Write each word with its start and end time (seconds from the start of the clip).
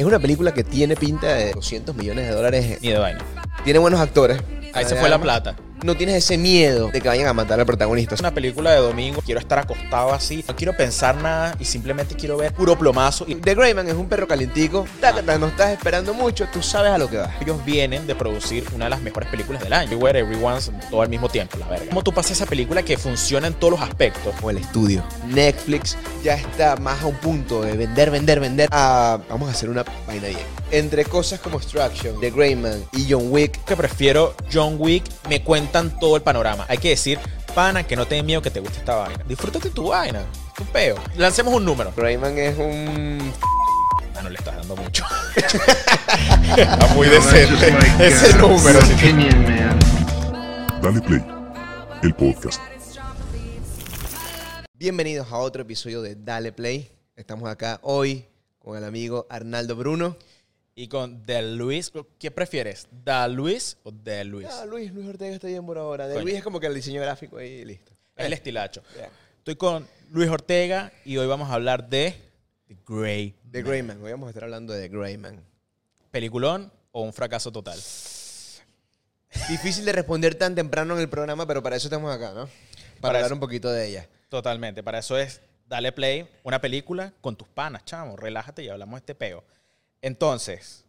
Es 0.00 0.06
una 0.06 0.18
película 0.18 0.54
que 0.54 0.64
tiene 0.64 0.96
pinta 0.96 1.34
de 1.34 1.52
200 1.52 1.94
millones 1.94 2.26
de 2.26 2.32
dólares. 2.32 2.78
Ni 2.80 2.88
de 2.88 2.98
vaina. 2.98 3.20
Tiene 3.64 3.78
buenos 3.80 4.00
actores. 4.00 4.40
Ahí 4.72 4.86
se 4.86 4.96
fue 4.96 5.10
la 5.10 5.20
plata. 5.20 5.56
No 5.82 5.96
tienes 5.96 6.16
ese 6.16 6.36
miedo 6.36 6.90
de 6.90 7.00
que 7.00 7.08
vayan 7.08 7.26
a 7.26 7.32
matar 7.32 7.58
al 7.58 7.64
protagonista. 7.64 8.14
Es 8.14 8.20
una 8.20 8.34
película 8.34 8.70
de 8.72 8.78
domingo. 8.78 9.22
Quiero 9.24 9.40
estar 9.40 9.58
acostado 9.58 10.12
así. 10.12 10.44
No 10.46 10.54
quiero 10.54 10.76
pensar 10.76 11.16
nada 11.16 11.56
y 11.58 11.64
simplemente 11.64 12.14
quiero 12.14 12.36
ver 12.36 12.52
puro 12.52 12.78
plomazo. 12.78 13.24
The 13.24 13.54
Greyman 13.54 13.88
es 13.88 13.94
un 13.94 14.08
perro 14.08 14.28
calientico. 14.28 14.86
No 15.38 15.46
estás 15.46 15.70
esperando 15.70 16.12
mucho, 16.12 16.46
tú 16.52 16.62
sabes 16.62 16.92
a 16.92 16.98
lo 16.98 17.08
que 17.08 17.16
vas. 17.16 17.30
ellos 17.40 17.64
vienen 17.64 18.06
de 18.06 18.14
producir 18.14 18.64
una 18.74 18.84
de 18.84 18.90
las 18.90 19.00
mejores 19.00 19.28
películas 19.30 19.62
del 19.62 19.72
año. 19.72 19.86
Everywhere, 19.86 20.18
Everyone's, 20.18 20.70
todo 20.90 21.00
al 21.00 21.08
mismo 21.08 21.28
tiempo, 21.28 21.56
la 21.56 21.66
verga. 21.66 21.86
¿Cómo 21.88 22.02
tú 22.02 22.12
pasas 22.12 22.32
esa 22.32 22.46
película 22.46 22.82
que 22.82 22.98
funciona 22.98 23.46
en 23.46 23.54
todos 23.54 23.72
los 23.72 23.80
aspectos? 23.80 24.34
O 24.42 24.50
el 24.50 24.58
estudio. 24.58 25.02
Netflix 25.28 25.96
ya 26.22 26.34
está 26.34 26.76
más 26.76 27.02
a 27.02 27.06
un 27.06 27.16
punto 27.16 27.62
de 27.62 27.76
vender, 27.76 28.10
vender, 28.10 28.40
vender. 28.40 28.68
A, 28.70 29.18
vamos 29.30 29.48
a 29.48 29.52
hacer 29.52 29.70
una 29.70 29.84
vaina 30.06 30.28
bien. 30.28 30.60
Entre 30.72 31.04
cosas 31.04 31.40
como 31.40 31.56
Extraction, 31.56 32.20
The 32.20 32.30
Greyman 32.30 32.84
y 32.92 33.06
John 33.10 33.32
Wick. 33.32 33.64
Que 33.64 33.76
prefiero 33.76 34.34
John 34.52 34.76
Wick. 34.78 35.04
Me 35.28 35.42
cuentan 35.70 36.00
todo 36.00 36.16
el 36.16 36.22
panorama. 36.22 36.66
Hay 36.68 36.78
que 36.78 36.90
decir, 36.90 37.18
pana, 37.54 37.84
que 37.84 37.94
no 37.94 38.06
te 38.06 38.16
dé 38.16 38.22
miedo 38.24 38.42
que 38.42 38.50
te 38.50 38.58
guste 38.58 38.78
esta 38.78 38.96
vaina. 38.96 39.22
Disfrútate 39.28 39.70
tu 39.70 39.88
vaina. 39.88 40.24
Tu 40.56 40.64
peo. 40.64 40.96
Lancemos 41.16 41.54
un 41.54 41.64
número. 41.64 41.92
Greyman 41.96 42.36
es 42.38 42.58
un 42.58 43.32
Ah, 44.16 44.22
no 44.22 44.28
le 44.28 44.36
estás 44.36 44.56
dando 44.56 44.74
mucho. 44.76 45.04
Está 45.36 46.86
muy 46.94 47.08
decente. 47.08 47.72
Ese 48.00 48.36
número. 48.36 48.80
opinion. 48.80 49.78
Dale 50.82 51.00
Play, 51.02 51.24
el 52.02 52.14
podcast. 52.14 52.60
Bienvenidos 54.74 55.30
a 55.30 55.36
otro 55.36 55.62
episodio 55.62 56.02
de 56.02 56.16
Dale 56.16 56.50
Play. 56.52 56.90
Estamos 57.14 57.48
acá 57.48 57.78
hoy 57.82 58.26
con 58.58 58.76
el 58.76 58.84
amigo 58.84 59.26
Arnaldo 59.30 59.76
Bruno. 59.76 60.16
Y 60.80 60.88
con 60.88 61.26
De 61.26 61.42
Luis, 61.42 61.92
¿qué 62.18 62.30
prefieres? 62.30 62.88
¿Da 63.04 63.28
Luis 63.28 63.76
o 63.82 63.90
De 63.92 64.24
Luis? 64.24 64.48
Ah, 64.50 64.64
Luis, 64.64 64.90
Luis 64.94 65.06
Ortega 65.06 65.34
está 65.34 65.46
bien 65.46 65.66
por 65.66 65.76
ahora. 65.76 66.08
De 66.08 66.14
Coño. 66.14 66.24
Luis 66.24 66.36
es 66.36 66.42
como 66.42 66.58
que 66.58 66.68
el 66.68 66.74
diseño 66.74 67.02
gráfico 67.02 67.36
ahí 67.36 67.48
y 67.50 67.64
listo. 67.66 67.92
Es 68.16 68.24
el 68.24 68.32
estilacho. 68.32 68.82
Estoy 69.36 69.56
con 69.56 69.86
Luis 70.08 70.30
Ortega 70.30 70.90
y 71.04 71.18
hoy 71.18 71.26
vamos 71.26 71.50
a 71.50 71.52
hablar 71.52 71.90
de 71.90 72.14
The 72.66 72.78
Grey. 72.88 73.34
The 73.50 73.62
Greyman. 73.62 74.02
Hoy 74.02 74.10
vamos 74.12 74.28
a 74.28 74.30
estar 74.30 74.44
hablando 74.44 74.72
de 74.72 74.88
The 74.88 74.96
Greyman. 74.96 75.44
¿Peliculón 76.10 76.72
o 76.92 77.02
un 77.02 77.12
fracaso 77.12 77.52
total? 77.52 77.78
Difícil 79.50 79.84
de 79.84 79.92
responder 79.92 80.34
tan 80.34 80.54
temprano 80.54 80.94
en 80.94 81.00
el 81.00 81.10
programa, 81.10 81.46
pero 81.46 81.62
para 81.62 81.76
eso 81.76 81.88
estamos 81.88 82.10
acá, 82.10 82.32
¿no? 82.32 82.46
Para, 82.46 83.00
Para 83.02 83.18
hablar 83.18 83.26
eso. 83.26 83.34
un 83.34 83.40
poquito 83.40 83.70
de 83.70 83.86
ella. 83.86 84.08
Totalmente. 84.30 84.82
Para 84.82 85.00
eso 85.00 85.18
es 85.18 85.42
Dale 85.66 85.92
Play, 85.92 86.26
una 86.42 86.58
película 86.58 87.12
con 87.20 87.36
tus 87.36 87.48
panas, 87.48 87.84
chamo. 87.84 88.16
Relájate 88.16 88.64
y 88.64 88.70
hablamos 88.70 88.94
de 88.94 89.00
este 89.00 89.14
peo. 89.14 89.44
Entonces, 90.02 90.84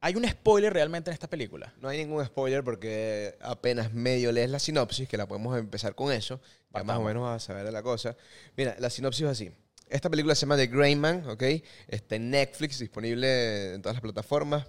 ¿hay 0.00 0.14
un 0.14 0.28
spoiler 0.28 0.72
realmente 0.72 1.10
en 1.10 1.14
esta 1.14 1.28
película? 1.28 1.74
No 1.80 1.88
hay 1.88 1.98
ningún 1.98 2.24
spoiler 2.24 2.62
porque 2.62 3.36
apenas 3.40 3.92
medio 3.92 4.30
lees 4.32 4.50
la 4.50 4.58
sinopsis, 4.58 5.08
que 5.08 5.16
la 5.16 5.26
podemos 5.26 5.58
empezar 5.58 5.94
con 5.94 6.12
eso. 6.12 6.40
Ya 6.72 6.84
más 6.84 6.98
o 6.98 7.02
menos 7.02 7.22
vas 7.24 7.42
a 7.42 7.46
saber 7.46 7.64
de 7.64 7.72
la 7.72 7.82
cosa. 7.82 8.16
Mira, 8.56 8.76
la 8.78 8.90
sinopsis 8.90 9.24
es 9.24 9.30
así. 9.30 9.50
Esta 9.88 10.08
película 10.08 10.34
se 10.34 10.42
llama 10.42 10.56
The 10.56 10.68
Greyman, 10.68 11.28
¿ok? 11.28 11.42
Está 11.88 12.16
en 12.16 12.30
Netflix, 12.30 12.78
disponible 12.78 13.74
en 13.74 13.82
todas 13.82 13.96
las 13.96 14.02
plataformas. 14.02 14.66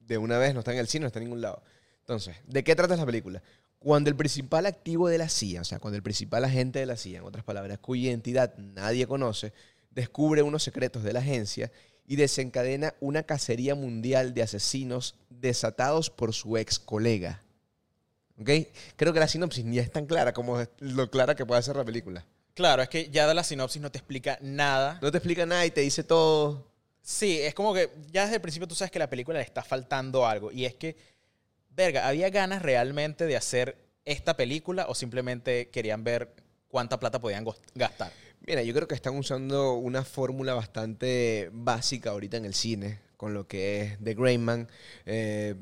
De 0.00 0.18
una 0.18 0.38
vez, 0.38 0.52
no 0.52 0.60
está 0.60 0.72
en 0.72 0.78
el 0.78 0.88
cine, 0.88 1.02
no 1.02 1.06
está 1.06 1.20
en 1.20 1.26
ningún 1.26 1.40
lado. 1.40 1.62
Entonces, 2.00 2.36
¿de 2.46 2.64
qué 2.64 2.74
trata 2.74 2.96
la 2.96 3.06
película? 3.06 3.42
Cuando 3.78 4.10
el 4.10 4.16
principal 4.16 4.66
activo 4.66 5.08
de 5.08 5.18
la 5.18 5.28
CIA, 5.28 5.60
o 5.60 5.64
sea, 5.64 5.78
cuando 5.78 5.96
el 5.96 6.02
principal 6.02 6.44
agente 6.44 6.80
de 6.80 6.86
la 6.86 6.96
CIA, 6.96 7.18
en 7.18 7.24
otras 7.24 7.44
palabras, 7.44 7.78
cuya 7.78 8.08
identidad 8.08 8.56
nadie 8.58 9.06
conoce, 9.06 9.52
descubre 9.90 10.42
unos 10.42 10.62
secretos 10.62 11.02
de 11.02 11.12
la 11.12 11.20
agencia 11.20 11.70
y 12.08 12.16
desencadena 12.16 12.94
una 13.00 13.22
cacería 13.22 13.74
mundial 13.74 14.32
de 14.32 14.42
asesinos 14.42 15.14
desatados 15.28 16.08
por 16.08 16.32
su 16.32 16.56
ex 16.56 16.78
colega. 16.78 17.42
¿Ok? 18.40 18.50
Creo 18.96 19.12
que 19.12 19.20
la 19.20 19.28
sinopsis 19.28 19.64
ni 19.64 19.78
es 19.78 19.92
tan 19.92 20.06
clara 20.06 20.32
como 20.32 20.58
lo 20.78 21.10
clara 21.10 21.36
que 21.36 21.44
puede 21.44 21.62
ser 21.62 21.76
la 21.76 21.84
película. 21.84 22.24
Claro, 22.54 22.82
es 22.82 22.88
que 22.88 23.10
ya 23.10 23.28
de 23.28 23.34
la 23.34 23.44
sinopsis 23.44 23.82
no 23.82 23.92
te 23.92 23.98
explica 23.98 24.38
nada. 24.40 24.98
No 25.02 25.12
te 25.12 25.18
explica 25.18 25.44
nada 25.44 25.66
y 25.66 25.70
te 25.70 25.82
dice 25.82 26.02
todo. 26.02 26.66
Sí, 27.02 27.40
es 27.42 27.54
como 27.54 27.74
que 27.74 27.90
ya 28.10 28.22
desde 28.22 28.36
el 28.36 28.40
principio 28.40 28.66
tú 28.66 28.74
sabes 28.74 28.90
que 28.90 28.98
la 28.98 29.10
película 29.10 29.38
le 29.38 29.44
está 29.44 29.62
faltando 29.62 30.26
algo. 30.26 30.50
Y 30.50 30.64
es 30.64 30.74
que, 30.74 30.96
verga, 31.70 32.08
¿había 32.08 32.30
ganas 32.30 32.62
realmente 32.62 33.26
de 33.26 33.36
hacer 33.36 33.76
esta 34.06 34.34
película 34.34 34.86
o 34.88 34.94
simplemente 34.94 35.68
querían 35.68 36.04
ver 36.04 36.34
cuánta 36.68 36.98
plata 36.98 37.20
podían 37.20 37.46
gastar? 37.74 38.12
Mira, 38.48 38.62
yo 38.62 38.72
creo 38.72 38.88
que 38.88 38.94
están 38.94 39.14
usando 39.14 39.74
una 39.74 40.04
fórmula 40.04 40.54
bastante 40.54 41.50
básica 41.52 42.12
ahorita 42.12 42.38
en 42.38 42.46
el 42.46 42.54
cine, 42.54 42.98
con 43.18 43.34
lo 43.34 43.46
que 43.46 43.82
es 43.82 43.98
The 44.02 44.14
Greyman. 44.14 44.66
eh, 45.04 45.54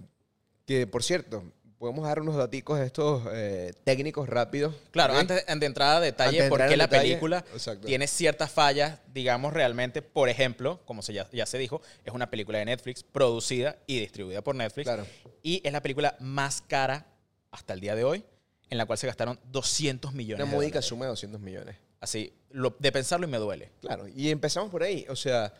que, 0.65 0.87
por 0.87 1.03
cierto, 1.03 1.43
podemos 1.79 2.07
dar 2.07 2.21
unos 2.21 2.37
daticos 2.37 2.79
de 2.79 2.87
estos 2.87 3.25
eh, 3.33 3.73
técnicos 3.83 4.29
rápidos. 4.29 4.73
Claro, 4.93 5.15
antes 5.15 5.45
de 5.45 5.67
entrar 5.67 5.97
a 5.97 6.01
detalle, 6.01 6.45
de 6.45 6.49
por 6.49 6.61
qué 6.61 6.77
la 6.77 6.85
detalle, 6.85 7.09
película 7.09 7.45
exacto. 7.53 7.89
tiene 7.89 8.07
ciertas 8.07 8.53
fallas, 8.53 9.01
digamos, 9.13 9.53
realmente. 9.53 10.01
Por 10.01 10.29
ejemplo, 10.29 10.81
como 10.85 11.03
se 11.03 11.13
ya, 11.13 11.29
ya 11.33 11.45
se 11.45 11.59
dijo, 11.59 11.83
es 12.05 12.15
una 12.15 12.31
película 12.31 12.59
de 12.59 12.67
Netflix, 12.67 13.03
producida 13.03 13.79
y 13.89 13.99
distribuida 13.99 14.43
por 14.43 14.55
Netflix. 14.55 14.85
Claro. 14.85 15.05
Y 15.43 15.61
es 15.65 15.73
la 15.73 15.83
película 15.83 16.17
más 16.21 16.63
cara 16.63 17.05
hasta 17.51 17.73
el 17.73 17.81
día 17.81 17.97
de 17.97 18.05
hoy, 18.05 18.25
en 18.71 18.79
la 18.79 18.87
cual 18.87 18.97
se 18.97 19.09
gastaron 19.09 19.41
200 19.51 20.15
millones 20.15 20.45
Una 20.45 20.55
módica 20.55 20.81
suma 20.83 21.07
de 21.07 21.11
200 21.11 21.41
millones. 21.41 21.86
Así, 22.07 22.33
lo- 22.51 22.77
de 22.79 22.93
pensarlo 22.93 23.27
y 23.27 23.31
me 23.31 23.39
duele. 23.39 23.73
Claro, 23.81 24.07
y 24.07 24.31
empezamos 24.31 24.71
por 24.71 24.85
ahí. 24.85 25.05
O 25.09 25.17
sea, 25.17 25.53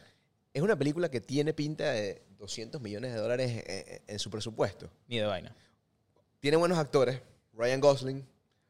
es 0.55 0.63
una 0.63 0.77
película 0.79 1.11
que 1.11 1.21
tiene 1.21 1.53
pinta 1.53 1.91
de 1.91 2.23
200 2.39 2.81
millones 2.81 3.13
de 3.13 3.19
dólares 3.19 3.65
en, 3.67 4.01
en 4.07 4.19
su 4.21 4.31
presupuesto. 4.31 4.89
Ni 5.09 5.19
de 5.19 5.25
vaina. 5.27 5.53
Tiene 6.39 6.57
buenos 6.57 6.79
actores. 6.79 7.21
Ryan 7.53 7.81
Gosling. 7.81 8.25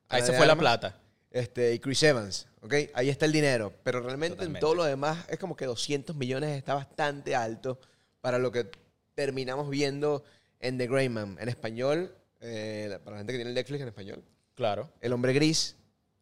Ahí 0.09 0.23
se 0.23 0.33
fue 0.33 0.47
la 0.47 0.57
plata. 0.57 0.99
Este, 1.31 1.75
y 1.75 1.79
Chris 1.81 2.03
Evans, 2.03 2.47
¿ok? 2.63 2.73
Ahí 2.95 3.11
está 3.11 3.27
el 3.27 3.33
dinero. 3.33 3.75
Pero 3.83 4.01
realmente 4.01 4.37
Totalmente. 4.37 4.57
en 4.59 4.61
todo 4.63 4.75
lo 4.75 4.85
demás 4.85 5.27
es 5.29 5.39
como 5.39 5.55
que 5.55 5.67
200 5.67 6.17
millones 6.17 6.57
está 6.57 6.73
bastante 6.73 7.37
alto 7.37 7.79
para 8.23 8.39
lo 8.39 8.51
que 8.51 8.71
terminamos 9.15 9.69
viendo 9.69 10.25
en 10.61 10.79
The 10.79 10.87
Greyman. 10.87 11.37
En 11.39 11.51
español, 11.51 12.15
eh, 12.41 12.99
para 13.05 13.17
la 13.17 13.19
gente 13.19 13.35
que 13.35 13.39
tiene 13.39 13.51
el 13.51 13.55
Netflix 13.55 13.83
en 13.83 13.89
español. 13.89 14.25
Claro. 14.55 14.89
El 15.03 15.13
hombre 15.13 15.35
gris. 15.35 15.77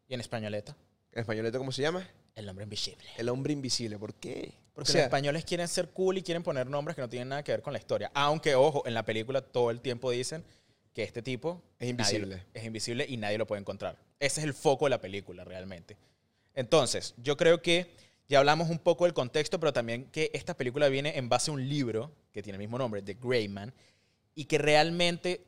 Y 0.09 0.15
en 0.15 0.21
españoleta, 0.21 0.77
En 1.15 1.21
español, 1.21 1.51
¿cómo 1.53 1.73
se 1.73 1.83
llama? 1.83 2.07
el 2.35 2.47
nombre 2.47 2.65
invisible. 2.65 3.05
El 3.17 3.29
hombre 3.29 3.53
invisible. 3.53 3.97
¿Por 3.97 4.15
qué? 4.15 4.53
Porque 4.75 4.91
O 4.91 4.93
sea, 4.93 5.03
los 5.03 5.07
españoles 5.07 5.45
quieren 5.45 5.69
ser 5.69 5.91
cool 5.91 6.19
y 6.19 6.23
quieren 6.23 6.43
poner 6.43 6.67
nombres 6.67 6.97
que 6.97 7.03
no 7.03 7.09
tienen 7.09 7.29
nada 7.29 7.45
que 7.45 7.53
ver 7.53 7.63
con 7.63 7.73
la 7.73 7.79
historia. 7.79 8.11
Aunque, 8.13 8.57
ojo, 8.57 8.83
en 8.87 8.95
la 8.95 9.05
película 9.05 9.41
todo 9.41 9.71
el 9.71 9.81
tiempo 9.81 10.11
dicen 10.11 10.45
que 10.93 11.05
este 11.05 11.23
tipo 11.23 11.63
Es 11.79 11.89
invisible. 11.89 12.45
es 12.53 12.65
invisible 12.65 13.07
y 13.09 13.17
nadie 13.17 13.39
lo 13.39 13.47
puede 13.47 13.61
encontrar. 13.61 13.97
Ese 14.19 14.41
es 14.41 14.45
el 14.47 14.53
foco 14.55 14.87
de 14.87 14.91
la 14.91 15.01
película, 15.01 15.45
realmente. 15.45 15.97
Entonces, 16.55 17.15
yo 17.19 17.37
creo 17.37 17.63
que 17.63 17.95
ya 18.29 18.41
hablamos 18.41 18.69
un 18.69 18.79
poco 18.81 19.05
del 19.05 19.15
contexto, 19.15 19.61
pero 19.61 19.73
también 19.73 20.07
que 20.07 20.31
esta 20.35 20.57
película 20.57 20.89
viene 20.89 21.17
en 21.17 21.29
base 21.29 21.53
a 21.53 21.55
un 21.55 21.69
libro 21.69 22.11
que 22.33 22.43
tiene 22.43 22.57
el 22.57 22.61
mismo 22.61 22.79
nombre, 22.79 23.03
The 23.03 23.15
Greyman, 23.15 23.73
y 24.35 24.47
que 24.47 24.59
realmente 24.59 25.45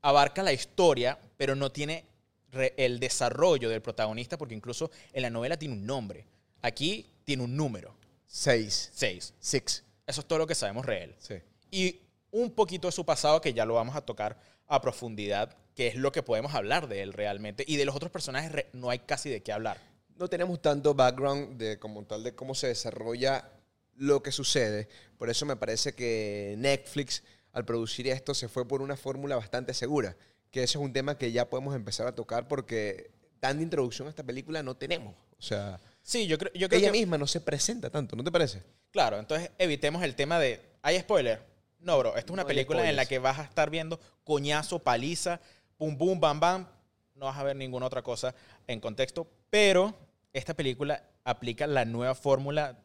abarca 0.00 0.42
la 0.42 0.54
historia, 0.54 1.18
pero 1.36 1.54
no 1.54 1.70
tiene 1.70 2.04
re- 2.52 2.74
el 2.76 2.98
desarrollo 3.00 3.68
del 3.68 3.82
protagonista, 3.82 4.36
porque 4.38 4.54
incluso 4.54 4.90
en 5.12 5.22
la 5.22 5.30
novela 5.30 5.56
tiene 5.58 5.74
un 5.74 5.86
nombre. 5.86 6.26
Aquí 6.62 7.06
tiene 7.24 7.42
un 7.44 7.56
número, 7.56 7.94
Seis. 8.26 8.90
6. 8.94 9.34
Six. 9.40 9.84
Eso 10.06 10.20
es 10.20 10.26
todo 10.26 10.38
lo 10.38 10.46
que 10.46 10.54
sabemos 10.54 10.86
real. 10.86 11.14
Sí. 11.18 11.34
Y 11.70 12.00
un 12.30 12.50
poquito 12.52 12.88
de 12.88 12.92
su 12.92 13.04
pasado 13.04 13.40
que 13.40 13.52
ya 13.52 13.64
lo 13.64 13.74
vamos 13.74 13.96
a 13.96 14.00
tocar 14.02 14.38
a 14.68 14.80
profundidad, 14.80 15.56
que 15.74 15.88
es 15.88 15.94
lo 15.96 16.12
que 16.12 16.22
podemos 16.22 16.54
hablar 16.54 16.86
de 16.88 17.02
él 17.02 17.12
realmente. 17.12 17.64
Y 17.66 17.76
de 17.76 17.84
los 17.84 17.96
otros 17.96 18.12
personajes 18.12 18.66
no 18.72 18.90
hay 18.90 19.00
casi 19.00 19.30
de 19.30 19.42
qué 19.42 19.52
hablar. 19.52 19.78
no 20.16 20.28
tenemos 20.28 20.60
tanto 20.60 20.94
background 20.94 21.56
de 21.58 21.78
como 21.78 22.04
tal 22.04 22.22
de 22.22 22.34
cómo 22.34 22.54
se 22.54 22.66
desarrolla 22.68 23.50
lo 23.96 24.22
que 24.22 24.30
sucede. 24.32 24.88
Por 25.18 25.30
eso 25.30 25.44
me 25.46 25.56
parece 25.56 25.94
que 25.94 26.54
Netflix 26.58 27.22
al 27.52 27.64
producir 27.64 28.06
esto 28.08 28.32
se 28.34 28.48
fue 28.48 28.68
por 28.68 28.80
una 28.82 28.96
fórmula 28.96 29.34
bastante 29.36 29.72
segura, 29.74 30.14
que 30.50 30.62
eso 30.62 30.78
es 30.78 30.84
un 30.84 30.92
tema 30.92 31.16
que 31.16 31.32
ya 31.32 31.48
podemos 31.48 31.74
empezar 31.74 32.06
a 32.06 32.14
tocar 32.14 32.48
porque 32.48 33.10
tanta 33.40 33.62
introducción 33.62 34.06
a 34.08 34.10
esta 34.10 34.22
película 34.22 34.62
no 34.62 34.76
tenemos. 34.76 35.14
O 35.38 35.42
sea, 35.42 35.80
Sí, 36.02 36.26
yo 36.26 36.38
creo, 36.38 36.52
yo 36.54 36.68
creo 36.68 36.80
ella 36.80 36.92
que... 36.92 36.98
misma 36.98 37.18
no 37.18 37.26
se 37.26 37.40
presenta 37.40 37.90
tanto, 37.90 38.16
¿no 38.16 38.24
te 38.24 38.32
parece? 38.32 38.62
Claro, 38.90 39.18
entonces 39.18 39.50
evitemos 39.58 40.02
el 40.02 40.14
tema 40.14 40.38
de... 40.38 40.60
¿Hay 40.82 40.98
spoiler? 40.98 41.40
No, 41.78 41.98
bro. 41.98 42.16
Esto 42.16 42.32
es 42.32 42.34
una 42.34 42.42
No 42.42 42.48
película 42.48 42.88
en 42.88 42.96
la 42.96 43.06
que 43.06 43.18
vas 43.18 43.38
a 43.38 43.44
estar 43.44 43.70
viendo 43.70 44.00
coñazo, 44.24 44.80
paliza, 44.80 45.40
pum, 45.76 45.96
pum, 45.96 46.18
bam, 46.18 46.40
bam. 46.40 46.66
No 47.14 47.26
vas 47.26 47.38
a 47.38 47.42
ver 47.42 47.56
ninguna 47.56 47.86
otra 47.86 48.02
cosa 48.02 48.34
en 48.66 48.80
contexto. 48.80 49.26
Pero 49.50 49.94
esta 50.32 50.54
película 50.54 51.02
aplica 51.24 51.66
la 51.66 51.84
nueva 51.84 52.14
fórmula 52.14 52.78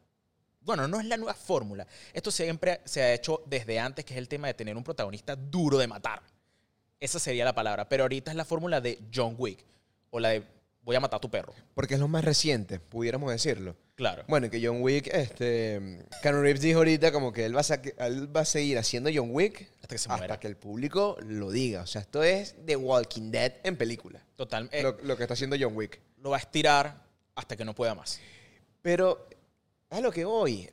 bueno, 0.62 0.88
no 0.88 1.00
es 1.00 1.06
la 1.06 1.16
nueva 1.16 1.36
fórmula. 1.36 1.86
Esto 2.12 2.32
siempre 2.32 2.82
se 2.86 3.04
ha 3.04 3.14
hecho 3.14 3.44
desde 3.46 3.80
antes, 3.80 4.04
que 4.04 4.16
es 4.16 4.18
el 4.18 4.28
tema 4.28 4.48
de 4.48 4.56
tener 4.56 4.76
un 4.76 4.84
protagonista 4.84 5.36
duro 5.36 5.78
de 5.78 5.86
matar. 5.86 6.24
Esa 7.06 7.20
sería 7.20 7.46
la 7.46 7.54
palabra. 7.54 7.88
Pero 7.88 8.04
ahorita 8.04 8.32
es 8.32 8.38
la 8.38 8.46
fórmula 8.46 8.82
de 8.82 9.00
John 9.14 9.36
Wick 9.38 9.64
o 10.10 10.20
la 10.20 10.30
de 10.30 10.44
voy 10.82 10.96
a 10.96 11.00
matar 11.00 11.18
a 11.18 11.22
tu 11.22 11.30
perro. 11.30 11.54
Porque 11.74 11.94
es 11.96 12.00
lo 12.00 12.08
más 12.08 12.26
reciente, 12.26 12.80
pudiéramos 12.80 13.32
decirlo. 13.32 13.76
Claro. 13.96 14.24
Bueno, 14.28 14.50
que 14.50 14.64
John 14.66 14.82
Wick, 14.82 15.08
este. 15.08 16.00
Keanu 16.22 16.42
Reeves 16.42 16.62
dijo 16.62 16.80
ahorita 16.80 17.12
como 17.12 17.32
que 17.32 17.46
él 17.46 17.56
va, 17.56 17.62
a 17.62 18.06
él 18.08 18.36
va 18.36 18.42
a 18.42 18.46
seguir 18.46 18.78
haciendo 18.78 19.10
John 19.14 19.30
Wick 19.32 19.70
Hasta 19.82 19.88
que 19.88 19.98
se 19.98 20.10
hasta 20.10 20.18
muera. 20.18 20.40
que 20.40 20.48
el 20.48 20.58
público 20.58 21.18
lo 21.22 21.50
diga. 21.52 21.82
O 21.84 21.88
sea, 21.88 22.02
esto 22.02 22.24
es 22.24 22.56
The 22.66 22.76
Walking 22.76 23.32
Dead 23.32 23.54
en 23.64 23.78
película. 23.78 24.26
Total. 24.36 24.68
eh, 24.72 24.82
lo, 24.84 24.98
lo 25.04 25.16
que 25.16 25.24
está 25.24 25.34
haciendo 25.36 25.56
John 25.60 25.76
Wick. 25.78 26.02
lo 26.22 26.32
va 26.32 26.38
a 26.38 26.40
estirar 26.40 27.04
hasta 27.36 27.56
que 27.56 27.64
no 27.66 27.74
pueda 27.74 27.96
más. 27.96 28.20
Pero 28.82 29.28
a 29.90 30.02
lo 30.02 30.12
que 30.12 30.26
voy, 30.26 30.70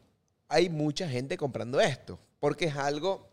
hay 0.49 0.69
mucha 0.69 1.09
gente 1.09 1.37
comprando 1.37 1.81
esto. 1.81 2.19
Porque 2.41 2.65
es 2.67 2.77
algo 2.77 3.31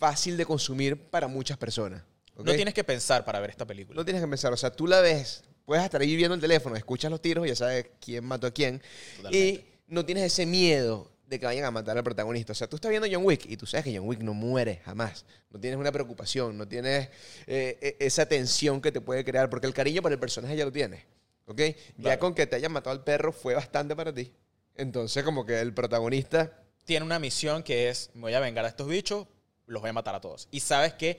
fácil 0.00 0.36
de 0.36 0.46
consumir 0.46 0.96
para 1.10 1.28
muchas 1.28 1.58
personas. 1.58 2.02
No 2.36 2.54
tienes 2.54 2.72
que 2.72 2.82
pensar 2.82 3.24
para 3.24 3.38
ver 3.38 3.50
esta 3.50 3.66
película. 3.66 3.96
No 3.96 4.04
tienes 4.04 4.22
que 4.22 4.28
pensar, 4.28 4.50
o 4.52 4.56
sea, 4.56 4.72
tú 4.72 4.86
la 4.86 5.00
ves, 5.00 5.44
puedes 5.66 5.84
estar 5.84 6.00
ahí 6.00 6.16
viendo 6.16 6.34
el 6.34 6.40
teléfono, 6.40 6.74
escuchas 6.74 7.10
los 7.10 7.20
tiros 7.20 7.44
y 7.44 7.50
ya 7.50 7.56
sabes 7.56 7.90
quién 8.00 8.24
mató 8.24 8.46
a 8.46 8.50
quién. 8.50 8.82
Totalmente. 9.16 9.38
Y 9.38 9.64
no 9.88 10.04
tienes 10.06 10.24
ese 10.24 10.46
miedo 10.46 11.12
de 11.26 11.38
que 11.38 11.46
vayan 11.46 11.66
a 11.66 11.70
matar 11.70 11.98
al 11.98 12.02
protagonista. 12.02 12.52
O 12.52 12.56
sea, 12.56 12.66
tú 12.66 12.76
estás 12.76 12.90
viendo 12.90 13.06
John 13.10 13.24
Wick 13.24 13.44
y 13.46 13.56
tú 13.58 13.66
sabes 13.66 13.84
que 13.84 13.96
John 13.96 14.08
Wick 14.08 14.20
no 14.20 14.32
muere 14.32 14.80
jamás. 14.84 15.26
No 15.50 15.60
tienes 15.60 15.78
una 15.78 15.92
preocupación, 15.92 16.56
no 16.56 16.66
tienes 16.66 17.08
eh, 17.46 17.78
eh, 17.80 17.96
esa 18.00 18.26
tensión 18.26 18.80
que 18.80 18.90
te 18.90 19.02
puede 19.02 19.22
crear, 19.22 19.50
porque 19.50 19.66
el 19.66 19.74
cariño 19.74 20.00
por 20.00 20.10
el 20.10 20.18
personaje 20.18 20.56
ya 20.56 20.64
lo 20.64 20.72
tienes. 20.72 21.04
¿Ok? 21.44 21.60
Ya 21.98 22.18
con 22.18 22.34
que 22.34 22.46
te 22.46 22.56
hayan 22.56 22.72
matado 22.72 22.96
al 22.96 23.04
perro 23.04 23.32
fue 23.32 23.54
bastante 23.54 23.94
para 23.94 24.14
ti. 24.14 24.32
Entonces, 24.76 25.22
como 25.24 25.44
que 25.44 25.60
el 25.60 25.74
protagonista. 25.74 26.64
Tiene 26.84 27.04
una 27.04 27.18
misión 27.18 27.62
que 27.62 27.90
es, 27.90 28.10
me 28.14 28.22
voy 28.22 28.34
a 28.34 28.40
vengar 28.40 28.64
a 28.64 28.68
estos 28.68 28.88
bichos, 28.88 29.26
los 29.70 29.80
voy 29.80 29.90
a 29.90 29.92
matar 29.92 30.14
a 30.14 30.20
todos. 30.20 30.48
Y 30.50 30.60
sabes 30.60 30.94
que, 30.94 31.18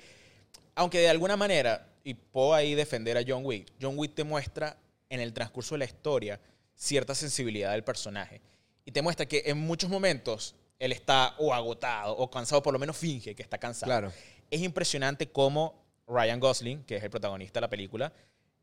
aunque 0.76 1.00
de 1.00 1.10
alguna 1.10 1.36
manera, 1.38 1.88
y 2.04 2.14
puedo 2.14 2.54
ahí 2.54 2.76
defender 2.76 3.18
a 3.18 3.22
John 3.28 3.46
Wick, 3.46 3.72
John 3.82 3.98
Wick 3.98 4.14
te 4.16 4.24
muestra 4.24 4.78
en 5.10 5.20
el 5.20 5.34
transcurso 5.34 5.76
de 5.76 5.80
la 5.80 5.86
historia 5.86 6.40
cierta 6.76 7.14
sensibilidad 7.16 7.72
del 7.72 7.84
personaje. 7.84 8.42
Y 8.86 8.92
te 8.92 9.02
muestra 9.02 9.26
que 9.26 9.44
en 9.46 9.58
muchos 9.60 9.90
momentos 9.90 10.56
él 10.80 10.92
está 10.92 11.36
o 11.38 11.54
agotado 11.54 12.16
o 12.18 12.30
cansado, 12.32 12.62
por 12.64 12.74
lo 12.74 12.80
menos 12.80 12.98
finge 12.98 13.36
que 13.36 13.44
está 13.44 13.58
cansado. 13.58 13.90
Claro. 13.92 14.12
Es 14.50 14.62
impresionante 14.62 15.28
cómo 15.30 15.80
Ryan 16.08 16.40
Gosling, 16.40 16.84
que 16.84 16.96
es 16.98 17.04
el 17.04 17.10
protagonista 17.12 17.60
de 17.60 17.62
la 17.62 17.70
película, 17.70 18.12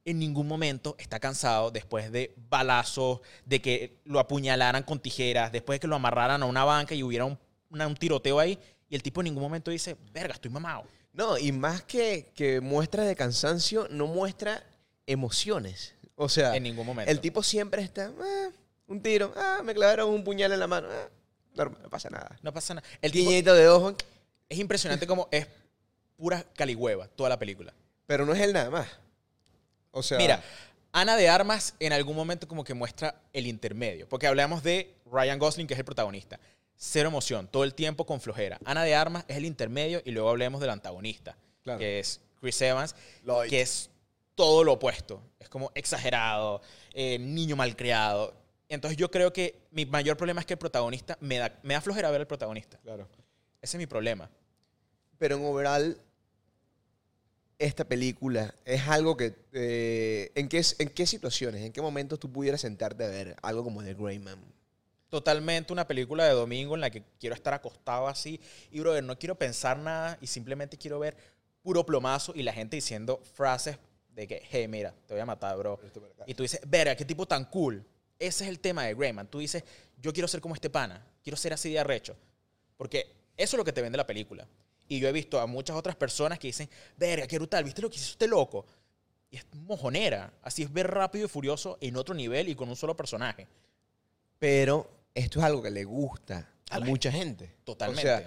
en 0.04 0.18
ningún 0.18 0.48
momento 0.48 0.96
está 0.98 1.20
cansado 1.20 1.70
después 1.70 2.10
de 2.10 2.34
balazos, 2.50 3.20
de 3.44 3.60
que 3.60 3.98
lo 4.04 4.18
apuñalaran 4.18 4.82
con 4.82 4.98
tijeras, 5.00 5.52
después 5.52 5.76
de 5.76 5.80
que 5.80 5.86
lo 5.86 5.96
amarraran 5.96 6.42
a 6.42 6.46
una 6.46 6.64
banca 6.64 6.94
y 6.94 7.02
hubiera 7.02 7.24
un, 7.24 7.38
una- 7.70 7.86
un 7.86 7.94
tiroteo 7.94 8.40
ahí. 8.40 8.58
Y 8.88 8.94
el 8.96 9.02
tipo 9.02 9.20
en 9.20 9.24
ningún 9.26 9.42
momento 9.42 9.70
dice, 9.70 9.96
verga, 10.12 10.34
estoy 10.34 10.50
mamado. 10.50 10.84
No, 11.12 11.36
y 11.38 11.52
más 11.52 11.82
que, 11.82 12.30
que 12.34 12.60
muestra 12.60 13.04
de 13.04 13.16
cansancio, 13.16 13.86
no 13.90 14.06
muestra 14.06 14.62
emociones. 15.06 15.94
O 16.16 16.28
sea, 16.28 16.54
En 16.56 16.62
ningún 16.62 16.86
momento. 16.86 17.10
el 17.10 17.20
tipo 17.20 17.42
siempre 17.42 17.82
está, 17.82 18.12
"Ah, 18.20 18.48
un 18.86 19.02
tiro, 19.02 19.32
ah, 19.36 19.60
me 19.64 19.74
clavaron 19.74 20.10
un 20.10 20.24
puñal 20.24 20.52
en 20.52 20.60
la 20.60 20.66
mano, 20.66 20.88
ah, 20.90 21.08
normal, 21.54 21.80
no 21.82 21.90
pasa 21.90 22.08
nada. 22.10 22.38
No 22.42 22.52
pasa 22.52 22.74
nada. 22.74 22.86
El 23.02 23.12
Guiñito 23.12 23.54
de 23.54 23.68
ojo, 23.68 23.94
es 24.48 24.58
impresionante 24.58 25.06
como 25.06 25.28
es 25.30 25.46
pura 26.16 26.44
caligüeva 26.54 27.06
toda 27.08 27.28
la 27.28 27.38
película. 27.38 27.72
pero 28.06 28.24
no 28.24 28.32
es 28.32 28.40
él 28.40 28.52
nada 28.54 28.70
más. 28.70 28.88
O 29.90 30.02
sea, 30.02 30.16
Mira, 30.18 30.42
Ana 30.92 31.16
de 31.16 31.28
Armas 31.28 31.74
en 31.78 31.92
algún 31.92 32.16
momento 32.16 32.48
como 32.48 32.64
que 32.64 32.72
muestra 32.74 33.20
el 33.34 33.46
intermedio, 33.46 34.08
porque 34.08 34.26
hablamos 34.26 34.62
de 34.62 34.94
Ryan 35.10 35.38
Gosling, 35.38 35.66
que 35.66 35.74
es 35.74 35.78
el 35.78 35.84
protagonista. 35.84 36.40
Cero 36.80 37.08
emoción, 37.08 37.48
todo 37.48 37.64
el 37.64 37.74
tiempo 37.74 38.06
con 38.06 38.20
flojera. 38.20 38.58
Ana 38.64 38.84
de 38.84 38.94
Armas 38.94 39.24
es 39.26 39.36
el 39.36 39.44
intermedio 39.44 40.00
y 40.04 40.12
luego 40.12 40.30
hablemos 40.30 40.60
del 40.60 40.70
antagonista, 40.70 41.36
Claro. 41.64 41.80
que 41.80 41.98
es 41.98 42.20
Chris 42.40 42.62
Evans, 42.62 42.94
Lloyd. 43.24 43.50
que 43.50 43.60
es 43.60 43.90
todo 44.36 44.62
lo 44.62 44.74
opuesto. 44.74 45.20
Es 45.40 45.48
como 45.48 45.72
exagerado, 45.74 46.62
eh, 46.94 47.18
niño 47.18 47.56
malcriado. 47.56 48.32
Entonces 48.68 48.96
yo 48.96 49.10
creo 49.10 49.32
que 49.32 49.58
mi 49.72 49.86
mayor 49.86 50.16
problema 50.16 50.38
es 50.40 50.46
que 50.46 50.52
el 50.54 50.58
protagonista 50.58 51.18
me 51.20 51.38
da, 51.38 51.58
me 51.64 51.74
da 51.74 51.80
flojera 51.80 52.10
ver 52.12 52.20
al 52.20 52.26
protagonista. 52.28 52.78
Claro. 52.84 53.08
Ese 53.60 53.76
es 53.76 53.78
mi 53.78 53.86
problema. 53.86 54.30
Pero 55.18 55.36
en 55.36 55.44
overall, 55.44 56.00
esta 57.58 57.84
película 57.84 58.54
es 58.64 58.86
algo 58.86 59.16
que... 59.16 59.34
eh, 59.52 60.30
¿en, 60.36 60.48
qué, 60.48 60.62
¿En 60.78 60.90
qué 60.90 61.06
situaciones, 61.06 61.62
en 61.64 61.72
qué 61.72 61.82
momentos 61.82 62.20
tú 62.20 62.30
pudieras 62.30 62.60
sentarte 62.60 63.04
a 63.04 63.08
ver 63.08 63.34
algo 63.42 63.64
como 63.64 63.82
The 63.82 63.94
Grey 63.94 64.20
Man? 64.20 64.38
Totalmente 65.08 65.72
una 65.72 65.86
película 65.86 66.24
de 66.24 66.32
domingo 66.32 66.74
en 66.74 66.80
la 66.80 66.90
que 66.90 67.02
quiero 67.18 67.34
estar 67.34 67.54
acostado 67.54 68.08
así 68.08 68.40
y, 68.70 68.80
brother, 68.80 69.02
no 69.04 69.18
quiero 69.18 69.36
pensar 69.36 69.78
nada 69.78 70.18
y 70.20 70.26
simplemente 70.26 70.76
quiero 70.76 70.98
ver 70.98 71.16
puro 71.62 71.84
plomazo 71.84 72.32
y 72.34 72.42
la 72.42 72.52
gente 72.52 72.76
diciendo 72.76 73.20
frases 73.34 73.78
de 74.10 74.26
que, 74.26 74.42
hey, 74.50 74.66
mira, 74.68 74.94
te 75.06 75.14
voy 75.14 75.20
a 75.20 75.26
matar, 75.26 75.56
bro. 75.56 75.78
Y 76.26 76.34
tú 76.34 76.42
dices, 76.42 76.60
verga, 76.66 76.96
qué 76.96 77.04
tipo 77.04 77.26
tan 77.26 77.44
cool. 77.44 77.84
Ese 78.18 78.44
es 78.44 78.50
el 78.50 78.58
tema 78.58 78.84
de 78.84 78.94
Greyman. 78.94 79.28
Tú 79.28 79.38
dices, 79.38 79.62
yo 79.96 80.12
quiero 80.12 80.26
ser 80.26 80.40
como 80.40 80.54
este 80.54 80.70
pana, 80.70 81.06
quiero 81.22 81.36
ser 81.36 81.52
así 81.52 81.70
de 81.70 81.78
arrecho. 81.78 82.16
Porque 82.76 83.12
eso 83.36 83.56
es 83.56 83.58
lo 83.58 83.64
que 83.64 83.72
te 83.72 83.80
vende 83.80 83.96
la 83.96 84.06
película. 84.06 84.46
Y 84.88 84.98
yo 84.98 85.08
he 85.08 85.12
visto 85.12 85.38
a 85.38 85.46
muchas 85.46 85.76
otras 85.76 85.94
personas 85.94 86.38
que 86.38 86.48
dicen, 86.48 86.68
verga, 86.96 87.26
qué 87.26 87.38
brutal, 87.38 87.62
¿viste 87.62 87.80
lo 87.80 87.90
que 87.90 87.96
hizo 87.96 88.12
este 88.12 88.26
loco? 88.26 88.66
Y 89.30 89.36
es 89.36 89.46
mojonera. 89.52 90.32
Así 90.42 90.62
es 90.62 90.72
ver 90.72 90.90
rápido 90.90 91.26
y 91.26 91.28
furioso 91.28 91.78
en 91.80 91.96
otro 91.96 92.14
nivel 92.14 92.48
y 92.48 92.54
con 92.54 92.68
un 92.68 92.76
solo 92.76 92.96
personaje. 92.96 93.46
Pero 94.38 94.97
esto 95.14 95.40
es 95.40 95.44
algo 95.44 95.62
que 95.62 95.70
le 95.70 95.84
gusta 95.84 96.48
a, 96.70 96.80
mucha 96.80 97.10
gente. 97.10 97.54
Totalmente. 97.64 98.00
O 98.00 98.04
sea, 98.04 98.24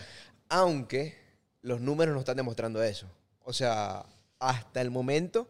aunque 0.50 1.18
los 1.62 1.82
números 1.82 2.14
no 2.14 2.20
están 2.20 2.38
demostrando 2.38 2.84
eso. 2.84 3.08
O 3.44 3.54
sea, 3.54 4.06
hasta 4.40 4.82
el 4.82 4.92
momento 4.92 5.50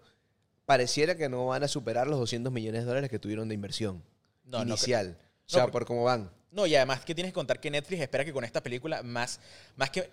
pareciera 0.65 1.15
que 1.15 1.29
no 1.29 1.47
van 1.47 1.63
a 1.63 1.67
superar 1.67 2.07
los 2.07 2.19
200 2.19 2.51
millones 2.51 2.81
de 2.81 2.87
dólares 2.87 3.09
que 3.09 3.19
tuvieron 3.19 3.47
de 3.49 3.55
inversión 3.55 4.03
No, 4.45 4.59
no 4.59 4.69
inicial. 4.69 5.17
o 5.45 5.49
sea, 5.49 5.67
por 5.67 5.85
cómo 5.85 6.03
van. 6.03 6.31
No, 6.51 6.65
y 6.67 6.75
además 6.75 7.03
que 7.05 7.15
tienes 7.15 7.31
que 7.31 7.35
contar 7.35 7.59
que 7.59 7.71
Netflix 7.71 8.01
espera 8.01 8.25
que 8.25 8.33
con 8.33 8.43
esta 8.43 8.61
película, 8.61 9.03
más, 9.03 9.39
más 9.75 9.89
que 9.89 10.09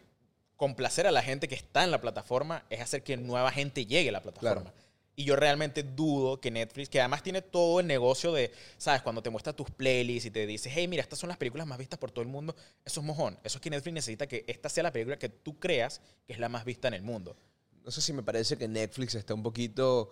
complacer 0.57 1.07
a 1.07 1.13
la 1.13 1.23
gente 1.23 1.49
que 1.49 1.55
está 1.55 1.85
en 1.85 1.91
la 1.91 2.01
plataforma, 2.01 2.65
es 2.71 2.81
hacer 2.81 3.03
que 3.03 3.17
nueva 3.17 3.51
gente 3.51 3.87
llegue 3.87 4.09
a 4.09 4.13
la 4.13 4.23
plataforma. 4.23 4.71
Claro. 4.71 4.88
Y 5.19 5.25
yo 5.25 5.35
realmente 5.35 5.83
dudo 5.83 6.41
que 6.41 6.49
Netflix, 6.49 6.89
que 6.89 7.01
además 7.01 7.25
tiene 7.25 7.43
todo 7.43 7.81
el 7.81 7.89
negocio 7.89 8.33
de, 8.33 8.53
¿sabes? 8.77 9.03
Cuando 9.03 9.21
te 9.21 9.31
muestra 9.31 9.53
tus 9.53 9.69
playlists 9.69 10.27
y 10.27 10.31
te 10.31 10.47
dice, 10.47 10.71
hey, 10.73 10.87
mira, 10.87 11.03
estas 11.03 11.19
son 11.19 11.27
las 11.27 11.37
películas 11.37 11.67
más 11.67 11.77
vistas 11.77 11.99
por 11.99 12.13
todo 12.13 12.23
el 12.23 12.29
mundo, 12.29 12.55
eso 12.85 13.01
es 13.01 13.07
mojón. 13.07 13.37
Eso 13.43 13.59
es 13.59 13.61
que 13.61 13.69
Netflix 13.69 13.95
necesita 13.95 14.29
que 14.29 14.45
esta 14.47 14.69
sea 14.69 14.85
la 14.85 14.93
película 14.93 15.19
que 15.19 15.29
tú 15.29 15.59
creas 15.59 16.01
que 16.25 16.35
es 16.35 16.39
la 16.39 16.49
más 16.49 16.65
vista 16.65 16.87
en 16.87 16.95
el 16.95 17.03
mundo. 17.03 17.37
No 17.85 17.91
sé 17.91 18.01
si 18.01 18.13
me 18.13 18.23
parece 18.23 18.57
que 18.57 18.69
Netflix 18.69 19.17
está 19.17 19.35
un 19.35 19.43
poquito 19.43 20.09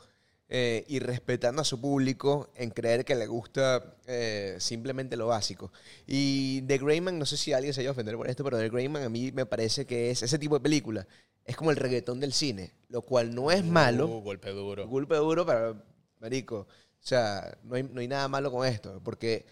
eh, 0.49 0.85
irrespetando 0.89 1.63
a 1.63 1.65
su 1.65 1.81
público 1.81 2.51
en 2.57 2.71
creer 2.71 3.05
que 3.05 3.15
le 3.15 3.29
gusta 3.29 3.97
eh, 4.09 4.57
simplemente 4.59 5.17
lo 5.17 5.29
básico. 5.29 5.73
Y 6.09 6.63
The 6.63 6.79
Greyman, 6.79 7.17
no 7.17 7.27
sé 7.27 7.37
si 7.37 7.53
alguien 7.53 7.73
se 7.73 7.81
vaya 7.81 7.91
a 7.91 7.93
ofender 7.93 8.17
por 8.17 8.29
esto, 8.29 8.43
pero 8.43 8.59
The 8.59 8.71
Greyman 8.71 9.05
a 9.05 9.09
mí 9.09 9.31
me 9.31 9.47
parece 9.47 9.87
que 9.87 10.11
es 10.11 10.25
ese 10.25 10.37
tipo 10.37 10.57
de 10.57 10.63
película. 10.65 11.07
Es 11.47 11.57
como 11.57 11.71
el 11.71 11.77
reggaetón 11.77 12.21
del 12.21 12.33
cine, 12.33 12.73
lo 12.89 13.03
cual 13.03 13.35
no 13.35 13.51
es 13.51 13.65
malo. 13.65 14.07
Uh, 14.07 14.23
golpe 14.23 14.51
duro. 14.51 14.87
Golpe 14.89 15.15
duro 15.17 15.47
para 15.47 15.75
Marico. 16.21 16.57
O 16.59 17.07
sea, 17.07 17.57
no 17.63 17.77
hay, 17.77 17.85
no 17.85 18.01
hay 18.01 18.09
nada 18.09 18.27
malo 18.29 18.51
con 18.51 18.67
esto, 18.67 19.01
porque 19.05 19.47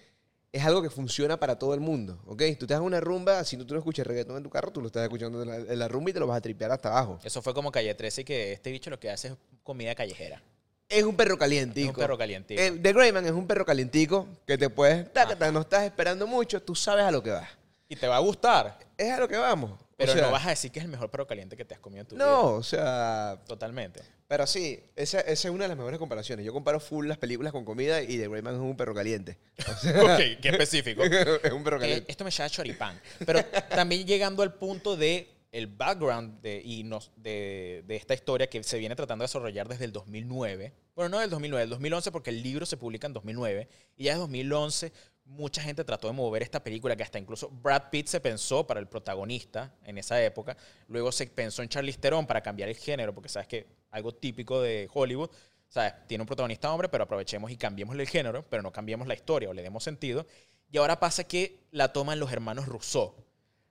es 0.54 0.64
algo 0.64 0.82
que 0.82 0.90
funciona 0.90 1.38
para 1.38 1.58
todo 1.58 1.74
el 1.74 1.80
mundo, 1.80 2.20
¿ok? 2.26 2.42
Tú 2.58 2.66
te 2.66 2.74
das 2.74 2.80
una 2.80 3.00
rumba, 3.00 3.42
si 3.44 3.56
tú, 3.56 3.64
tú 3.64 3.74
no 3.74 3.80
escuchas 3.80 4.06
reggaetón 4.06 4.36
en 4.36 4.42
tu 4.42 4.50
carro, 4.50 4.70
tú 4.72 4.80
lo 4.80 4.86
estás 4.86 5.02
escuchando 5.02 5.42
en 5.42 5.48
la, 5.48 5.56
en 5.56 5.78
la 5.78 5.88
rumba 5.88 6.10
y 6.10 6.12
te 6.12 6.20
lo 6.20 6.26
vas 6.26 6.38
a 6.38 6.40
tripear 6.40 6.70
hasta 6.70 6.90
abajo. 6.90 7.18
Eso 7.24 7.42
fue 7.42 7.52
como 7.54 7.72
Calle 7.72 7.94
13 7.94 8.24
que 8.24 8.52
este 8.52 8.70
bicho 8.70 8.88
lo 8.88 9.00
que 9.00 9.10
hace 9.10 9.28
es 9.28 9.34
comida 9.62 9.94
callejera. 9.96 10.42
Es 10.88 11.02
un 11.02 11.16
perro 11.16 11.36
calientico. 11.36 11.90
Es 11.90 11.96
un 11.96 12.00
perro 12.00 12.18
calientico. 12.18 12.60
The 12.60 12.92
Greyman 12.92 13.24
es 13.24 13.32
un 13.32 13.46
perro 13.48 13.64
calientico 13.64 14.28
que 14.46 14.56
te 14.56 14.70
puedes... 14.70 15.12
taca, 15.12 15.50
no 15.50 15.62
estás 15.62 15.84
esperando 15.84 16.26
mucho, 16.26 16.62
tú 16.62 16.74
sabes 16.74 17.04
a 17.04 17.10
lo 17.10 17.20
que 17.20 17.30
vas. 17.30 17.48
Y 17.88 17.96
te 17.96 18.06
va 18.06 18.16
a 18.16 18.20
gustar, 18.20 18.78
Es 18.96 19.10
a 19.10 19.18
lo 19.18 19.26
que 19.26 19.36
vamos. 19.36 19.72
Pero 19.96 20.12
O 20.12 20.14
sea, 20.14 20.22
no 20.26 20.30
vas 20.32 20.46
a 20.46 20.50
decir 20.50 20.70
que 20.72 20.78
es 20.80 20.84
el 20.84 20.90
mejor 20.90 21.10
perro 21.10 21.26
caliente 21.26 21.56
que 21.56 21.64
te 21.64 21.74
has 21.74 21.80
comido 21.80 22.02
en 22.02 22.06
tu 22.08 22.14
vida. 22.16 22.24
No, 22.24 22.52
o 22.54 22.62
sea... 22.62 23.40
Totalmente. 23.46 24.00
Pero 24.26 24.46
sí, 24.46 24.80
esa, 24.96 25.20
esa 25.20 25.48
es 25.48 25.54
una 25.54 25.64
de 25.64 25.68
las 25.68 25.76
mejores 25.76 25.98
comparaciones. 25.98 26.44
Yo 26.44 26.52
comparo 26.52 26.80
full 26.80 27.06
las 27.06 27.18
películas 27.18 27.52
con 27.52 27.64
comida 27.64 28.02
y 28.02 28.18
The 28.18 28.28
Greyman 28.28 28.54
es 28.54 28.60
un 28.60 28.76
perro 28.76 28.94
caliente. 28.94 29.38
O 29.68 29.76
sea, 29.76 30.02
ok, 30.02 30.40
qué 30.40 30.48
específico. 30.48 31.02
es 31.42 31.52
un 31.52 31.62
perro 31.64 31.76
Eh, 31.76 31.80
caliente. 31.80 32.10
esto 32.10 32.24
me 32.24 32.30
llama 32.30 32.50
choripán. 32.50 33.00
Pero 33.24 33.44
también 33.70 34.06
llegando 34.06 34.42
al 34.42 34.54
punto 34.54 34.96
de 34.96 35.30
el 35.52 35.68
background 35.68 36.40
de, 36.40 36.60
y 36.64 36.82
nos, 36.82 37.12
de, 37.14 37.84
de 37.86 37.94
esta 37.94 38.12
historia 38.12 38.48
que 38.48 38.60
se 38.64 38.76
viene 38.76 38.96
tratando 38.96 39.22
de 39.22 39.26
desarrollar 39.28 39.68
desde 39.68 39.84
el 39.84 39.92
2009. 39.92 40.72
Bueno, 40.96 41.10
no 41.10 41.20
del 41.20 41.30
2009, 41.30 41.60
del 41.60 41.70
2011 41.70 42.10
porque 42.10 42.30
el 42.30 42.42
libro 42.42 42.66
se 42.66 42.76
publica 42.76 43.06
en 43.06 43.12
2009. 43.12 43.68
Y 43.96 44.04
ya 44.04 44.12
desde 44.12 44.20
2011 44.22 44.92
mucha 45.24 45.62
gente 45.62 45.84
trató 45.84 46.08
de 46.08 46.12
mover 46.12 46.42
esta 46.42 46.62
película 46.62 46.96
que 46.96 47.02
hasta 47.02 47.18
incluso 47.18 47.48
Brad 47.50 47.90
Pitt 47.90 48.08
se 48.08 48.20
pensó 48.20 48.66
para 48.66 48.80
el 48.80 48.86
protagonista 48.86 49.74
en 49.84 49.98
esa 49.98 50.22
época. 50.22 50.56
Luego 50.88 51.12
se 51.12 51.26
pensó 51.26 51.62
en 51.62 51.68
Charlize 51.68 51.98
Theron 51.98 52.26
para 52.26 52.42
cambiar 52.42 52.68
el 52.68 52.76
género 52.76 53.14
porque 53.14 53.28
sabes 53.28 53.48
que 53.48 53.66
algo 53.90 54.12
típico 54.12 54.60
de 54.60 54.88
Hollywood 54.92 55.30
¿sabes? 55.68 55.94
Tiene 56.06 56.22
un 56.22 56.26
protagonista 56.26 56.72
hombre, 56.72 56.88
pero 56.88 57.04
aprovechemos 57.04 57.50
y 57.50 57.56
cambiemos 57.56 57.98
el 57.98 58.08
género, 58.08 58.44
pero 58.48 58.62
no 58.62 58.72
cambiemos 58.72 59.08
la 59.08 59.14
historia 59.14 59.48
o 59.48 59.52
le 59.52 59.62
demos 59.62 59.82
sentido. 59.82 60.24
Y 60.70 60.78
ahora 60.78 61.00
pasa 61.00 61.24
que 61.24 61.64
la 61.72 61.92
toman 61.92 62.20
los 62.20 62.30
hermanos 62.30 62.66
Rousseau. 62.66 63.14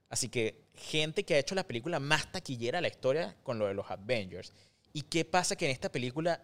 Así 0.10 0.28
que 0.28 0.66
gente 0.74 1.24
que 1.24 1.36
ha 1.36 1.40
hecho 1.40 1.56
la 1.56 1.66
película 1.66 2.00
más 2.00 2.32
taquillera 2.32 2.80
de 2.80 2.82
la 2.82 2.88
historia 2.90 3.38
con 3.44 3.58
lo 3.58 3.68
de 3.68 3.74
los 3.74 3.90
Avengers. 3.90 4.54
¿Y 4.92 5.04
qué 5.04 5.24
pasa? 5.24 5.56
Que 5.56 5.66
en 5.66 5.72
esta 5.72 5.92
película 5.92 6.42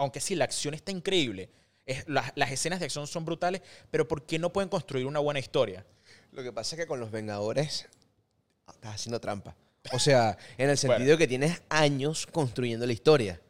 aunque 0.00 0.20
sí, 0.20 0.34
la 0.34 0.44
acción 0.44 0.72
está 0.72 0.92
increíble, 0.92 1.50
es- 1.90 2.08
las, 2.08 2.32
las 2.34 2.50
escenas 2.50 2.78
de 2.80 2.86
acción 2.86 3.06
son 3.06 3.24
brutales, 3.24 3.62
pero 3.90 4.06
¿por 4.08 4.24
qué 4.26 4.38
no 4.38 4.52
pueden 4.52 4.68
construir 4.68 5.06
una 5.06 5.18
buena 5.20 5.40
historia? 5.40 5.84
Lo 6.32 6.42
que 6.42 6.52
pasa 6.52 6.76
es 6.76 6.80
que 6.82 6.86
con 6.86 7.00
los 7.00 7.10
Vengadores 7.10 7.86
estás 8.68 8.94
haciendo 8.94 9.20
trampa. 9.20 9.54
O 9.92 9.98
sea, 9.98 10.36
en 10.58 10.70
el 10.70 10.76
Bueno. 10.82 10.96
sentido 10.96 11.18
que 11.18 11.26
tienes 11.26 11.60
años 11.68 12.26
construyendo 12.26 12.86
la 12.86 12.92
historia. 12.92 13.40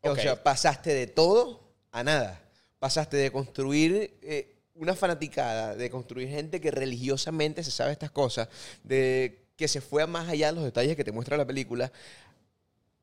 O 0.00 0.10
Ok. 0.12 0.18
sea, 0.18 0.42
pasaste 0.42 0.92
de 0.94 1.06
todo 1.06 1.60
a 1.92 2.02
nada. 2.02 2.40
Pasaste 2.80 3.16
de 3.16 3.30
construir 3.30 4.18
eh, 4.22 4.56
una 4.74 4.96
fanaticada, 4.96 5.76
de 5.76 5.90
construir 5.90 6.28
gente 6.28 6.60
que 6.60 6.70
religiosamente 6.72 7.62
se 7.62 7.70
sabe 7.70 7.92
estas 7.92 8.10
cosas, 8.10 8.48
de 8.82 9.44
que 9.56 9.68
se 9.68 9.80
fue 9.80 10.02
a 10.02 10.06
más 10.08 10.28
allá 10.28 10.48
de 10.48 10.54
los 10.54 10.64
detalles 10.64 10.96
que 10.96 11.04
te 11.04 11.12
muestra 11.12 11.36
la 11.36 11.46
película, 11.46 11.92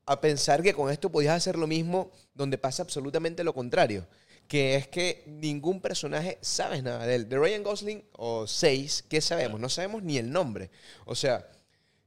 a 0.04 0.20
pensar 0.20 0.62
que 0.62 0.74
con 0.74 0.90
esto 0.90 1.10
podías 1.10 1.34
hacer 1.36 1.56
lo 1.56 1.66
mismo 1.66 2.10
donde 2.34 2.58
pasa 2.58 2.82
absolutamente 2.82 3.44
lo 3.44 3.54
contrario. 3.54 4.06
Que 4.50 4.74
es 4.74 4.88
que 4.88 5.22
ningún 5.28 5.80
personaje 5.80 6.36
sabes 6.40 6.82
nada 6.82 7.06
de 7.06 7.14
él. 7.14 7.28
De 7.28 7.38
Ryan 7.38 7.62
Gosling 7.62 8.02
o 8.14 8.48
Seis, 8.48 9.04
¿qué 9.08 9.20
sabemos? 9.20 9.60
No 9.60 9.68
sabemos 9.68 10.02
ni 10.02 10.18
el 10.18 10.32
nombre. 10.32 10.72
O 11.04 11.14
sea, 11.14 11.48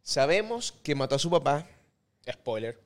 sabemos 0.01 0.73
que 0.83 0.93
mató 0.93 1.15
a 1.15 1.19
su 1.19 1.29
papá. 1.29 1.65
Spoiler, 2.29 2.77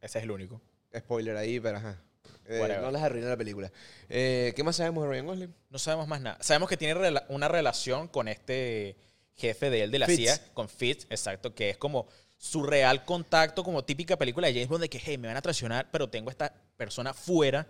ese 0.00 0.18
es 0.18 0.24
el 0.24 0.30
único. 0.32 0.60
Spoiler 0.96 1.36
ahí, 1.36 1.60
pero 1.60 1.76
ajá. 1.78 2.00
Eh, 2.46 2.78
no 2.80 2.90
les 2.90 3.00
arruiné 3.00 3.28
la 3.28 3.36
película. 3.36 3.70
Eh, 4.08 4.52
¿Qué 4.56 4.64
más 4.64 4.74
sabemos 4.74 5.04
de 5.04 5.10
Ryan 5.10 5.26
Gosling? 5.26 5.54
No 5.70 5.78
sabemos 5.78 6.08
más 6.08 6.20
nada. 6.20 6.38
Sabemos 6.40 6.68
que 6.68 6.76
tiene 6.76 6.94
rela- 6.94 7.26
una 7.28 7.46
relación 7.46 8.08
con 8.08 8.26
este 8.26 8.96
jefe 9.34 9.70
de 9.70 9.82
él 9.84 9.90
de 9.92 9.98
la 10.00 10.06
Fitz. 10.06 10.18
CIA, 10.18 10.40
con 10.52 10.68
Fitz, 10.68 11.06
exacto, 11.10 11.54
que 11.54 11.70
es 11.70 11.76
como 11.76 12.08
su 12.36 12.64
real 12.64 13.04
contacto, 13.04 13.62
como 13.62 13.84
típica 13.84 14.16
película 14.16 14.48
de 14.48 14.54
James 14.54 14.68
Bond, 14.68 14.82
de 14.82 14.88
que, 14.88 14.98
hey, 14.98 15.16
me 15.16 15.28
van 15.28 15.36
a 15.36 15.42
traicionar, 15.42 15.88
pero 15.92 16.08
tengo 16.10 16.28
esta 16.30 16.52
persona 16.76 17.14
fuera 17.14 17.68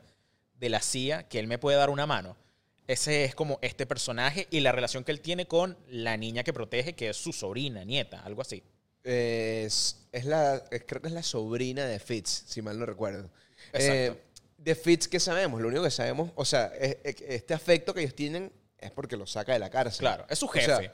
de 0.58 0.68
la 0.68 0.80
CIA 0.80 1.28
que 1.28 1.38
él 1.38 1.46
me 1.46 1.58
puede 1.58 1.76
dar 1.76 1.90
una 1.90 2.06
mano. 2.06 2.36
Ese 2.86 3.24
es 3.24 3.34
como 3.34 3.58
este 3.62 3.84
personaje 3.86 4.46
y 4.50 4.60
la 4.60 4.70
relación 4.72 5.02
que 5.04 5.10
él 5.12 5.20
tiene 5.20 5.46
con 5.46 5.76
la 5.88 6.16
niña 6.16 6.44
que 6.44 6.52
protege, 6.52 6.92
que 6.94 7.08
es 7.10 7.16
su 7.16 7.32
sobrina, 7.32 7.84
nieta, 7.84 8.20
algo 8.20 8.42
así. 8.42 8.62
Es, 9.02 10.06
es 10.12 10.24
la, 10.24 10.62
es- 10.70 10.84
creo 10.86 11.00
que 11.00 11.08
es 11.08 11.14
la 11.14 11.22
sobrina 11.22 11.84
de 11.86 11.98
Fitz, 11.98 12.44
si 12.46 12.62
mal 12.62 12.78
no 12.78 12.86
recuerdo. 12.86 13.30
Exacto. 13.72 13.92
Eh, 13.94 14.22
de 14.58 14.74
Fitz, 14.74 15.08
¿qué 15.08 15.20
sabemos? 15.20 15.60
Lo 15.60 15.68
único 15.68 15.82
que 15.84 15.90
sabemos, 15.90 16.30
o 16.34 16.44
sea, 16.44 16.66
es- 16.78 16.96
es- 17.04 17.20
este 17.22 17.54
afecto 17.54 17.94
que 17.94 18.00
ellos 18.00 18.14
tienen 18.14 18.52
es 18.78 18.90
porque 18.90 19.16
lo 19.16 19.26
saca 19.26 19.52
de 19.52 19.58
la 19.58 19.70
cárcel. 19.70 20.00
Claro, 20.00 20.26
es 20.28 20.38
su 20.38 20.46
O 20.46 20.48
jefe. 20.48 20.90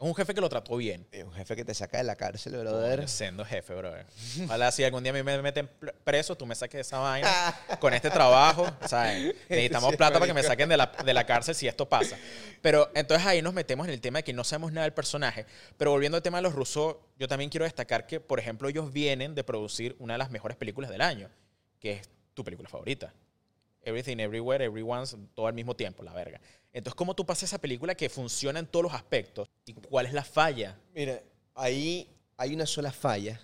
Es 0.00 0.06
un 0.06 0.14
jefe 0.14 0.32
que 0.32 0.40
lo 0.40 0.48
trató 0.48 0.76
bien. 0.76 1.06
es 1.10 1.24
un 1.24 1.32
jefe 1.32 1.56
que 1.56 1.64
te 1.64 1.74
saca 1.74 1.98
de 1.98 2.04
la 2.04 2.14
cárcel, 2.14 2.56
brother. 2.56 2.96
Coño, 3.00 3.08
Siendo 3.08 3.44
jefe, 3.44 3.74
brother. 3.74 4.06
Ojalá 4.44 4.70
si 4.70 4.84
algún 4.84 5.02
día 5.02 5.10
a 5.10 5.14
mí 5.14 5.22
me 5.24 5.42
meten 5.42 5.68
preso, 6.04 6.36
tú 6.36 6.46
me 6.46 6.54
saques 6.54 6.74
de 6.74 6.80
esa 6.82 6.98
vaina 6.98 7.28
con 7.80 7.92
este 7.92 8.08
trabajo. 8.08 8.66
¿sabes? 8.86 9.34
Necesitamos 9.48 9.90
Sí, 9.90 9.96
plata 9.96 10.14
para 10.14 10.26
que 10.26 10.32
me 10.34 10.38
marico. 10.40 10.52
saquen 10.52 10.68
de 10.68 10.76
la, 10.76 10.86
de 11.04 11.14
la 11.14 11.26
cárcel 11.26 11.54
si 11.54 11.66
esto 11.66 11.88
pasa. 11.88 12.16
Pero 12.62 12.90
entonces 12.94 13.26
ahí 13.26 13.42
nos 13.42 13.54
metemos 13.54 13.88
en 13.88 13.92
el 13.94 14.00
tema 14.00 14.20
de 14.20 14.22
que 14.24 14.32
no 14.32 14.44
sabemos 14.44 14.70
nada 14.72 14.84
del 14.84 14.92
personaje. 14.94 15.46
Pero 15.76 15.90
volviendo 15.90 16.16
al 16.16 16.22
tema 16.22 16.38
de 16.38 16.42
los 16.42 16.54
rusos, 16.54 16.96
yo 17.18 17.26
también 17.26 17.50
quiero 17.50 17.64
destacar 17.64 18.06
que, 18.06 18.20
por 18.20 18.38
ejemplo, 18.38 18.68
ellos 18.68 18.92
vienen 18.92 19.34
de 19.34 19.42
producir 19.42 19.96
una 19.98 20.14
de 20.14 20.18
las 20.18 20.30
mejores 20.30 20.56
películas 20.56 20.90
del 20.90 21.00
año, 21.00 21.28
que 21.80 21.92
es 21.94 22.08
tu 22.34 22.44
película 22.44 22.68
favorita. 22.68 23.12
Everything, 23.82 24.18
Everywhere, 24.18 24.64
Everyone's, 24.64 25.16
todo 25.34 25.46
al 25.46 25.54
mismo 25.54 25.74
tiempo, 25.74 26.02
la 26.02 26.12
verga. 26.12 26.40
Entonces, 26.72 26.94
¿cómo 26.94 27.14
tú 27.14 27.24
pasas 27.24 27.44
esa 27.44 27.58
película 27.58 27.94
que 27.94 28.08
funciona 28.08 28.58
en 28.58 28.66
todos 28.66 28.84
los 28.84 28.94
aspectos? 28.94 29.48
¿Y 29.64 29.72
cuál 29.74 30.06
es 30.06 30.12
la 30.12 30.24
falla? 30.24 30.78
Mira, 30.94 31.22
ahí 31.54 32.08
hay 32.36 32.54
una 32.54 32.66
sola 32.66 32.92
falla. 32.92 33.40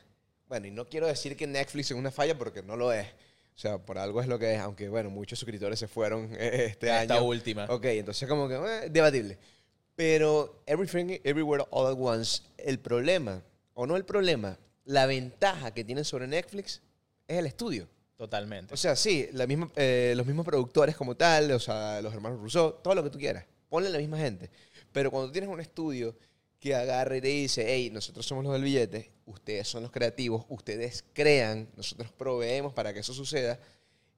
Bueno, 0.46 0.66
y 0.66 0.70
no 0.70 0.84
quiero 0.86 1.06
decir 1.06 1.36
que 1.36 1.46
Netflix 1.46 1.90
es 1.90 1.96
una 1.96 2.10
falla 2.10 2.36
porque 2.36 2.62
no 2.62 2.76
lo 2.76 2.92
es. 2.92 3.06
O 3.06 3.58
sea, 3.58 3.78
por 3.78 3.98
algo 3.98 4.20
es 4.20 4.26
lo 4.26 4.38
que 4.38 4.54
es, 4.54 4.60
aunque 4.60 4.88
bueno, 4.88 5.10
muchos 5.10 5.38
suscriptores 5.38 5.78
se 5.78 5.88
fueron 5.88 6.28
eh, 6.38 6.66
este 6.70 6.88
Esta 6.88 7.14
año. 7.14 7.24
última. 7.24 7.64
Ok, 7.66 7.84
entonces 7.86 8.28
como 8.28 8.48
que 8.48 8.54
eh, 8.54 8.90
debatible. 8.90 9.38
Pero 9.94 10.62
Everything, 10.66 11.18
Everywhere, 11.22 11.64
All 11.70 11.86
at 11.86 11.96
Once, 11.98 12.42
el 12.58 12.80
problema, 12.80 13.42
o 13.74 13.86
no 13.86 13.96
el 13.96 14.04
problema, 14.04 14.58
la 14.84 15.06
ventaja 15.06 15.72
que 15.72 15.84
tienen 15.84 16.04
sobre 16.04 16.26
Netflix 16.26 16.82
es 17.28 17.38
el 17.38 17.46
estudio. 17.46 17.88
Totalmente. 18.16 18.72
O 18.72 18.76
sea, 18.76 18.94
sí, 18.94 19.28
la 19.32 19.46
misma, 19.46 19.70
eh, 19.74 20.14
los 20.16 20.26
mismos 20.26 20.46
productores 20.46 20.96
como 20.96 21.16
tal, 21.16 21.50
o 21.50 21.58
sea, 21.58 22.00
los 22.00 22.14
hermanos 22.14 22.40
Rousseau, 22.40 22.76
todo 22.82 22.94
lo 22.94 23.02
que 23.02 23.10
tú 23.10 23.18
quieras. 23.18 23.44
Ponle 23.68 23.90
la 23.90 23.98
misma 23.98 24.18
gente. 24.18 24.50
Pero 24.92 25.10
cuando 25.10 25.32
tienes 25.32 25.50
un 25.50 25.60
estudio 25.60 26.14
que 26.60 26.74
agarra 26.74 27.16
y 27.16 27.20
te 27.20 27.28
dice, 27.28 27.64
hey, 27.66 27.90
nosotros 27.92 28.24
somos 28.24 28.44
los 28.44 28.52
del 28.52 28.62
billete, 28.62 29.10
ustedes 29.26 29.68
son 29.68 29.82
los 29.82 29.90
creativos, 29.90 30.46
ustedes 30.48 31.04
crean, 31.12 31.68
nosotros 31.76 32.10
proveemos 32.12 32.72
para 32.72 32.94
que 32.94 33.00
eso 33.00 33.12
suceda, 33.12 33.58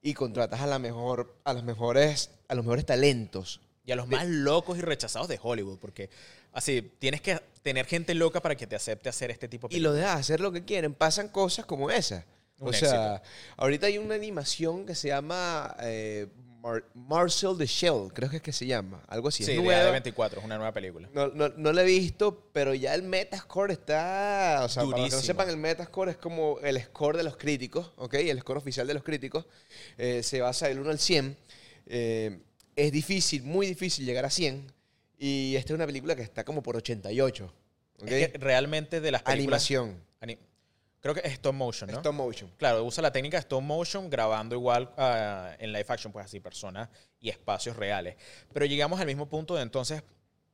y 0.01 0.13
contratas 0.13 0.61
a 0.61 0.67
la 0.67 0.79
mejor, 0.79 1.35
a 1.43 1.53
los 1.53 1.63
mejores, 1.63 2.29
a 2.47 2.55
los 2.55 2.63
mejores 2.63 2.85
talentos. 2.85 3.59
y 3.85 3.91
a 3.91 3.95
los 3.95 4.07
más 4.07 4.27
locos 4.27 4.77
y 4.77 4.81
rechazados 4.81 5.27
de 5.27 5.39
Hollywood, 5.41 5.79
porque 5.79 6.09
así 6.51 6.81
tienes 6.99 7.21
que 7.21 7.41
tener 7.63 7.85
gente 7.85 8.13
loca 8.13 8.41
para 8.41 8.55
que 8.55 8.67
te 8.67 8.75
acepte 8.75 9.09
hacer 9.09 9.31
este 9.31 9.47
tipo 9.47 9.67
de 9.67 9.75
Y 9.75 9.79
los 9.79 9.95
dejas 9.95 10.19
hacer 10.19 10.41
lo 10.41 10.51
que 10.51 10.65
quieren. 10.65 10.93
Pasan 10.93 11.29
cosas 11.29 11.65
como 11.65 11.89
esa. 11.89 12.25
Un 12.59 12.69
o 12.69 12.73
sea, 12.73 13.21
ahorita 13.57 13.87
hay 13.87 13.97
una 13.97 14.15
animación 14.15 14.85
que 14.85 14.95
se 14.95 15.09
llama 15.09 15.75
eh, 15.81 16.27
Mar- 16.61 16.83
Marcel 16.95 17.55
the 17.57 17.67
Shell, 17.67 18.11
creo 18.13 18.29
que 18.31 18.37
es 18.37 18.41
que 18.41 18.51
se 18.51 18.65
llama. 18.65 19.03
Algo 19.07 19.27
así. 19.27 19.43
Sí, 19.43 19.51
es 19.51 19.57
de 19.57 19.63
nueva. 19.63 19.95
A24, 19.95 20.37
es 20.39 20.43
una 20.43 20.57
nueva 20.57 20.73
película. 20.73 21.07
No, 21.13 21.27
no, 21.27 21.49
no 21.49 21.71
la 21.71 21.83
he 21.83 21.85
visto, 21.85 22.49
pero 22.53 22.73
ya 22.73 22.95
el 22.95 23.03
Metascore 23.03 23.73
está. 23.73 24.61
O 24.65 24.69
sea, 24.69 24.83
para 24.85 24.97
los 25.03 25.09
que 25.11 25.15
no 25.17 25.21
sepan, 25.21 25.49
el 25.49 25.57
Metascore 25.57 26.11
es 26.11 26.17
como 26.17 26.59
el 26.63 26.81
score 26.81 27.15
de 27.17 27.23
los 27.23 27.37
críticos, 27.37 27.91
¿ok? 27.97 28.15
El 28.15 28.39
score 28.39 28.57
oficial 28.57 28.87
de 28.87 28.95
los 28.95 29.03
críticos. 29.03 29.45
Eh, 29.97 30.23
se 30.23 30.41
basa 30.41 30.67
del 30.67 30.79
1 30.79 30.89
al 30.89 30.99
100. 30.99 31.37
Eh, 31.85 32.39
es 32.75 32.91
difícil, 32.91 33.43
muy 33.43 33.67
difícil 33.67 34.05
llegar 34.05 34.25
a 34.25 34.29
100. 34.31 34.71
Y 35.19 35.55
esta 35.55 35.73
es 35.73 35.75
una 35.75 35.85
película 35.85 36.15
que 36.15 36.21
está 36.23 36.43
como 36.43 36.61
por 36.63 36.75
88. 36.75 37.53
¿ok? 38.01 38.07
Es 38.11 38.29
que 38.29 38.37
realmente 38.39 38.99
de 38.99 39.11
las 39.11 39.21
películas... 39.23 39.63
Animación. 39.69 40.01
ani- 40.21 40.37
creo 41.01 41.13
que 41.13 41.21
es 41.21 41.33
stop 41.33 41.53
motion, 41.53 41.89
¿no? 41.89 41.97
Stop 41.97 42.13
motion. 42.13 42.51
Claro, 42.57 42.83
usa 42.83 43.01
la 43.01 43.11
técnica 43.11 43.37
de 43.37 43.41
stop 43.41 43.61
motion 43.61 44.09
grabando 44.09 44.55
igual 44.55 44.91
ah, 44.97 45.55
en 45.59 45.71
live 45.71 45.85
action, 45.87 46.11
pues 46.11 46.25
así, 46.25 46.39
personas 46.39 46.89
y 47.19 47.29
espacios 47.29 47.75
reales. 47.75 48.15
Pero 48.53 48.65
llegamos 48.65 48.99
al 48.99 49.07
mismo 49.07 49.27
punto 49.27 49.55
de 49.55 49.61
entonces, 49.61 50.03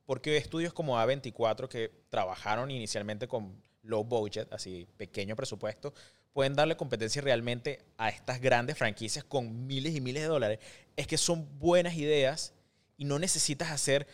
porque 0.05 0.37
estudios 0.37 0.73
como 0.73 0.97
A24 0.97 1.67
que 1.67 1.91
trabajaron 2.09 2.71
inicialmente 2.71 3.27
con 3.27 3.61
low 3.83 4.03
budget, 4.03 4.51
así 4.51 4.87
pequeño 4.97 5.35
presupuesto, 5.35 5.93
pueden 6.33 6.55
darle 6.55 6.75
competencia 6.75 7.21
realmente 7.21 7.85
a 7.97 8.09
estas 8.09 8.41
grandes 8.41 8.77
franquicias 8.77 9.23
con 9.23 9.67
miles 9.67 9.95
y 9.95 10.01
miles 10.01 10.23
de 10.23 10.29
dólares, 10.29 10.59
es 10.95 11.07
que 11.07 11.17
son 11.17 11.47
buenas 11.59 11.95
ideas 11.95 12.53
y 12.97 13.05
no 13.05 13.19
necesitas 13.19 13.71
hacer 13.71 14.07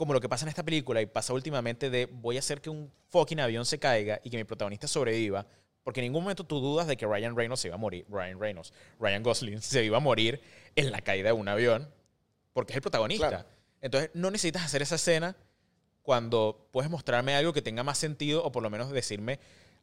como 0.00 0.14
lo 0.14 0.20
que 0.22 0.30
pasa 0.30 0.46
en 0.46 0.48
esta 0.48 0.62
película 0.62 1.02
y 1.02 1.04
pasa 1.04 1.34
últimamente 1.34 1.90
de 1.90 2.06
voy 2.06 2.36
a 2.36 2.38
hacer 2.38 2.62
que 2.62 2.70
un 2.70 2.90
fucking 3.10 3.38
avión 3.38 3.66
se 3.66 3.78
caiga 3.78 4.18
y 4.24 4.30
que 4.30 4.38
mi 4.38 4.44
protagonista 4.44 4.88
sobreviva, 4.88 5.46
porque 5.84 6.00
en 6.00 6.04
ningún 6.04 6.22
momento 6.22 6.42
tú 6.42 6.58
dudas 6.58 6.86
de 6.86 6.96
que 6.96 7.04
Ryan 7.04 7.36
Reynolds 7.36 7.60
se 7.60 7.68
iba 7.68 7.74
a 7.74 7.78
morir, 7.78 8.06
Ryan 8.08 8.40
Reynolds, 8.40 8.72
Ryan 8.98 9.22
Gosling 9.22 9.60
se 9.60 9.84
iba 9.84 9.98
a 9.98 10.00
morir 10.00 10.40
en 10.74 10.90
la 10.90 11.02
caída 11.02 11.26
de 11.28 11.32
un 11.34 11.46
avión, 11.48 11.86
porque 12.54 12.72
es 12.72 12.76
el 12.76 12.80
protagonista. 12.80 13.28
Claro. 13.28 13.48
Entonces 13.82 14.10
no 14.14 14.30
necesitas 14.30 14.64
hacer 14.64 14.80
esa 14.80 14.94
escena 14.94 15.36
cuando 16.00 16.66
puedes 16.72 16.90
mostrarme 16.90 17.34
algo 17.34 17.52
que 17.52 17.60
tenga 17.60 17.82
más 17.82 17.98
sentido 17.98 18.42
o 18.42 18.50
por 18.50 18.62
lo 18.62 18.70
menos 18.70 18.90
decirme 18.90 19.38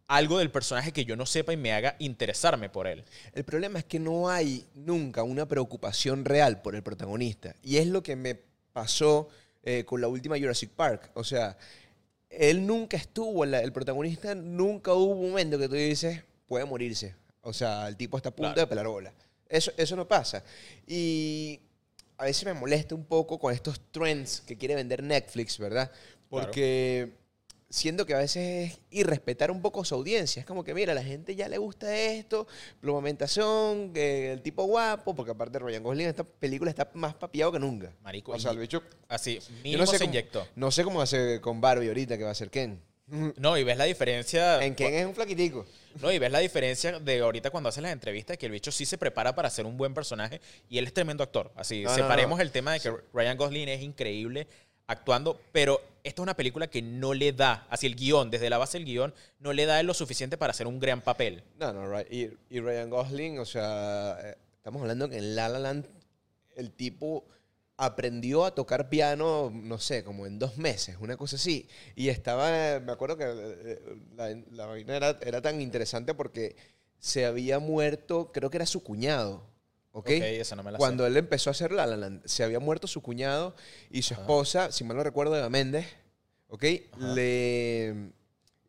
algo 0.07 0.39
del 0.39 0.49
personaje 0.49 0.93
que 0.93 1.05
yo 1.05 1.15
no 1.15 1.27
sepa 1.27 1.53
y 1.53 1.57
me 1.57 1.73
haga 1.73 1.95
interesarme 1.99 2.69
por 2.71 2.87
él. 2.87 3.05
El 3.33 3.43
problema 3.43 3.77
es 3.77 3.85
que 3.85 3.99
no 3.99 4.29
hay 4.29 4.65
nunca 4.73 5.21
una 5.21 5.47
preocupación 5.47 6.25
real 6.25 6.63
por 6.63 6.73
el 6.73 6.81
protagonista. 6.81 7.53
Y 7.61 7.77
es 7.77 7.85
lo 7.85 8.01
que 8.01 8.15
me 8.15 8.39
pasó 8.73 9.29
eh, 9.69 9.83
con 9.83 9.99
la 9.99 10.07
última 10.07 10.37
Jurassic 10.39 10.69
Park. 10.69 11.11
O 11.13 11.25
sea, 11.25 11.57
él 12.29 12.65
nunca 12.65 12.95
estuvo, 12.95 13.45
la- 13.45 13.61
el 13.61 13.73
protagonista 13.73 14.33
nunca 14.33 14.93
hubo 14.93 15.11
un 15.13 15.29
momento 15.29 15.59
que 15.59 15.67
tú 15.67 15.75
dices, 15.75 16.23
puede 16.47 16.63
morirse. 16.63 17.15
O 17.41 17.51
sea, 17.51 17.85
el 17.89 17.97
tipo 17.97 18.15
está 18.15 18.29
a 18.29 18.31
punto 18.35 18.53
Claro. 18.53 18.61
de 18.61 18.67
pelar 18.67 18.87
bola. 18.87 19.13
Eso, 19.49 19.71
eso 19.75 19.95
no 19.97 20.07
pasa. 20.07 20.41
Y 20.87 21.59
a 22.17 22.23
veces 22.23 22.45
me 22.45 22.53
molesta 22.53 22.95
un 22.95 23.03
poco 23.03 23.37
con 23.39 23.53
estos 23.53 23.81
trends 23.91 24.41
que 24.47 24.57
quiere 24.57 24.75
vender 24.75 25.03
Netflix, 25.03 25.57
¿verdad? 25.57 25.91
Porque 26.29 27.11
siento 27.69 28.05
que 28.05 28.13
a 28.13 28.17
veces 28.19 28.71
es 28.73 28.79
irrespetar 28.89 29.51
un 29.51 29.61
poco 29.61 29.83
su 29.83 29.95
audiencia. 29.95 30.39
Es 30.39 30.45
como 30.45 30.63
que, 30.63 30.73
mira, 30.73 30.91
a 30.91 30.95
la 30.95 31.03
gente 31.03 31.35
ya 31.35 31.47
le 31.49 31.57
gusta 31.57 31.95
esto, 31.95 32.47
plumamentación, 32.79 33.91
el 33.95 34.41
tipo 34.41 34.63
guapo, 34.65 35.15
porque 35.15 35.31
aparte 35.31 35.59
Ryan 35.59 35.83
Gosling 35.83 36.03
en 36.05 36.09
esta 36.09 36.23
película 36.23 36.69
está 36.69 36.89
más 36.93 37.13
papiado 37.13 37.51
que 37.51 37.59
nunca. 37.59 37.91
Marico, 38.03 38.31
o 38.31 38.39
sea, 38.39 38.51
el 38.51 38.59
bicho... 38.59 38.81
Así, 39.07 39.39
mínimo 39.63 39.81
no 39.81 39.87
sé, 39.87 39.97
se 39.97 40.03
cómo, 40.05 40.11
inyectó. 40.11 40.47
no 40.55 40.71
sé 40.71 40.83
cómo 40.83 41.01
hace 41.01 41.39
con 41.41 41.61
Barbie 41.61 41.87
ahorita, 41.87 42.17
que 42.17 42.23
va 42.23 42.31
a 42.31 42.35
ser 42.35 42.49
Ken. 42.49 42.81
No, 43.37 43.57
y 43.57 43.63
ves 43.63 43.77
la 43.77 43.85
diferencia. 43.85 44.61
En 44.61 44.75
Ken 44.75 44.93
es 44.93 45.05
un 45.05 45.15
flaquitico. 45.15 45.65
No, 46.01 46.11
y 46.11 46.19
ves 46.19 46.29
la 46.29 46.39
diferencia 46.39 46.99
de 46.99 47.19
ahorita 47.21 47.49
cuando 47.51 47.69
hace 47.69 47.79
las 47.81 47.93
entrevistas, 47.93 48.37
que 48.37 48.47
el 48.47 48.51
bicho 48.51 48.69
sí 48.69 48.85
se 48.85 48.97
prepara 48.97 49.33
para 49.33 49.49
ser 49.49 49.65
un 49.65 49.77
buen 49.77 49.93
personaje 49.93 50.41
y 50.67 50.77
él 50.77 50.85
es 50.85 50.93
tremendo 50.93 51.23
actor. 51.23 51.51
Así, 51.55 51.83
No, 51.83 51.89
no, 51.89 51.95
separemos 51.95 52.37
no. 52.37 52.41
el 52.43 52.51
tema 52.51 52.73
de 52.73 52.81
que 52.81 52.93
Ryan 53.13 53.37
Gosling 53.37 53.69
es 53.69 53.81
increíble 53.81 54.47
actuando, 54.87 55.39
pero 55.51 55.81
esta 56.03 56.21
es 56.21 56.23
una 56.23 56.35
película 56.35 56.67
que 56.67 56.81
no 56.81 57.13
le 57.13 57.33
da, 57.33 57.67
así 57.69 57.85
el 57.85 57.95
guion, 57.95 58.31
desde 58.31 58.49
la 58.49 58.57
base 58.57 58.77
del 58.77 58.85
guion, 58.85 59.13
no 59.39 59.53
le 59.53 59.65
da 59.65 59.83
lo 59.83 59.93
suficiente 59.93 60.37
para 60.37 60.51
hacer 60.51 60.65
un 60.67 60.79
gran 60.79 61.01
papel. 61.01 61.43
No, 61.59 61.73
no, 61.73 61.99
y, 62.01 62.35
y 62.49 62.59
Ryan 62.59 62.89
Gosling, 62.89 63.39
o 63.39 63.45
sea, 63.45 64.17
eh, 64.23 64.37
estamos 64.55 64.81
hablando 64.81 65.09
que 65.09 65.17
en 65.17 65.35
La 65.35 65.49
La 65.49 65.59
Land 65.59 65.85
el 66.55 66.71
tipo 66.71 67.25
aprendió 67.75 68.45
a 68.45 68.55
tocar 68.55 68.89
piano, 68.89 69.51
no 69.53 69.77
sé, 69.77 70.03
como 70.03 70.25
en 70.25 70.39
dos 70.39 70.57
meses, 70.57 70.97
una 70.99 71.17
cosa 71.17 71.35
así. 71.35 71.67
Y 71.95 72.09
estaba, 72.09 72.79
me 72.79 72.91
acuerdo 72.91 73.17
que 73.17 73.25
eh, 73.27 73.79
la, 74.15 74.29
la 74.51 74.65
vaina 74.65 74.97
era 74.97 75.41
tan 75.41 75.61
interesante 75.61 76.15
porque 76.15 76.55
se 76.97 77.25
había 77.25 77.59
muerto, 77.59 78.31
creo 78.31 78.49
que 78.49 78.57
era 78.57 78.65
su 78.65 78.81
cuñado. 78.81 79.43
¿Ok? 79.97 80.05
Ok, 80.05 80.21
esa 80.21 80.55
no 80.55 80.61
me 80.61 80.71
la 80.71 80.77
sé. 80.77 80.79
Cuando 80.79 81.07
él 81.07 81.17
empezó 81.17 81.49
a 81.49 81.51
hacer 81.51 81.71
La 81.71 81.87
La 81.87 81.97
Land, 81.97 82.21
se 82.25 82.43
había 82.43 82.59
muerto 82.59 82.85
su 82.85 83.01
cuñado 83.01 83.55
y 83.89 84.03
su 84.03 84.13
esposa, 84.13 84.71
si 84.71 84.83
mal 84.83 84.95
no 84.95 85.03
recuerdo, 85.03 85.35
Eva 85.35 85.49
Méndez, 85.49 85.87
¿ok? 86.49 86.63
Ajá. 86.91 87.13
Le... 87.15 88.11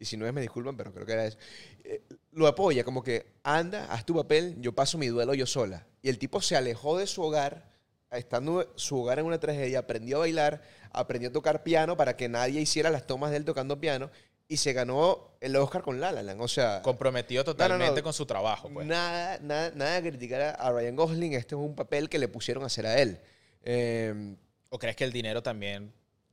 Y 0.00 0.06
si 0.06 0.16
no 0.16 0.26
es, 0.26 0.32
me 0.32 0.40
disculpan, 0.40 0.74
pero 0.78 0.90
creo 0.90 1.04
que 1.04 1.12
era 1.12 1.26
eso. 1.26 1.36
Eh, 1.84 2.00
lo 2.32 2.46
apoya, 2.46 2.82
como 2.82 3.02
que 3.02 3.26
anda, 3.42 3.92
haz 3.92 4.06
tu 4.06 4.14
papel, 4.14 4.56
yo 4.60 4.74
paso 4.74 4.96
mi 4.96 5.08
duelo 5.08 5.34
yo 5.34 5.44
sola. 5.44 5.86
Y 6.00 6.08
el 6.08 6.18
tipo 6.18 6.40
se 6.40 6.56
alejó 6.56 6.96
de 6.96 7.06
su 7.06 7.20
hogar, 7.20 7.74
estando 8.10 8.72
su 8.76 8.98
hogar 8.98 9.18
en 9.18 9.26
una 9.26 9.38
tragedia, 9.38 9.80
aprendió 9.80 10.16
a 10.16 10.20
bailar, 10.20 10.62
aprendió 10.92 11.28
a 11.28 11.32
tocar 11.32 11.62
piano 11.62 11.94
para 11.98 12.16
que 12.16 12.30
nadie 12.30 12.62
hiciera 12.62 12.88
las 12.88 13.06
tomas 13.06 13.32
de 13.32 13.36
él 13.36 13.44
tocando 13.44 13.78
piano 13.78 14.10
y 14.48 14.56
se 14.56 14.72
ganó 14.72 15.36
el 15.40 15.54
Oscar 15.56 15.82
con 15.82 16.00
La 16.00 16.10
La 16.10 16.22
Land. 16.22 16.40
O 16.40 16.48
sea, 16.48 16.80
Comprometido 16.82 17.42
no, 17.42 17.44
totalmente 17.44 17.96
no. 18.00 18.02
con 18.02 18.12
su 18.14 18.24
trabajo, 18.26 18.70
pues. 18.72 18.86
Nada, 18.86 19.38
nada, 19.42 19.70
nada 19.74 20.00
de 20.00 20.10
criticar 20.10 20.56
a- 20.58 20.72
Ryan 20.72 20.96
Gosling. 20.96 21.34
Este 21.34 21.54
es 21.54 21.60
un 21.60 21.74
papel 21.74 22.08
que 22.08 22.18
le 22.18 22.28
pusieron 22.28 22.62
a 22.64 22.66
hacer 22.66 22.86
a 22.86 22.98
él. 22.98 23.20
Eh, 23.62 24.34
¿O 24.70 24.78
crees 24.78 24.96
que 24.96 25.04
el 25.04 25.12
dinero 25.12 25.42
también... 25.42 25.92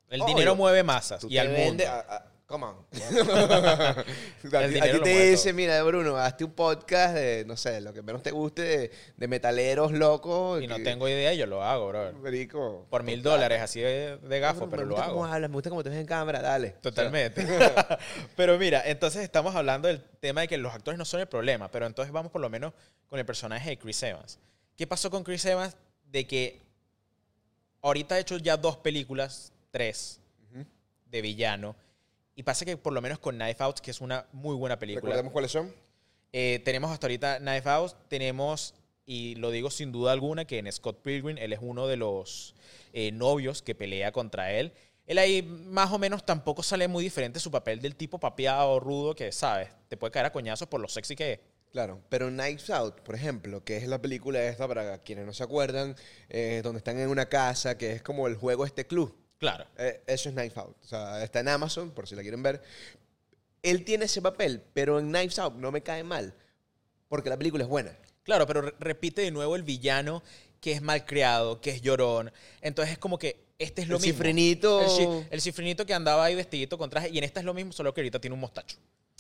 El 0.09 0.21
Obvio. 0.21 0.33
dinero 0.35 0.55
mueve 0.55 0.83
masas 0.83 1.25
y 1.27 1.37
al 1.37 1.49
mundo. 1.49 1.63
vendes- 1.83 1.87
a- 1.87 1.99
a- 1.99 2.25
come 2.45 2.65
on. 2.65 2.75
a 2.75 2.85
ti, 4.67 4.91
lo 4.91 5.01
te 5.01 5.29
dice, 5.29 5.51
mira, 5.53 5.81
Bruno, 5.83 6.17
hazte 6.17 6.43
un 6.43 6.51
podcast 6.51 7.15
de, 7.15 7.43
no 7.45 7.57
sé, 7.57 7.81
lo 7.81 7.93
que 7.93 8.01
menos 8.01 8.21
te 8.21 8.31
guste, 8.31 8.61
de, 8.61 8.91
de 9.17 9.27
metaleros 9.27 9.91
locos. 9.91 10.61
Y 10.61 10.67
no 10.67 10.81
tengo 10.83 11.07
idea 11.09 11.33
yo 11.33 11.45
lo 11.47 11.63
hago, 11.63 11.87
bro. 11.87 12.13
Marico, 12.13 12.85
Por 12.89 13.03
mil 13.03 13.21
dólares, 13.23 13.61
así 13.61 13.81
de, 13.81 14.17
de 14.17 14.39
gafo, 14.39 14.59
plata. 14.59 14.71
pero 14.71 14.83
me 14.83 14.89
lo 14.89 14.95
gusta 14.95 15.05
hago. 15.05 15.13
cómo 15.15 15.25
hablas, 15.25 15.49
me 15.49 15.53
gusta 15.55 15.69
cómo 15.69 15.83
te 15.83 15.89
ves 15.89 15.99
en 15.99 16.05
cámara, 16.05 16.41
dale. 16.41 16.69
Totalmente. 16.81 17.45
pero 18.35 18.57
mira, 18.57 18.83
entonces 18.85 19.23
estamos 19.23 19.55
hablando 19.55 19.87
del 19.87 20.01
tema 20.19 20.41
de 20.41 20.47
que 20.47 20.57
los 20.57 20.73
actores 20.73 20.97
no 20.97 21.05
son 21.05 21.21
el 21.21 21.27
problema, 21.27 21.69
pero 21.71 21.85
entonces 21.85 22.11
vamos 22.11 22.31
por 22.31 22.41
lo 22.41 22.49
menos 22.49 22.73
con 23.07 23.19
el 23.19 23.25
personaje 23.25 23.71
de 23.71 23.77
Chris 23.77 24.01
Evans. 24.03 24.39
¿Qué 24.75 24.85
pasó 24.85 25.09
con 25.09 25.23
Chris 25.23 25.45
Evans? 25.45 25.75
De 26.11 26.27
que 26.27 26.61
ahorita 27.81 28.15
ha 28.15 28.19
hecho 28.19 28.37
ya 28.37 28.57
dos 28.57 28.77
películas, 28.77 29.51
tres, 29.71 30.19
de 31.05 31.21
villano. 31.21 31.75
Y 32.35 32.43
pasa 32.43 32.65
que 32.65 32.75
por 32.75 32.93
lo 32.93 33.01
menos 33.01 33.19
con 33.19 33.35
Knife 33.35 33.63
Out, 33.63 33.79
que 33.79 33.91
es 33.91 34.01
una 34.01 34.27
muy 34.33 34.55
buena 34.55 34.77
película. 34.77 35.01
Recordemos 35.01 35.31
cuáles 35.31 35.51
son. 35.51 35.73
Eh, 36.33 36.61
tenemos 36.65 36.91
hasta 36.91 37.07
ahorita 37.07 37.39
Knife 37.39 37.69
Out, 37.69 37.95
tenemos, 38.09 38.75
y 39.05 39.35
lo 39.35 39.51
digo 39.51 39.71
sin 39.71 39.93
duda 39.93 40.11
alguna, 40.11 40.43
que 40.43 40.59
en 40.59 40.69
Scott 40.69 41.01
Pilgrim 41.01 41.37
él 41.37 41.53
es 41.53 41.59
uno 41.61 41.87
de 41.87 41.95
los 41.95 42.55
eh, 42.91 43.11
novios 43.13 43.61
que 43.61 43.73
pelea 43.73 44.11
contra 44.11 44.51
él. 44.51 44.73
Él 45.07 45.17
ahí 45.17 45.43
más 45.43 45.93
o 45.93 45.99
menos 45.99 46.25
tampoco 46.25 46.61
sale 46.61 46.87
muy 46.87 47.03
diferente 47.03 47.39
su 47.39 47.51
papel 47.51 47.79
del 47.79 47.95
tipo 47.95 48.19
papeado, 48.19 48.79
rudo, 48.81 49.15
que 49.15 49.31
sabes, 49.31 49.69
te 49.87 49.95
puede 49.95 50.11
caer 50.11 50.25
a 50.25 50.31
coñazos 50.33 50.67
por 50.67 50.81
lo 50.81 50.89
sexy 50.89 51.15
que 51.15 51.33
es. 51.33 51.39
Claro, 51.71 52.01
pero 52.09 52.29
Knives 52.29 52.69
Out, 52.69 53.01
por 53.01 53.15
ejemplo, 53.15 53.63
que 53.63 53.77
es 53.77 53.87
la 53.87 54.01
película 54.01 54.41
esta, 54.43 54.67
para 54.67 54.97
quienes 54.99 55.25
no 55.25 55.33
se 55.33 55.43
acuerdan, 55.43 55.95
eh, 56.29 56.61
donde 56.63 56.79
están 56.79 56.99
en 56.99 57.09
una 57.09 57.27
casa, 57.27 57.77
que 57.77 57.91
es 57.91 58.01
como 58.01 58.27
el 58.27 58.35
juego 58.35 58.65
este 58.65 58.87
club. 58.87 59.13
Claro. 59.37 59.65
Eh, 59.77 60.01
eso 60.07 60.29
es 60.29 60.35
Knives 60.35 60.57
Out. 60.57 60.75
O 60.83 60.87
sea, 60.87 61.23
está 61.23 61.39
en 61.41 61.49
Amazon, 61.49 61.91
por 61.91 62.07
si 62.07 62.15
la 62.15 62.21
quieren 62.21 62.41
ver. 62.43 62.61
Él 63.63 63.83
tiene 63.83 64.05
ese 64.05 64.21
papel, 64.21 64.61
pero 64.73 64.99
en 64.99 65.07
Knives 65.09 65.39
Out 65.39 65.55
no 65.55 65.71
me 65.71 65.81
cae 65.81 66.03
mal, 66.03 66.33
porque 67.09 67.29
la 67.29 67.37
película 67.37 67.63
es 67.63 67.69
buena. 67.69 67.97
Claro, 68.23 68.45
pero 68.47 68.61
re- 68.61 68.73
repite 68.79 69.21
de 69.21 69.31
nuevo 69.31 69.55
el 69.55 69.63
villano 69.63 70.23
que 70.61 70.71
es 70.71 70.81
malcriado, 70.81 71.61
que 71.61 71.71
es 71.71 71.81
llorón. 71.81 72.31
Entonces 72.61 72.93
es 72.93 72.97
como 72.99 73.17
que 73.19 73.43
este 73.59 73.81
es 73.83 73.87
lo 73.87 73.97
El 73.97 74.01
mismo. 74.01 74.17
cifrinito- 74.23 74.81
El, 74.81 74.87
chi- 75.23 75.27
el 75.31 75.41
cifrinito 75.41 75.85
que 75.85 75.93
andaba 75.93 76.25
ahí 76.25 76.35
vestidito 76.35 76.77
con 76.77 76.89
traje. 76.89 77.09
Y 77.09 77.17
en 77.17 77.23
esta 77.23 77.39
es 77.39 77.45
lo 77.45 77.53
mismo, 77.53 77.71
solo 77.71 77.93
que 77.93 78.01
ahorita 78.01 78.19
tiene 78.19 78.33
un 78.33 78.39
mostacho. 78.39 78.77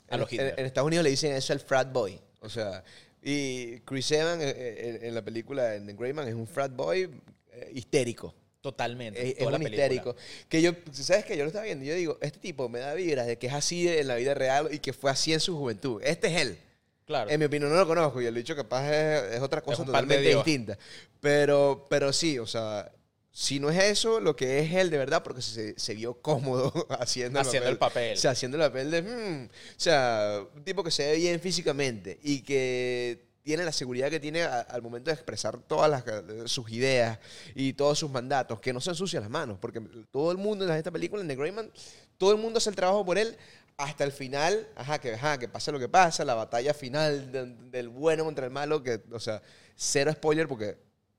A 0.09 0.15
En, 0.15 0.21
los 0.21 0.31
en- 0.33 0.65
Estados 0.65 0.87
Unidos 0.87 1.03
le 1.03 1.09
dicen 1.11 1.33
eso 1.33 1.53
el 1.53 1.59
frat 1.59 1.91
boy. 1.91 2.19
O 2.41 2.49
sea, 2.49 2.83
y 3.21 3.79
Chris 3.81 4.11
Evans 4.11 4.43
eh, 4.43 4.53
eh, 4.57 4.99
en, 5.03 5.15
la 5.15 5.23
película 5.23 5.75
en 5.75 5.85
The 5.87 5.93
Greyman 5.93 6.27
es 6.27 6.33
un 6.35 6.47
frat 6.47 6.71
boy 6.75 7.09
eh, 7.51 7.71
histérico. 7.73 8.33
Totalmente. 8.65 9.21
Es, 9.21 9.35
es 9.37 9.51
la 9.51 9.57
un 9.57 9.61
histérico. 9.61 10.15
Que 10.49 10.59
yo, 10.59 10.71
¿sabes 10.91 11.23
qué? 11.23 11.37
Yo 11.37 11.43
lo 11.43 11.49
estaba 11.49 11.65
viendo 11.65 11.85
y 11.85 11.87
yo 11.87 11.93
digo, 11.93 12.17
este 12.19 12.39
tipo 12.39 12.67
me 12.67 12.79
da 12.79 12.95
vibras 12.95 13.27
de 13.27 13.37
que 13.37 13.45
es 13.45 13.53
así 13.53 13.87
en 13.87 14.07
la 14.07 14.15
vida 14.15 14.33
real 14.33 14.69
y 14.71 14.79
que 14.79 14.91
fue 14.91 15.11
así 15.11 15.33
en 15.33 15.39
su 15.39 15.55
juventud. 15.55 16.01
Este 16.03 16.29
es 16.29 16.41
él. 16.41 16.57
Claro. 17.05 17.29
En 17.29 17.39
mi 17.39 17.45
opinión 17.45 17.69
no 17.69 17.77
lo 17.77 17.85
conozco 17.85 18.23
y 18.23 18.25
el 18.25 18.33
dicho 18.33 18.55
capaz 18.55 18.91
es, 18.91 19.35
es 19.35 19.41
otra 19.43 19.61
cosa 19.61 19.85
totalmente 19.85 20.35
distinta. 20.35 20.79
Pero, 21.21 21.85
pero 21.91 22.11
sí, 22.11 22.39
o 22.39 22.47
sea, 22.47 22.91
si 23.31 23.59
no 23.59 23.69
es 23.69 23.83
eso, 23.83 24.19
lo 24.19 24.35
que 24.35 24.61
es 24.61 24.73
él 24.73 24.89
de 24.89 24.97
verdad, 24.97 25.21
porque 25.21 25.43
se, 25.43 25.79
se 25.79 25.93
vio 25.93 26.15
cómodo 26.15 26.73
haciendo, 26.99 27.39
Haciendo 27.41 27.69
el 27.69 27.77
papel. 27.77 28.13
O 28.13 28.17
sea, 28.17 28.31
haciendo 28.31 28.57
el 28.57 28.63
papel 28.63 28.89
de... 28.89 29.01
mm, 29.03 29.45
o 29.45 29.79
sea, 29.79 30.39
un 30.55 30.63
tipo 30.63 30.83
que 30.83 30.89
se 30.89 31.05
ve 31.05 31.17
bien 31.17 31.39
físicamente 31.39 32.19
y 32.23 32.41
que 32.41 33.27
tiene 33.45 33.63
la 33.63 33.71
seguridad 33.71 34.09
que 34.09 34.19
tiene 34.19 34.41
a- 34.41 34.61
al 34.61 34.81
momento 34.81 35.11
de 35.11 35.13
expresar 35.13 35.59
todas 35.59 35.89
las, 35.89 36.03
sus 36.51 36.67
ideas 36.71 37.19
y 37.53 37.73
todos 37.73 37.99
sus 37.99 38.09
mandatos, 38.09 38.59
que 38.59 38.73
no 38.73 38.81
se 38.81 38.89
ensucia 38.89 39.19
las 39.21 39.29
manos, 39.29 39.59
porque 39.61 39.79
todo 40.11 40.31
el 40.31 40.37
mundo 40.39 40.65
en 40.65 40.71
esta 40.71 40.89
película, 40.89 41.21
en 41.21 41.27
The 41.27 41.35
Greyman, 41.35 41.71
todo 42.17 42.31
el 42.31 42.39
mundo 42.39 42.57
hace 42.57 42.71
el 42.71 42.75
trabajo 42.75 43.05
por 43.05 43.19
él 43.19 43.37
hasta 43.77 44.03
el 44.03 44.11
final, 44.11 44.67
ajá, 44.75 44.99
que, 44.99 45.13
ajá, 45.13 45.37
que 45.37 45.47
pasa 45.47 45.71
lo 45.71 45.77
que 45.77 45.87
pasa, 45.87 46.25
la 46.25 46.33
batalla 46.33 46.73
final 46.73 47.31
de- 47.31 47.45
del 47.69 47.89
bueno 47.89 48.25
contra 48.25 48.45
el 48.45 48.51
malo, 48.51 48.81
que, 48.81 49.03
o 49.11 49.19
sea, 49.19 49.43
cero 49.75 50.11
spoiler 50.11 50.47
porque 50.47 50.77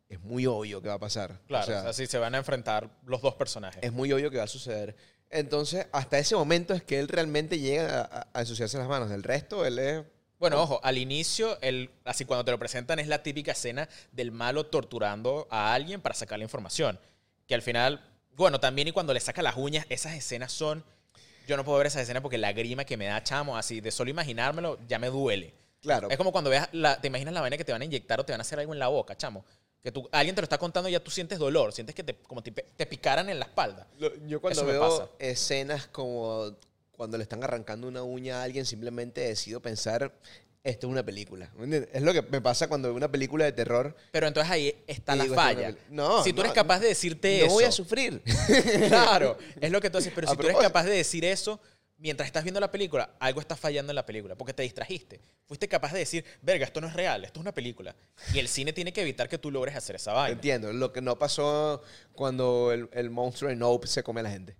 es 0.08 0.18
muy 0.20 0.46
obvio 0.46 0.82
que 0.82 0.88
va 0.88 0.94
a 0.94 0.98
pasar. 0.98 1.40
Claro, 1.46 1.62
O 1.62 1.66
sea, 1.68 1.80
o 1.80 1.82
sea, 1.84 1.92
sí 1.92 2.06
se 2.08 2.18
van 2.18 2.34
a 2.34 2.38
enfrentar 2.38 2.90
los 3.04 3.22
dos 3.22 3.34
personajes. 3.36 3.80
es 3.84 3.92
muy 3.92 4.12
obvio 4.12 4.32
que 4.32 4.38
va 4.38 4.44
a 4.44 4.48
suceder. 4.48 4.96
Entonces, 5.30 5.86
hasta 5.92 6.18
ese 6.18 6.34
momento 6.34 6.74
es 6.74 6.82
que 6.82 6.98
él 6.98 7.06
realmente 7.06 7.60
llega 7.60 8.00
a, 8.00 8.04
a- 8.20 8.28
a 8.32 8.40
ensuciarse 8.40 8.78
las 8.78 8.88
manos. 8.88 9.12
El 9.12 9.22
resto, 9.22 9.64
él 9.64 9.78
es... 9.78 10.04
Bueno, 10.38 10.60
ojo, 10.62 10.80
al 10.82 10.98
inicio, 10.98 11.58
el, 11.62 11.90
así 12.04 12.24
cuando 12.24 12.44
te 12.44 12.50
lo 12.50 12.58
presentan, 12.58 12.98
es 12.98 13.08
la 13.08 13.22
típica 13.22 13.52
escena 13.52 13.88
del 14.12 14.32
malo 14.32 14.66
torturando 14.66 15.46
a 15.50 15.72
alguien 15.72 16.00
para 16.00 16.14
sacar 16.14 16.38
la 16.38 16.44
información. 16.44 16.98
Que 17.46 17.54
al 17.54 17.62
final, 17.62 18.04
bueno, 18.34 18.60
también 18.60 18.88
y 18.88 18.92
cuando 18.92 19.14
le 19.14 19.20
saca 19.20 19.40
las 19.42 19.56
uñas, 19.56 19.86
esas 19.88 20.14
escenas 20.14 20.52
son. 20.52 20.84
Yo 21.46 21.56
no 21.56 21.64
puedo 21.64 21.78
ver 21.78 21.86
esas 21.86 22.02
escenas 22.02 22.22
porque 22.22 22.38
la 22.38 22.52
grima 22.52 22.84
que 22.84 22.96
me 22.96 23.06
da 23.06 23.22
chamo, 23.22 23.56
así 23.56 23.80
de 23.80 23.90
solo 23.90 24.10
imaginármelo, 24.10 24.78
ya 24.88 24.98
me 24.98 25.08
duele. 25.08 25.54
Claro. 25.80 26.10
Es 26.10 26.16
como 26.16 26.32
cuando 26.32 26.50
veas 26.50 26.68
la, 26.72 27.00
te 27.00 27.06
imaginas 27.06 27.32
la 27.32 27.40
vaina 27.40 27.56
que 27.56 27.64
te 27.64 27.72
van 27.72 27.80
a 27.82 27.84
inyectar 27.84 28.18
o 28.20 28.24
te 28.24 28.32
van 28.32 28.40
a 28.40 28.42
hacer 28.42 28.58
algo 28.58 28.72
en 28.72 28.78
la 28.80 28.88
boca, 28.88 29.16
chamo. 29.16 29.44
Que 29.82 29.92
tú, 29.92 30.08
alguien 30.10 30.34
te 30.34 30.40
lo 30.40 30.44
está 30.46 30.58
contando 30.58 30.88
y 30.88 30.92
ya 30.92 31.00
tú 31.00 31.12
sientes 31.12 31.38
dolor, 31.38 31.72
sientes 31.72 31.94
que 31.94 32.02
te, 32.02 32.16
como 32.16 32.42
te, 32.42 32.50
te 32.50 32.86
picaran 32.86 33.28
en 33.30 33.38
la 33.38 33.44
espalda. 33.44 33.86
Lo- 33.98 34.12
Yo 34.26 34.40
cuando 34.40 34.60
Eso 34.62 34.66
veo 34.66 35.12
escenas 35.20 35.86
como 35.86 36.50
cuando 36.96 37.16
le 37.16 37.22
están 37.22 37.42
arrancando 37.44 37.86
una 37.88 38.02
uña 38.02 38.40
a 38.40 38.44
alguien, 38.44 38.64
simplemente 38.66 39.20
decido 39.20 39.60
pensar, 39.60 40.12
esto 40.66 40.88
es 40.88 40.90
una 40.90 41.04
película. 41.04 41.50
¿Me 41.56 41.64
entiendes? 41.64 41.90
Es 41.92 42.02
lo 42.02 42.12
que 42.12 42.22
me 42.22 42.40
pasa 42.40 42.68
cuando 42.68 42.88
veo 42.88 42.96
una 42.96 43.10
película 43.10 43.44
de 43.44 43.52
terror. 43.52 43.94
Pero 44.10 44.26
entonces 44.26 44.50
ahí 44.50 44.74
está 44.88 45.14
Y 45.14 45.18
la 45.18 45.24
digo, 45.24 45.34
es 45.36 45.40
falla. 45.40 45.76
No, 45.90 46.24
si 46.24 46.32
tú 46.32 46.38
no, 46.38 46.42
eres 46.42 46.54
capaz 46.54 46.80
de 46.80 46.88
decirte 46.88 47.38
no 47.38 47.46
eso. 47.46 47.54
voy 47.54 47.64
a 47.64 47.72
sufrir. 47.72 48.22
Claro, 48.88 49.38
es 49.60 49.70
lo 49.70 49.80
que 49.80 49.90
tú 49.90 49.98
haces. 49.98 50.12
Pero 50.12 50.26
A 50.26 50.30
si 50.32 50.36
tú 50.36 50.46
eres 50.46 50.58
capaz 50.58 50.84
de 50.84 50.90
decir 50.90 51.24
eso 51.24 51.60
mientras 51.98 52.26
estás 52.26 52.42
viendo 52.42 52.60
la 52.60 52.70
película, 52.70 53.16
algo 53.20 53.40
está 53.40 53.56
fallando 53.56 53.92
en 53.92 53.96
la 53.96 54.04
película 54.04 54.34
porque 54.34 54.52
te 54.52 54.64
distrajiste. 54.64 55.20
Fuiste 55.46 55.68
capaz 55.68 55.92
de 55.92 56.00
decir, 56.00 56.24
verga, 56.42 56.66
esto 56.66 56.80
no 56.80 56.88
es 56.88 56.94
real, 56.94 57.24
esto 57.24 57.38
es 57.38 57.42
una 57.42 57.54
película. 57.54 57.94
Y 58.34 58.40
el 58.40 58.48
cine 58.48 58.72
tiene 58.72 58.92
que 58.92 59.02
evitar 59.02 59.28
que 59.28 59.38
tú 59.38 59.50
logres 59.52 59.76
hacer 59.76 59.96
esa 59.96 60.12
vaina. 60.12 60.32
Entiendo. 60.32 60.72
Lo 60.72 60.92
que 60.92 61.00
no 61.00 61.16
pasó 61.18 61.82
cuando 62.12 62.72
el, 62.72 62.88
el 62.92 63.10
monstruo 63.10 63.50
de 63.50 63.56
Nope 63.56 63.86
se 63.86 64.02
come 64.02 64.20
a 64.20 64.24
la 64.24 64.30
gente. 64.30 64.56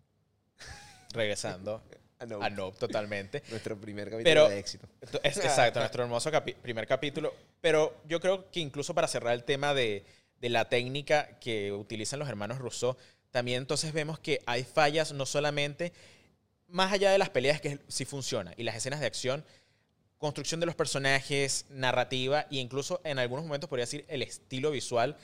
Regresando 1.13 1.83
A 2.19 2.27
Nope. 2.27 2.45
a 2.47 2.51
No, 2.51 2.73
totalmente. 2.73 3.43
Nuestro 3.51 3.77
primer 3.79 4.05
capítulo 4.11 4.25
Pero- 4.25 4.49
de 4.49 4.59
éxito. 4.59 4.89
Es, 5.23 5.37
exacto, 5.37 5.81
nuestro 5.81 6.03
hermoso 6.03 6.31
capi- 6.31 6.55
primer 6.57 6.87
capítulo. 6.87 7.35
Pero 7.61 7.95
yo 8.09 8.21
creo 8.21 8.51
que 8.51 8.61
incluso 8.61 8.95
para 8.95 9.07
cerrar 9.09 9.35
el 9.35 9.45
tema 9.45 9.75
de, 9.75 10.05
de 10.41 10.49
la 10.49 10.69
técnica 10.69 11.39
que 11.41 11.73
utilizan 11.73 12.19
los 12.19 12.29
hermanos 12.29 12.59
Rousseau, 12.59 12.97
también 13.31 13.59
entonces 13.63 13.93
vemos 13.93 14.19
que 14.19 14.41
hay 14.47 14.65
fallas 14.65 15.13
no 15.13 15.27
solamente, 15.27 15.93
más 16.69 16.93
allá 16.93 17.11
de 17.11 17.19
las 17.19 17.29
peleas 17.31 17.61
que 17.61 17.79
sí 17.89 18.05
funciona, 18.07 18.55
y 18.57 18.63
las 18.63 18.77
escenas 18.77 19.01
de 19.01 19.07
acción, 19.07 19.45
construcción 20.19 20.59
de 20.61 20.67
los 20.67 20.75
personajes, 20.75 21.67
narrativa 21.69 22.47
e 22.51 22.57
incluso 22.57 23.01
en 23.05 23.19
algunos 23.19 23.45
momentos 23.45 23.69
podría 23.69 23.85
decir 23.85 24.07
el 24.09 24.23
estilo 24.23 24.71
visual, 24.71 25.17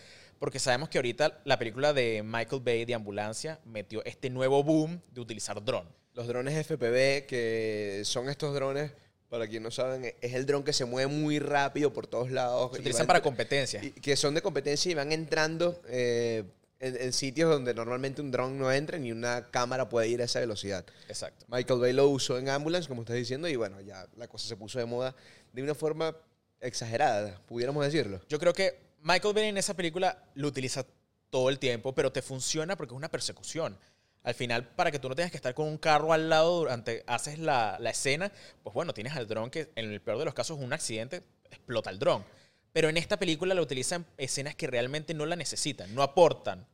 porque 0.42 0.58
sabemos 0.58 0.88
que 0.88 0.98
ahorita 0.98 1.40
la 1.44 1.56
película 1.56 1.92
de 1.92 2.20
Michael 2.24 2.62
Bay 2.64 2.84
de 2.84 2.94
Ambulancia 2.94 3.60
metió 3.64 4.04
este 4.04 4.28
nuevo 4.28 4.64
boom 4.64 5.00
de 5.12 5.20
utilizar 5.20 5.64
dron. 5.64 5.86
Los 6.14 6.26
drones 6.26 6.66
FPV, 6.66 7.26
que 7.28 8.02
son 8.04 8.28
estos 8.28 8.52
drones, 8.52 8.90
para 9.28 9.46
quien 9.46 9.62
no 9.62 9.70
saben, 9.70 10.04
es 10.20 10.34
el 10.34 10.44
dron 10.44 10.64
que 10.64 10.72
se 10.72 10.84
mueve 10.84 11.06
muy 11.12 11.38
rápido 11.38 11.92
por 11.92 12.08
todos 12.08 12.32
lados. 12.32 12.72
Se 12.74 12.80
utilizan 12.80 13.06
para 13.06 13.20
entr- 13.20 13.22
competencia. 13.22 13.84
y 13.84 13.92
que 13.92 14.16
son 14.16 14.34
de 14.34 14.42
competencia 14.42 14.90
y 14.90 14.94
van 14.96 15.12
entrando 15.12 15.80
eh, 15.86 16.42
en, 16.80 17.00
en 17.00 17.12
sitios 17.12 17.48
donde 17.48 17.72
normalmente 17.72 18.20
un 18.20 18.32
dron 18.32 18.58
no 18.58 18.72
entra 18.72 18.98
ni 18.98 19.12
una 19.12 19.48
cámara 19.52 19.88
puede 19.88 20.08
ir 20.08 20.22
a 20.22 20.24
esa 20.24 20.40
velocidad. 20.40 20.84
Exacto. 21.06 21.46
Michael 21.48 21.78
Bay 21.78 21.92
lo 21.92 22.08
usó 22.08 22.36
en 22.36 22.48
Ambulance, 22.48 22.88
como 22.88 23.02
estás 23.02 23.14
diciendo, 23.14 23.46
y 23.46 23.54
bueno, 23.54 23.80
ya 23.80 24.08
la 24.16 24.26
cosa 24.26 24.48
se 24.48 24.56
puso 24.56 24.80
de 24.80 24.86
moda 24.86 25.14
de 25.52 25.62
una 25.62 25.76
forma 25.76 26.16
exagerada, 26.60 27.40
pudiéramos 27.46 27.84
decirlo. 27.84 28.20
Yo 28.28 28.40
creo 28.40 28.52
que 28.52 28.90
Michael 29.02 29.34
Bay 29.34 29.48
en 29.48 29.58
esa 29.58 29.74
película 29.74 30.24
lo 30.34 30.46
utiliza 30.48 30.86
todo 31.28 31.48
el 31.48 31.58
tiempo, 31.58 31.92
pero 31.92 32.12
te 32.12 32.22
funciona 32.22 32.76
porque 32.76 32.94
es 32.94 32.96
una 32.96 33.10
persecución. 33.10 33.76
Al 34.22 34.34
final, 34.34 34.68
para 34.68 34.92
que 34.92 35.00
tú 35.00 35.08
no 35.08 35.16
tengas 35.16 35.32
que 35.32 35.36
estar 35.36 35.54
con 35.54 35.66
un 35.66 35.76
carro 35.76 36.12
al 36.12 36.28
lado 36.28 36.58
durante 36.58 37.02
haces 37.08 37.40
la, 37.40 37.76
la 37.80 37.90
escena, 37.90 38.30
pues 38.62 38.72
bueno, 38.74 38.94
tienes 38.94 39.16
al 39.16 39.26
dron 39.26 39.50
que 39.50 39.72
en 39.74 39.90
el 39.90 40.00
peor 40.00 40.18
de 40.18 40.24
los 40.24 40.34
casos 40.34 40.60
un 40.60 40.72
accidente, 40.72 41.24
explota 41.50 41.90
el 41.90 41.98
dron. 41.98 42.24
Pero 42.72 42.88
en 42.88 42.96
esta 42.96 43.18
película 43.18 43.54
lo 43.54 43.62
utilizan 43.62 44.06
escenas 44.16 44.54
que 44.54 44.68
realmente 44.68 45.14
no 45.14 45.26
la 45.26 45.34
necesitan, 45.34 45.92
no 45.94 46.02
aportan 46.02 46.66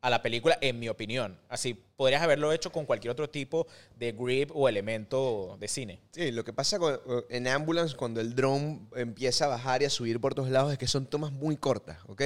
a 0.00 0.10
la 0.10 0.22
película, 0.22 0.56
en 0.60 0.78
mi 0.78 0.88
opinión. 0.88 1.38
Así, 1.48 1.74
podrías 1.96 2.22
haberlo 2.22 2.52
hecho 2.52 2.70
con 2.70 2.86
cualquier 2.86 3.10
otro 3.10 3.28
tipo 3.28 3.66
de 3.96 4.12
grip 4.12 4.50
o 4.54 4.68
elemento 4.68 5.56
de 5.58 5.66
cine. 5.68 6.00
Sí, 6.12 6.30
lo 6.30 6.44
que 6.44 6.52
pasa 6.52 6.78
con- 6.78 7.00
en 7.30 7.48
Ambulance 7.48 7.96
cuando 7.96 8.20
el 8.20 8.34
dron 8.34 8.88
empieza 8.94 9.46
a 9.46 9.48
bajar 9.48 9.82
y 9.82 9.86
a 9.86 9.90
subir 9.90 10.20
por 10.20 10.34
todos 10.34 10.50
lados 10.50 10.72
es 10.72 10.78
que 10.78 10.86
son 10.86 11.06
tomas 11.06 11.32
muy 11.32 11.56
cortas, 11.56 11.98
¿ok? 12.06 12.22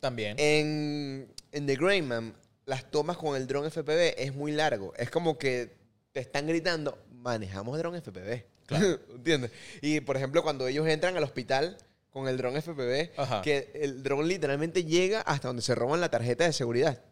También. 0.00 0.36
En, 0.38 1.28
en 1.52 1.66
The 1.66 1.76
Gray 1.76 2.02
Man, 2.02 2.34
las 2.64 2.90
tomas 2.90 3.16
con 3.16 3.36
el 3.36 3.46
dron 3.46 3.66
FPV 3.70 4.14
es 4.18 4.34
muy 4.34 4.52
largo. 4.52 4.94
Es 4.96 5.10
como 5.10 5.38
que 5.38 5.76
te 6.12 6.20
están 6.20 6.46
gritando, 6.46 6.98
manejamos 7.12 7.78
dron 7.78 7.94
FPV. 7.96 8.44
¿Entiendes? 9.14 9.50
Y, 9.82 10.00
por 10.00 10.16
ejemplo, 10.16 10.42
cuando 10.42 10.66
ellos 10.66 10.86
entran 10.88 11.16
al 11.16 11.22
hospital 11.24 11.76
con 12.16 12.28
el 12.28 12.38
dron 12.38 12.56
FPV, 12.56 13.10
Ajá. 13.18 13.42
que 13.42 13.70
el 13.74 14.02
dron 14.02 14.26
literalmente 14.26 14.84
llega 14.84 15.20
hasta 15.20 15.48
donde 15.48 15.60
se 15.60 15.74
roban 15.74 16.00
la 16.00 16.08
tarjeta 16.08 16.44
de 16.44 16.54
seguridad. 16.54 17.04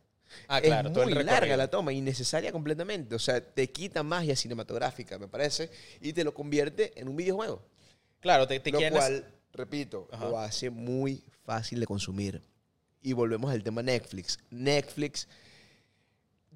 ah, 0.49 0.63
claro, 0.63 0.89
es 0.89 0.95
todo 0.95 1.05
el 1.05 1.15
muy 1.15 1.25
larga 1.25 1.59
la 1.59 1.69
toma, 1.69 1.93
innecesaria 1.93 2.51
completamente. 2.51 3.15
O 3.15 3.19
sea, 3.19 3.39
te 3.39 3.71
quita 3.71 4.03
magia 4.03 4.35
cinematográfica, 4.35 5.19
me 5.19 5.29
parece, 5.29 5.71
y 6.01 6.15
te 6.15 6.25
lo 6.25 6.33
convierte 6.33 6.99
en 6.99 7.09
un 7.09 7.17
videojuego. 7.17 7.61
Claro, 8.21 8.49
te, 8.49 8.59
te 8.61 8.71
lo 8.71 8.79
cual, 8.93 9.31
repito, 9.53 10.09
Ajá. 10.11 10.27
lo 10.27 10.39
hace 10.39 10.71
muy 10.71 11.23
fácil 11.45 11.81
de 11.81 11.87
consumir. 11.87 12.43
Y 13.03 13.13
volvemos 13.13 13.53
al 13.53 13.63
tema 13.63 13.83
Netflix. 13.83 14.39
Netflix 14.49 15.29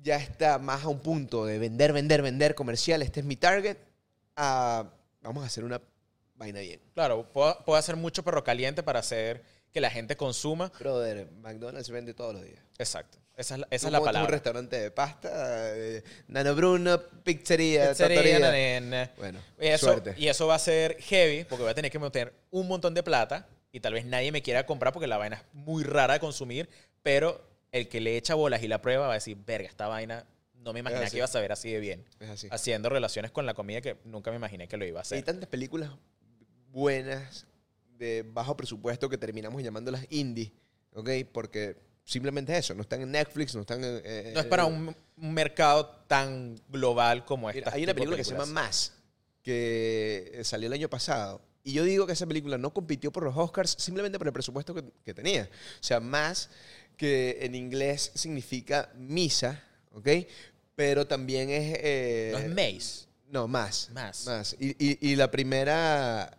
ya 0.02 0.16
está 0.16 0.58
más 0.58 0.84
a 0.84 0.88
un 0.88 1.00
punto 1.00 1.44
de 1.44 1.58
vender, 1.58 1.92
vender, 1.92 2.22
vender 2.22 2.54
comercial. 2.54 3.02
Este 3.02 3.20
es 3.20 3.26
mi 3.26 3.36
target. 3.36 3.76
a, 4.36 4.90
vamos 5.20 5.44
a 5.44 5.48
hacer 5.48 5.64
una 5.64 5.82
vaina 6.38 6.60
bien. 6.60 6.80
Claro, 6.94 7.30
puedo, 7.32 7.62
puedo 7.64 7.78
hacer 7.78 7.96
mucho 7.96 8.22
perro 8.22 8.42
caliente 8.42 8.82
para 8.82 9.00
hacer 9.00 9.42
que 9.72 9.80
la 9.80 9.90
gente 9.90 10.16
consuma. 10.16 10.72
Brother, 10.78 11.30
McDonald's 11.42 11.90
vende 11.90 12.14
todos 12.14 12.32
los 12.34 12.42
días. 12.44 12.60
Exacto. 12.78 13.18
Esa 13.36 13.54
es 13.54 13.60
la, 13.60 13.66
esa 13.70 13.74
es 13.76 13.82
Tú 13.82 13.90
la 13.92 13.98
montas 13.98 14.10
un 14.10 14.14
palabra. 14.14 14.30
restaurante 14.32 14.80
de 14.80 14.90
pasta, 14.90 15.76
eh, 15.76 16.02
Nano 16.26 16.54
Bruno, 16.56 17.00
pizzería, 17.22 17.90
Pizzería. 17.90 19.10
Bueno, 19.16 19.38
Y 19.60 19.66
eso, 19.68 19.86
suerte. 19.86 20.14
y 20.16 20.26
eso 20.26 20.46
va 20.48 20.56
a 20.56 20.58
ser 20.58 20.96
heavy 21.00 21.44
porque 21.44 21.62
voy 21.62 21.70
a 21.70 21.74
tener 21.74 21.90
que 21.92 21.98
meter 22.00 22.32
un 22.50 22.66
montón 22.66 22.94
de 22.94 23.02
plata 23.04 23.46
y 23.70 23.78
tal 23.78 23.92
vez 23.92 24.04
nadie 24.06 24.32
me 24.32 24.42
quiera 24.42 24.66
comprar 24.66 24.92
porque 24.92 25.06
la 25.06 25.18
vaina 25.18 25.36
es 25.36 25.42
muy 25.52 25.84
rara 25.84 26.14
de 26.14 26.20
consumir, 26.20 26.68
pero 27.02 27.40
el 27.70 27.88
que 27.88 28.00
le 28.00 28.16
echa 28.16 28.34
bolas 28.34 28.60
y 28.62 28.66
la 28.68 28.82
prueba 28.82 29.06
va 29.06 29.12
a 29.12 29.16
decir, 29.16 29.36
verga, 29.46 29.68
esta 29.68 29.86
vaina 29.86 30.24
no 30.54 30.72
me 30.72 30.80
imaginé 30.80 31.08
que 31.08 31.16
iba 31.18 31.24
a 31.26 31.28
saber 31.28 31.52
así 31.52 31.70
de 31.70 31.78
bien. 31.78 32.04
Es 32.18 32.30
así. 32.30 32.48
Haciendo 32.50 32.88
relaciones 32.88 33.30
con 33.30 33.46
la 33.46 33.54
comida 33.54 33.80
que 33.80 33.98
nunca 34.04 34.30
me 34.32 34.36
imaginé 34.38 34.66
que 34.66 34.76
lo 34.76 34.84
iba 34.84 34.98
a 34.98 35.02
Hay 35.02 35.06
hacer. 35.06 35.22
tantas 35.22 35.48
películas 35.48 35.90
buenas 36.78 37.46
de 37.98 38.24
bajo 38.26 38.56
presupuesto 38.56 39.08
que 39.08 39.18
terminamos 39.18 39.62
llamándolas 39.62 40.06
indie, 40.10 40.52
¿ok? 40.94 41.10
Porque 41.32 41.76
simplemente 42.04 42.52
es 42.52 42.60
eso, 42.60 42.74
no 42.74 42.82
están 42.82 43.02
en 43.02 43.10
Netflix, 43.10 43.54
no 43.54 43.62
están 43.62 43.82
en... 43.82 44.00
eh, 44.04 44.30
No 44.34 44.40
es 44.40 44.46
para 44.46 44.64
un, 44.64 44.94
un 45.16 45.34
mercado 45.34 45.86
tan 46.06 46.56
global 46.68 47.24
como 47.24 47.50
esta. 47.50 47.72
hay 47.74 47.82
una 47.84 47.94
película 47.94 48.16
que 48.16 48.24
se 48.24 48.30
llama 48.32 48.46
Más, 48.46 48.92
que 49.42 50.30
eh, 50.34 50.44
salió 50.44 50.68
el 50.68 50.72
año 50.72 50.88
pasado. 50.88 51.40
Y 51.64 51.72
yo 51.72 51.82
digo 51.84 52.06
que 52.06 52.12
esa 52.12 52.26
película 52.26 52.56
no 52.56 52.72
compitió 52.72 53.10
por 53.12 53.24
los 53.24 53.36
Oscars 53.36 53.74
simplemente 53.78 54.16
por 54.18 54.26
el 54.28 54.32
presupuesto 54.32 54.72
que, 54.74 54.84
que 55.04 55.12
tenía. 55.12 55.50
O 55.80 55.82
sea, 55.82 55.98
Más, 56.00 56.48
que 56.96 57.38
en 57.42 57.54
inglés 57.56 58.12
significa 58.14 58.90
misa, 58.96 59.62
¿ok? 59.92 60.08
Pero 60.76 61.06
también 61.06 61.50
es... 61.50 61.76
eh, 61.82 62.30
No 62.32 62.38
es 62.38 62.48
Maze. 62.54 63.06
no, 63.30 63.48
más. 63.48 63.90
Más. 63.92 64.24
Más. 64.26 64.56
Y, 64.60 64.68
y- 64.78 65.10
y 65.10 65.16
la 65.16 65.30
primera. 65.30 66.37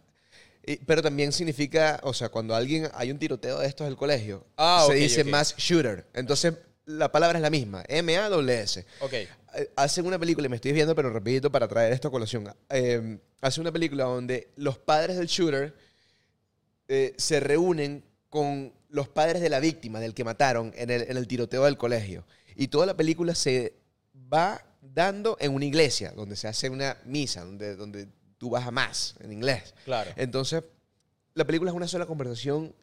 Y- 0.74 0.78
pero 0.78 1.02
también 1.02 1.32
significa, 1.32 2.00
o 2.04 2.14
sea, 2.14 2.30
cuando 2.30 2.56
alguien 2.56 2.90
hay 2.94 3.12
un 3.12 3.20
tiroteo 3.20 3.60
de 3.60 3.68
estos 3.68 3.88
del 3.88 3.96
colegio, 3.98 4.46
Ah, 4.58 4.84
se 4.88 4.94
dice 4.96 5.22
ok. 5.22 5.28
mass 5.28 5.56
shooter. 5.58 6.08
Entonces, 6.14 6.54
la 6.86 7.12
palabra 7.12 7.38
es 7.40 7.42
la 7.44 7.50
misma: 7.50 7.84
M-A-W-S. 7.88 8.86
Ok. 9.02 9.14
Eh, 9.14 9.28
Hacen 9.76 10.06
una 10.06 10.20
película, 10.20 10.46
y 10.46 10.50
me 10.50 10.56
estoy 10.58 10.72
viendo, 10.74 10.94
pero 10.96 11.10
repito 11.12 11.52
para 11.52 11.68
traer 11.68 11.92
esto 11.94 12.08
a 12.08 12.12
colación. 12.12 12.54
Eh, 12.70 13.18
hacen 13.42 13.62
una 13.62 13.72
película 13.72 14.04
donde 14.06 14.52
los 14.58 14.78
padres 14.78 15.18
del 15.18 15.28
shooter 15.28 15.74
eh, 16.88 17.14
se 17.18 17.40
reúnen 17.40 18.04
con 18.30 18.74
los 18.90 19.08
padres 19.10 19.42
de 19.42 19.50
la 19.50 19.60
víctima, 19.60 20.00
del 20.00 20.14
que 20.14 20.24
mataron 20.24 20.72
en 20.76 20.90
el, 20.90 21.04
en 21.04 21.18
el 21.18 21.28
tiroteo 21.28 21.66
del 21.66 21.78
colegio. 21.78 22.26
Y 22.56 22.68
toda 22.68 22.86
la 22.86 22.96
película 22.98 23.36
se 23.36 23.74
va 24.32 24.64
dando 24.82 25.38
en 25.40 25.54
una 25.54 25.66
iglesia, 25.66 26.12
donde 26.16 26.36
se 26.36 26.48
hace 26.48 26.70
una 26.70 26.98
misa, 27.06 27.44
donde, 27.44 27.76
donde 27.76 28.08
tú 28.40 28.50
vas 28.50 28.66
a 28.66 28.72
más, 28.72 29.16
en 29.20 29.32
inglés. 29.32 29.76
Claro. 29.86 30.10
Entonces, 30.16 30.64
la 31.36 31.46
película 31.46 31.70
es 31.70 31.78
una 31.78 31.88
sola 31.88 32.08
conversación 32.08 32.74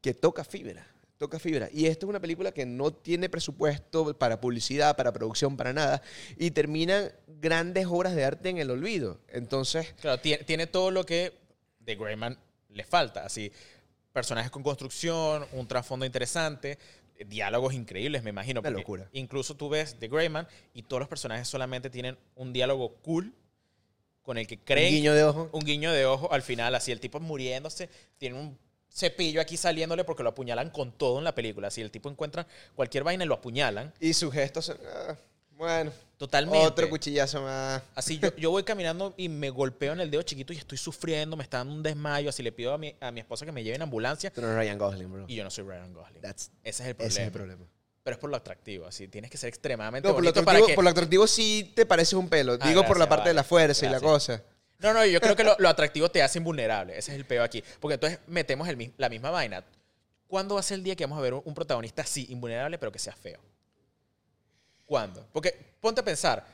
que 0.00 0.14
toca 0.14 0.44
fibra. 0.44 0.86
Toca 1.18 1.38
fibra. 1.38 1.68
Y 1.72 1.86
esta 1.86 2.04
es 2.04 2.10
una 2.10 2.20
película 2.20 2.52
que 2.52 2.66
no 2.66 2.92
tiene 2.92 3.30
presupuesto 3.30 4.16
para 4.18 4.40
publicidad, 4.40 4.94
para 4.96 5.12
producción, 5.12 5.56
para 5.56 5.72
nada. 5.72 6.02
Y 6.36 6.50
terminan 6.50 7.10
grandes 7.26 7.86
obras 7.86 8.14
de 8.14 8.24
arte 8.24 8.50
en 8.50 8.58
el 8.58 8.70
olvido. 8.70 9.18
Entonces, 9.28 9.94
Claro, 10.00 10.20
tiene, 10.20 10.44
tiene 10.44 10.66
todo 10.66 10.90
lo 10.90 11.04
que 11.04 11.32
de 11.80 11.96
Greyman 11.96 12.38
le 12.68 12.84
falta. 12.84 13.24
Así, 13.24 13.50
personajes 14.12 14.50
con 14.50 14.62
construcción, 14.62 15.46
un 15.52 15.66
trasfondo 15.66 16.04
interesante, 16.04 16.78
diálogos 17.26 17.72
increíbles, 17.72 18.22
me 18.22 18.30
imagino. 18.30 18.60
Una 18.60 18.68
locura. 18.70 19.08
Incluso 19.12 19.56
tú 19.56 19.70
ves 19.70 19.98
The 19.98 20.08
Greyman 20.08 20.46
y 20.74 20.82
todos 20.82 21.00
los 21.00 21.08
personajes 21.08 21.48
solamente 21.48 21.88
tienen 21.88 22.18
un 22.34 22.52
diálogo 22.52 22.96
cool 22.96 23.32
con 24.26 24.36
el 24.36 24.46
que 24.46 24.56
un 24.56 24.60
creen. 24.64 24.92
guiño 24.92 25.14
de 25.14 25.24
ojo. 25.24 25.48
un 25.52 25.64
guiño 25.64 25.90
de 25.92 26.04
ojo 26.04 26.30
al 26.32 26.42
final, 26.42 26.74
así 26.74 26.92
el 26.92 27.00
tipo 27.00 27.18
muriéndose, 27.20 27.88
tiene 28.18 28.38
un 28.38 28.58
cepillo 28.92 29.40
aquí 29.40 29.56
saliéndole 29.56 30.04
porque 30.04 30.22
lo 30.22 30.30
apuñalan 30.30 30.68
con 30.70 30.90
todo 30.92 31.18
en 31.18 31.24
la 31.24 31.34
película. 31.34 31.68
Así 31.68 31.80
el 31.80 31.90
tipo 31.90 32.10
encuentra 32.10 32.46
cualquier 32.74 33.04
vaina 33.04 33.24
y 33.24 33.28
lo 33.28 33.34
apuñalan. 33.34 33.92
Y 34.00 34.12
sus 34.14 34.32
gestos, 34.34 34.70
ah, 34.70 35.16
bueno, 35.52 35.90
Totalmente. 36.18 36.66
otro 36.66 36.88
cuchillazo 36.90 37.40
más. 37.42 37.82
Así 37.94 38.18
yo, 38.18 38.34
yo 38.36 38.50
voy 38.50 38.62
caminando 38.64 39.14
y 39.16 39.28
me 39.28 39.48
golpeo 39.50 39.92
en 39.92 40.00
el 40.00 40.10
dedo 40.10 40.22
chiquito 40.22 40.52
y 40.52 40.56
estoy 40.56 40.76
sufriendo, 40.78 41.36
me 41.36 41.42
está 41.44 41.58
dando 41.58 41.74
un 41.74 41.82
desmayo. 41.82 42.28
Así 42.30 42.42
le 42.42 42.52
pido 42.52 42.72
a 42.74 42.78
mi, 42.78 42.94
a 43.00 43.10
mi 43.12 43.20
esposa 43.20 43.46
que 43.46 43.52
me 43.52 43.62
lleve 43.62 43.76
en 43.76 43.82
ambulancia 43.82 44.30
Tú 44.30 44.40
no 44.40 44.48
eres 44.48 44.58
Ryan 44.58 44.78
Gosling, 44.78 45.12
bro. 45.12 45.24
y 45.28 45.34
yo 45.36 45.44
no 45.44 45.50
soy 45.50 45.64
Ryan 45.64 45.92
Gosling. 45.94 46.22
That's- 46.22 46.50
ese 46.64 46.70
es 46.72 46.80
el 46.80 46.86
ese 46.86 46.94
problema. 46.94 47.06
es 47.20 47.26
el 47.26 47.32
problema. 47.32 47.66
Pero 48.06 48.14
es 48.14 48.20
por 48.20 48.30
lo 48.30 48.36
atractivo, 48.36 48.86
así 48.86 49.08
tienes 49.08 49.32
que 49.32 49.36
ser 49.36 49.48
extremadamente 49.48 50.06
No, 50.06 50.14
por 50.14 50.22
lo, 50.22 50.32
para 50.32 50.42
atractivo, 50.42 50.66
que... 50.68 50.74
por 50.76 50.84
lo 50.84 50.90
atractivo 50.90 51.26
sí 51.26 51.72
te 51.74 51.84
parece 51.86 52.14
un 52.14 52.28
pelo. 52.28 52.56
Ah, 52.60 52.68
Digo 52.68 52.86
por 52.86 53.00
la 53.00 53.08
parte 53.08 53.30
de 53.30 53.34
la 53.34 53.42
fuerza 53.42 53.84
y 53.84 53.88
la 53.88 53.98
cosa. 53.98 54.44
No, 54.78 54.94
no, 54.94 55.04
yo 55.04 55.20
creo 55.20 55.34
que 55.34 55.42
lo, 55.42 55.56
lo 55.58 55.68
atractivo 55.68 56.08
te 56.08 56.22
hace 56.22 56.38
invulnerable. 56.38 56.96
Ese 56.96 57.10
es 57.10 57.18
el 57.18 57.24
peo 57.24 57.42
aquí. 57.42 57.64
Porque 57.80 57.94
entonces 57.94 58.20
metemos 58.28 58.68
el, 58.68 58.94
la 58.96 59.08
misma 59.08 59.30
vaina. 59.30 59.64
¿Cuándo 60.28 60.54
va 60.54 60.60
a 60.60 60.62
ser 60.62 60.76
el 60.76 60.84
día 60.84 60.94
que 60.94 61.02
vamos 61.02 61.18
a 61.18 61.20
ver 61.20 61.34
un, 61.34 61.42
un 61.44 61.52
protagonista 61.52 62.02
así, 62.02 62.28
invulnerable, 62.30 62.78
pero 62.78 62.92
que 62.92 63.00
sea 63.00 63.12
feo? 63.16 63.40
¿Cuándo? 64.84 65.26
Porque 65.32 65.74
ponte 65.80 66.00
a 66.00 66.04
pensar, 66.04 66.46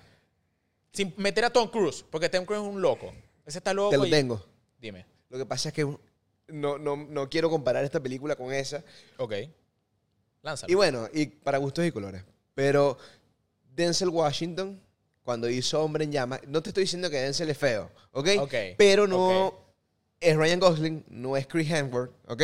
sin 0.91 1.13
meter 1.19 1.45
a 1.45 1.51
Tom 1.51 1.69
Cruise, 1.69 2.03
porque 2.11 2.31
Tom 2.31 2.47
Cruise 2.47 2.63
es 2.63 2.67
un 2.67 2.81
loco. 2.81 3.13
Ese 3.45 3.59
está 3.59 3.75
loco. 3.75 3.91
Te 3.91 3.99
lo 3.99 4.07
y- 4.07 4.11
tengo. 4.11 4.43
Dime. 4.81 5.05
Lo 5.29 5.37
que 5.37 5.45
pasa 5.45 5.69
es 5.69 5.75
que 5.75 5.85
no, 6.49 6.79
no, 6.79 6.97
no 6.97 7.29
quiero 7.29 7.51
comparar 7.51 7.85
esta 7.85 8.01
película 8.01 8.37
con 8.37 8.55
esa. 8.55 8.83
Ok. 9.19 9.35
Lánzalo. 10.43 10.71
Y 10.71 10.75
bueno, 10.75 11.09
y 11.13 11.27
para 11.27 11.59
gustos 11.59 11.85
y 11.87 11.93
colores. 11.93 12.23
Pero 12.55 12.99
Denzel 13.75 14.09
Washington, 14.11 14.81
cuando 15.23 15.49
hizo 15.49 15.83
Hombre 15.83 16.05
en 16.05 16.13
Llamas, 16.13 16.41
no 16.47 16.63
te 16.63 16.71
estoy 16.71 16.85
diciendo 16.85 17.09
que 17.11 17.17
Denzel 17.21 17.49
es 17.51 17.59
feo, 17.59 17.91
¿ok? 18.13 18.29
Ok, 18.41 18.55
Pero 18.77 19.07
no 19.07 19.55
es 20.21 20.37
Ryan 20.37 20.61
Gosling, 20.61 21.05
no 21.09 21.37
es 21.37 21.47
Chris 21.47 21.71
Hemsworth, 21.71 22.13
¿ok? 22.29 22.43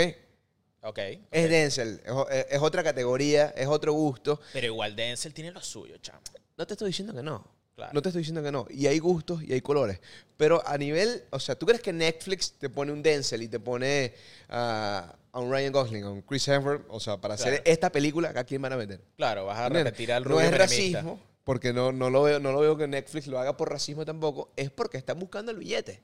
ok. 0.82 0.98
Es 1.30 1.44
ok. 1.44 1.50
Denzel, 1.50 2.00
es, 2.04 2.10
o- 2.10 2.28
es- 2.30 2.46
es 2.50 2.60
otra 2.62 2.82
categoría, 2.82 3.48
es 3.56 3.66
otro 3.66 3.92
gusto. 3.92 4.40
Pero 4.52 4.66
igual 4.68 4.96
Denzel 4.96 5.34
tiene 5.34 5.50
lo 5.50 5.60
suyo, 5.60 5.96
chamo. 5.98 6.20
No 6.56 6.66
te 6.66 6.74
estoy 6.74 6.88
diciendo 6.88 7.12
que 7.14 7.22
no. 7.22 7.44
Claro. 7.78 7.92
No 7.94 8.02
te 8.02 8.08
estoy 8.08 8.22
diciendo 8.22 8.42
que 8.42 8.50
no. 8.50 8.66
Y 8.70 8.88
hay 8.88 8.98
gustos 8.98 9.40
y 9.44 9.52
hay 9.52 9.60
colores. 9.60 10.00
Pero 10.36 10.66
a 10.66 10.76
nivel, 10.76 11.22
o 11.30 11.38
sea, 11.38 11.54
¿tú 11.54 11.64
crees 11.64 11.80
que 11.80 11.92
Netflix 11.92 12.50
te 12.58 12.68
pone 12.68 12.90
un 12.90 13.04
Denzel 13.04 13.40
y 13.40 13.46
te 13.46 13.60
pone 13.60 14.14
a 14.48 15.14
un 15.34 15.48
Ryan 15.48 15.72
Gosling, 15.72 16.02
a 16.02 16.10
un 16.10 16.22
Chris 16.22 16.48
Hemsworth? 16.48 16.84
O 16.88 16.98
sea, 16.98 17.18
para 17.18 17.34
hacer 17.34 17.62
esta 17.64 17.92
película, 17.92 18.32
¿a 18.34 18.42
quién 18.42 18.60
van 18.62 18.72
a 18.72 18.76
meter? 18.76 19.00
Claro, 19.16 19.46
vas 19.46 19.58
a 19.60 19.68
repetir 19.68 20.12
al 20.12 20.24
No 20.24 20.30
rubio 20.30 20.46
es 20.46 20.50
menemista. 20.50 20.98
racismo, 21.02 21.22
porque 21.44 21.72
no, 21.72 21.92
no, 21.92 22.10
lo 22.10 22.22
veo, 22.24 22.40
no 22.40 22.50
lo 22.50 22.58
veo 22.58 22.76
que 22.76 22.88
Netflix 22.88 23.28
lo 23.28 23.38
haga 23.38 23.56
por 23.56 23.70
racismo 23.70 24.04
tampoco, 24.04 24.50
es 24.56 24.72
porque 24.72 24.98
están 24.98 25.20
buscando 25.20 25.52
el 25.52 25.58
billete. 25.58 26.02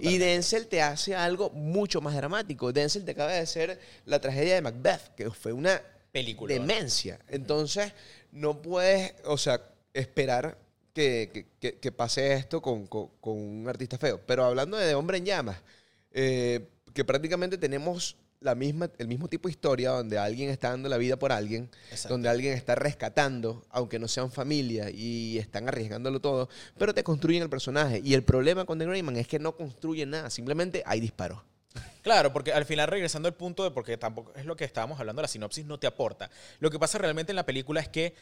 Y. 0.00 0.16
Denzel 0.16 0.68
te 0.68 0.80
hace 0.80 1.14
algo 1.16 1.50
mucho 1.50 2.00
más 2.00 2.14
dramático. 2.14 2.72
Denzel 2.72 3.04
te 3.04 3.10
acaba 3.10 3.32
de 3.32 3.40
hacer 3.40 3.78
la 4.06 4.20
tragedia 4.20 4.54
de 4.54 4.62
Macbeth, 4.62 5.14
que 5.16 5.30
fue 5.30 5.52
una 5.52 5.82
Película. 6.12 6.54
demencia. 6.54 7.18
Entonces, 7.28 7.92
no 8.32 8.62
puedes, 8.62 9.12
o 9.24 9.36
sea, 9.36 9.60
esperar 9.92 10.56
que, 10.94 11.30
que- 11.32 11.46
que- 11.60 11.78
que 11.78 11.92
pase 11.92 12.34
esto 12.34 12.60
con, 12.60 12.86
con- 12.86 13.08
con 13.20 13.36
un 13.38 13.68
artista 13.68 13.98
feo. 13.98 14.20
Pero 14.26 14.44
hablando 14.44 14.76
de 14.76 14.94
Hombre 14.94 15.18
en 15.18 15.24
Llamas, 15.26 15.56
eh, 16.12 16.68
que 16.94 17.04
prácticamente 17.04 17.56
tenemos 17.58 18.16
la 18.40 18.54
misma, 18.54 18.90
el 18.98 19.06
mismo 19.06 19.28
tipo 19.28 19.48
de 19.48 19.52
historia 19.52 19.90
donde 19.90 20.18
alguien 20.18 20.48
está 20.48 20.70
dando 20.70 20.88
la 20.88 20.96
vida 20.96 21.18
por 21.18 21.30
alguien, 21.30 21.70
Exacto. 21.90 22.14
donde 22.14 22.28
alguien 22.30 22.54
está 22.54 22.74
rescatando, 22.74 23.66
aunque 23.68 23.98
no 23.98 24.08
sean 24.08 24.32
familia 24.32 24.88
y 24.90 25.36
están 25.38 25.68
arriesgándolo 25.68 26.20
todo, 26.20 26.48
pero 26.78 26.94
te 26.94 27.04
construyen 27.04 27.42
el 27.42 27.50
personaje. 27.50 28.00
Y 28.02 28.14
el 28.14 28.22
problema 28.24 28.64
con 28.64 28.78
The 28.78 28.86
Greyman 28.86 29.16
es 29.16 29.28
que 29.28 29.38
no 29.38 29.54
construyen 29.56 30.10
nada, 30.10 30.30
simplemente 30.30 30.82
hay 30.86 31.00
disparos. 31.00 31.42
Claro, 32.02 32.32
porque 32.32 32.52
al 32.54 32.64
final 32.64 32.88
regresando 32.88 33.28
al 33.28 33.34
punto 33.34 33.62
de 33.62 33.70
porque 33.72 33.98
tampoco 33.98 34.32
es 34.34 34.46
lo 34.46 34.56
que 34.56 34.64
estábamos 34.64 34.98
hablando, 34.98 35.20
la 35.20 35.28
sinopsis 35.28 35.66
no 35.66 35.78
te 35.78 35.86
aporta. 35.86 36.30
Lo 36.60 36.70
que 36.70 36.78
pasa 36.78 36.96
realmente 36.96 37.30
en 37.32 37.36
la 37.36 37.44
película 37.44 37.80
es 37.80 37.90
que 37.90 38.14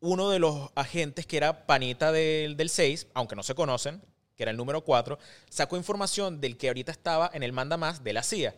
uno 0.00 0.30
de 0.30 0.38
los 0.38 0.70
agentes 0.74 1.26
que 1.26 1.36
era 1.36 1.66
panita 1.66 2.12
del, 2.12 2.56
del 2.56 2.70
6, 2.70 3.08
aunque 3.14 3.36
no 3.36 3.42
se 3.42 3.54
conocen, 3.54 4.02
que 4.36 4.44
era 4.44 4.50
el 4.50 4.56
número 4.56 4.82
4, 4.82 5.18
sacó 5.48 5.76
información 5.76 6.40
del 6.40 6.56
que 6.56 6.68
ahorita 6.68 6.90
estaba 6.90 7.30
en 7.34 7.42
el 7.42 7.52
manda 7.52 7.76
más 7.76 8.02
de 8.02 8.12
la 8.14 8.22
CIA 8.22 8.54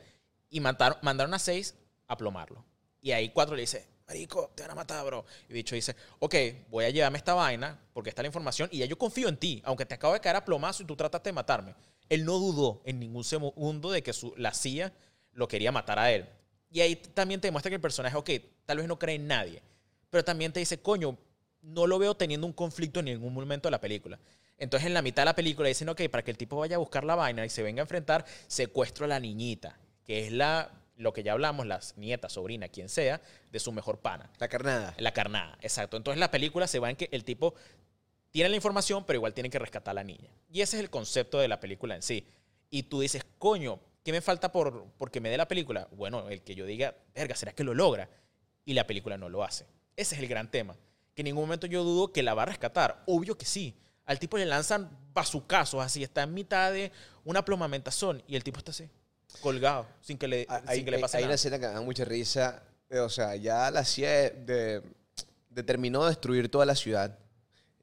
y 0.49 0.61
mandaron, 0.61 0.99
mandaron 1.03 1.35
a 1.35 1.39
6 1.39 1.75
a 2.07 2.17
plomarlo. 2.17 2.65
Y 3.01 3.11
ahí 3.11 3.31
4 3.31 3.57
le 3.57 3.63
dice, 3.63 3.89
marico, 4.07 4.53
te 4.55 4.63
van 4.63 4.73
a 4.73 4.75
matar, 4.77 5.05
bro. 5.05 5.25
Y 5.49 5.55
dicho 5.55 5.75
dice, 5.75 5.97
ok, 6.21 6.35
voy 6.71 6.85
a 6.85 6.91
llevarme 6.91 7.19
esta 7.19 7.35
vaina 7.35 7.81
porque 7.93 8.11
está 8.11 8.23
la 8.23 8.29
información 8.29 8.69
y 8.71 8.79
ya 8.79 8.87
yo 8.87 8.97
confío 8.97 9.29
en 9.29 9.37
ti, 9.37 9.61
aunque 9.65 9.87
te 9.87 9.95
acabo 9.95 10.13
de 10.13 10.21
caer 10.21 10.37
a 10.37 10.45
plomazo 10.45 10.83
y 10.83 10.87
tú 10.87 10.95
trataste 10.95 11.31
de 11.31 11.35
matarme. 11.35 11.75
Él 12.09 12.25
no 12.25 12.39
dudó 12.39 12.83
en 12.85 13.01
ningún 13.01 13.25
segundo 13.25 13.91
de 13.91 14.03
que 14.03 14.13
su, 14.13 14.35
la 14.37 14.55
CIA 14.55 14.93
lo 15.33 15.49
quería 15.49 15.73
matar 15.73 15.99
a 15.99 16.13
él. 16.13 16.29
Y 16.71 16.81
ahí 16.81 16.97
también 16.97 17.41
te 17.41 17.49
demuestra 17.49 17.71
que 17.71 17.77
el 17.77 17.81
personaje, 17.81 18.17
ok, 18.17 18.31
tal 18.67 18.79
vez 18.79 18.87
no 18.87 18.99
cree 18.99 19.17
en 19.17 19.27
nadie, 19.27 19.63
pero 20.11 20.25
también 20.25 20.53
te 20.53 20.61
dice, 20.61 20.81
coño, 20.81 21.19
no 21.63 21.87
lo 21.87 21.99
veo 21.99 22.15
teniendo 22.15 22.47
un 22.47 22.53
conflicto 22.53 23.01
en 23.01 23.07
ningún 23.07 23.33
momento 23.33 23.69
de 23.69 23.71
la 23.71 23.81
película. 23.81 24.19
Entonces 24.59 24.87
en 24.87 24.95
la 24.95 25.03
mitad 25.03 25.23
de 25.23 25.27
la 25.27 25.35
película 25.35 25.69
dicen, 25.69 25.89
ok, 25.89 26.03
para 26.11 26.23
que 26.23 26.31
el 26.31 26.37
tipo 26.37 26.57
vaya 26.57 26.77
a 26.77 26.79
buscar 26.79 27.05
la 27.05 27.15
vaina 27.15 27.45
y 27.45 27.49
se 27.49 27.63
venga 27.63 27.81
a 27.81 27.85
enfrentar, 27.85 28.25
secuestro 28.47 29.07
a 29.07 29.09
la 29.09 29.19
niñita, 29.19 29.79
que 30.05 30.27
es 30.27 30.33
la, 30.33 30.71
lo 30.97 31.13
que 31.13 31.23
ya 31.23 31.33
hablamos, 31.33 31.67
las 31.67 31.97
nietas, 31.97 32.33
sobrina, 32.33 32.69
quien 32.69 32.89
sea, 32.89 33.21
de 33.51 33.59
su 33.59 33.73
mejor 33.73 33.99
pana. 33.99 34.31
La 34.39 34.49
carnada. 34.49 34.95
La 34.99 35.13
carnada, 35.13 35.59
exacto. 35.63 35.97
Entonces 35.97 36.21
la 36.21 36.31
película 36.31 36.67
se 36.67 36.79
va 36.79 36.91
en 36.91 36.97
que 36.97 37.09
el 37.13 37.25
tipo 37.25 37.55
tiene 38.31 38.51
la 38.51 38.57
información, 38.57 39.05
pero 39.05 39.17
igual 39.17 39.35
tiene 39.35 39.51
que 39.51 39.59
rescatar 39.59 39.93
a 39.93 39.95
la 39.95 40.05
niña. 40.05 40.31
Y 40.51 40.61
ese 40.61 40.77
es 40.77 40.83
el 40.83 40.91
concepto 40.91 41.39
de 41.39 41.49
la 41.49 41.61
película 41.61 41.95
en 41.95 42.03
sí. 42.03 42.27
Y 42.71 42.85
tú 42.85 43.01
dices, 43.01 43.25
coño, 43.39 43.81
¿qué 44.05 44.13
me 44.13 44.21
falta 44.21 44.53
por 44.53 44.87
porque 44.97 45.21
me 45.21 45.29
dé 45.29 45.37
la 45.37 45.49
película? 45.49 45.89
Bueno, 45.93 46.29
el 46.29 46.43
que 46.43 46.55
yo 46.55 46.67
diga, 46.67 46.95
verga, 47.15 47.35
¿será 47.35 47.53
que 47.53 47.65
lo 47.65 47.75
logra? 47.75 48.09
Y 48.65 48.75
la 48.75 48.87
película 48.87 49.19
no 49.19 49.29
lo 49.29 49.43
hace. 49.43 49.67
Ese 49.97 50.15
es 50.15 50.21
el 50.23 50.29
gran 50.29 50.51
tema. 50.51 50.77
Que 51.15 51.23
en 51.23 51.25
ningún 51.27 51.45
momento 51.45 51.67
yo 51.67 51.85
dudo 51.85 52.13
que 52.13 52.23
la 52.23 52.35
va 52.35 52.43
a 52.43 52.47
rescatar. 52.47 53.03
Obvio 53.07 53.37
que 53.37 53.45
sí. 53.45 53.75
Al 54.07 54.19
tipo 54.19 54.37
le 54.39 54.47
lanzan 54.47 54.91
bazucazos 55.13 55.83
así, 55.85 56.03
está 56.03 56.23
en 56.23 56.35
mitad 56.35 56.73
de 56.73 56.91
una 57.25 57.45
plomamentación 57.45 58.23
y 58.27 58.35
el 58.37 58.43
tipo 58.43 58.59
está 58.59 58.73
así, 58.73 58.89
colgado, 59.41 59.87
sin 60.01 60.19
que 60.19 60.27
le, 60.27 60.47
Hay, 60.49 60.77
sin 60.77 60.85
que 60.85 60.91
le 60.91 60.97
hay- 60.97 61.03
pase 61.03 61.17
hay 61.19 61.23
una 61.23 61.29
nada. 61.29 61.35
escena 61.37 61.59
que 61.59 61.67
me 61.69 61.73
da 61.75 61.81
mucha 61.83 62.05
risa. 62.05 62.63
eh, 62.91 62.99
O 62.99 63.09
sea, 63.09 63.37
ya 63.37 63.71
la 63.71 63.85
CIA 63.85 64.31
de- 64.31 64.83
determinó 65.51 66.05
destruir 66.07 66.51
toda 66.51 66.67
la 66.67 66.75
ciudad. 66.75 67.17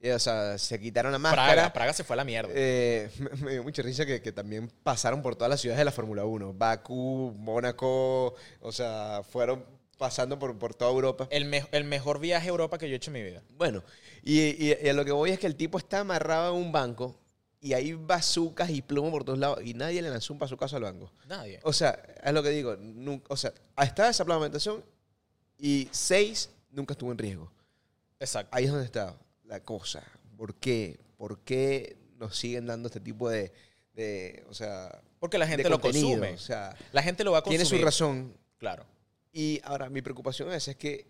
Y, 0.01 0.09
o 0.09 0.19
sea, 0.19 0.57
se 0.57 0.79
quitaron 0.79 1.11
la 1.11 1.19
máscara. 1.19 1.53
Praga, 1.53 1.73
Praga 1.73 1.93
se 1.93 2.03
fue 2.03 2.13
a 2.15 2.17
la 2.17 2.23
mierda. 2.23 2.51
Eh, 2.53 3.09
me, 3.19 3.29
me 3.45 3.51
dio 3.53 3.63
mucha 3.63 3.81
risa 3.81 4.05
que, 4.05 4.21
que 4.21 4.31
también 4.31 4.69
pasaron 4.83 5.21
por 5.21 5.35
todas 5.35 5.49
las 5.49 5.61
ciudades 5.61 5.77
de 5.79 5.85
la 5.85 5.91
Fórmula 5.91 6.25
1. 6.25 6.53
Bakú, 6.53 7.33
Mónaco, 7.37 8.35
o 8.61 8.71
sea, 8.71 9.21
fueron 9.29 9.65
pasando 9.99 10.39
por, 10.39 10.57
por 10.57 10.73
toda 10.73 10.89
Europa. 10.89 11.27
El, 11.29 11.45
me- 11.45 11.67
el 11.71 11.83
mejor 11.83 12.19
viaje 12.19 12.47
a 12.47 12.49
Europa 12.49 12.79
que 12.79 12.87
yo 12.87 12.93
he 12.93 12.97
hecho 12.97 13.11
en 13.11 13.13
mi 13.13 13.21
vida. 13.21 13.43
Bueno, 13.55 13.83
y, 14.23 14.39
y- 14.39 14.75
y 14.81 14.89
a 14.89 14.93
lo 14.93 15.05
que 15.05 15.11
voy 15.11 15.29
es 15.29 15.37
que 15.37 15.45
el 15.45 15.55
tipo 15.55 15.77
está 15.77 15.99
amarrado 15.99 16.55
en 16.57 16.63
un 16.65 16.71
banco 16.71 17.15
y 17.61 17.73
hay 17.73 17.93
bazucas 17.93 18.69
y 18.71 18.81
plomo 18.81 19.11
por 19.11 19.23
todos 19.25 19.37
lados 19.37 19.59
y 19.63 19.73
nadie 19.75 20.01
le 20.01 20.09
lanzó 20.09 20.33
un 20.33 20.39
bazucazo 20.39 20.77
al 20.77 20.83
banco. 20.83 21.11
Nadie. 21.27 21.59
O 21.63 21.73
sea, 21.73 21.91
es 22.23 22.33
lo 22.33 22.41
que 22.41 22.49
digo. 22.49 22.75
nun- 22.77 23.21
o 23.27 23.35
sea, 23.37 23.53
está 23.79 24.09
esa 24.09 24.25
plavamentación 24.25 24.83
y 25.57 25.87
seis 25.91 26.49
nunca 26.71 26.93
estuvo 26.93 27.11
en 27.11 27.17
riesgo. 27.17 27.51
Exacto. 28.19 28.55
Ahí 28.55 28.63
es 28.65 28.71
donde 28.71 28.85
está 28.85 29.15
la 29.43 29.59
cosa. 29.61 30.03
¿Por 30.37 30.55
qué? 30.55 30.99
¿Por 31.17 31.39
qué 31.39 31.97
nos 32.17 32.37
siguen 32.37 32.65
dando 32.65 32.87
este 32.87 33.01
tipo 33.01 33.29
de, 33.29 33.51
de 33.93 34.45
o 34.49 34.53
sea, 34.53 35.01
Porque 35.19 35.37
la 35.37 35.47
gente 35.47 35.69
lo 35.69 35.81
consume. 35.81 36.31
O 36.33 36.37
sea, 36.37 36.75
La 36.93 37.03
gente 37.03 37.25
lo 37.25 37.33
va 37.33 37.39
a 37.39 37.41
consumir. 37.41 37.67
tiene 37.67 37.79
su 37.79 37.83
razón. 37.85 38.37
Claro. 38.57 38.85
Y 39.31 39.61
ahora, 39.63 39.89
mi 39.89 40.01
preocupación 40.01 40.51
es, 40.51 40.67
es 40.67 40.75
que 40.75 41.07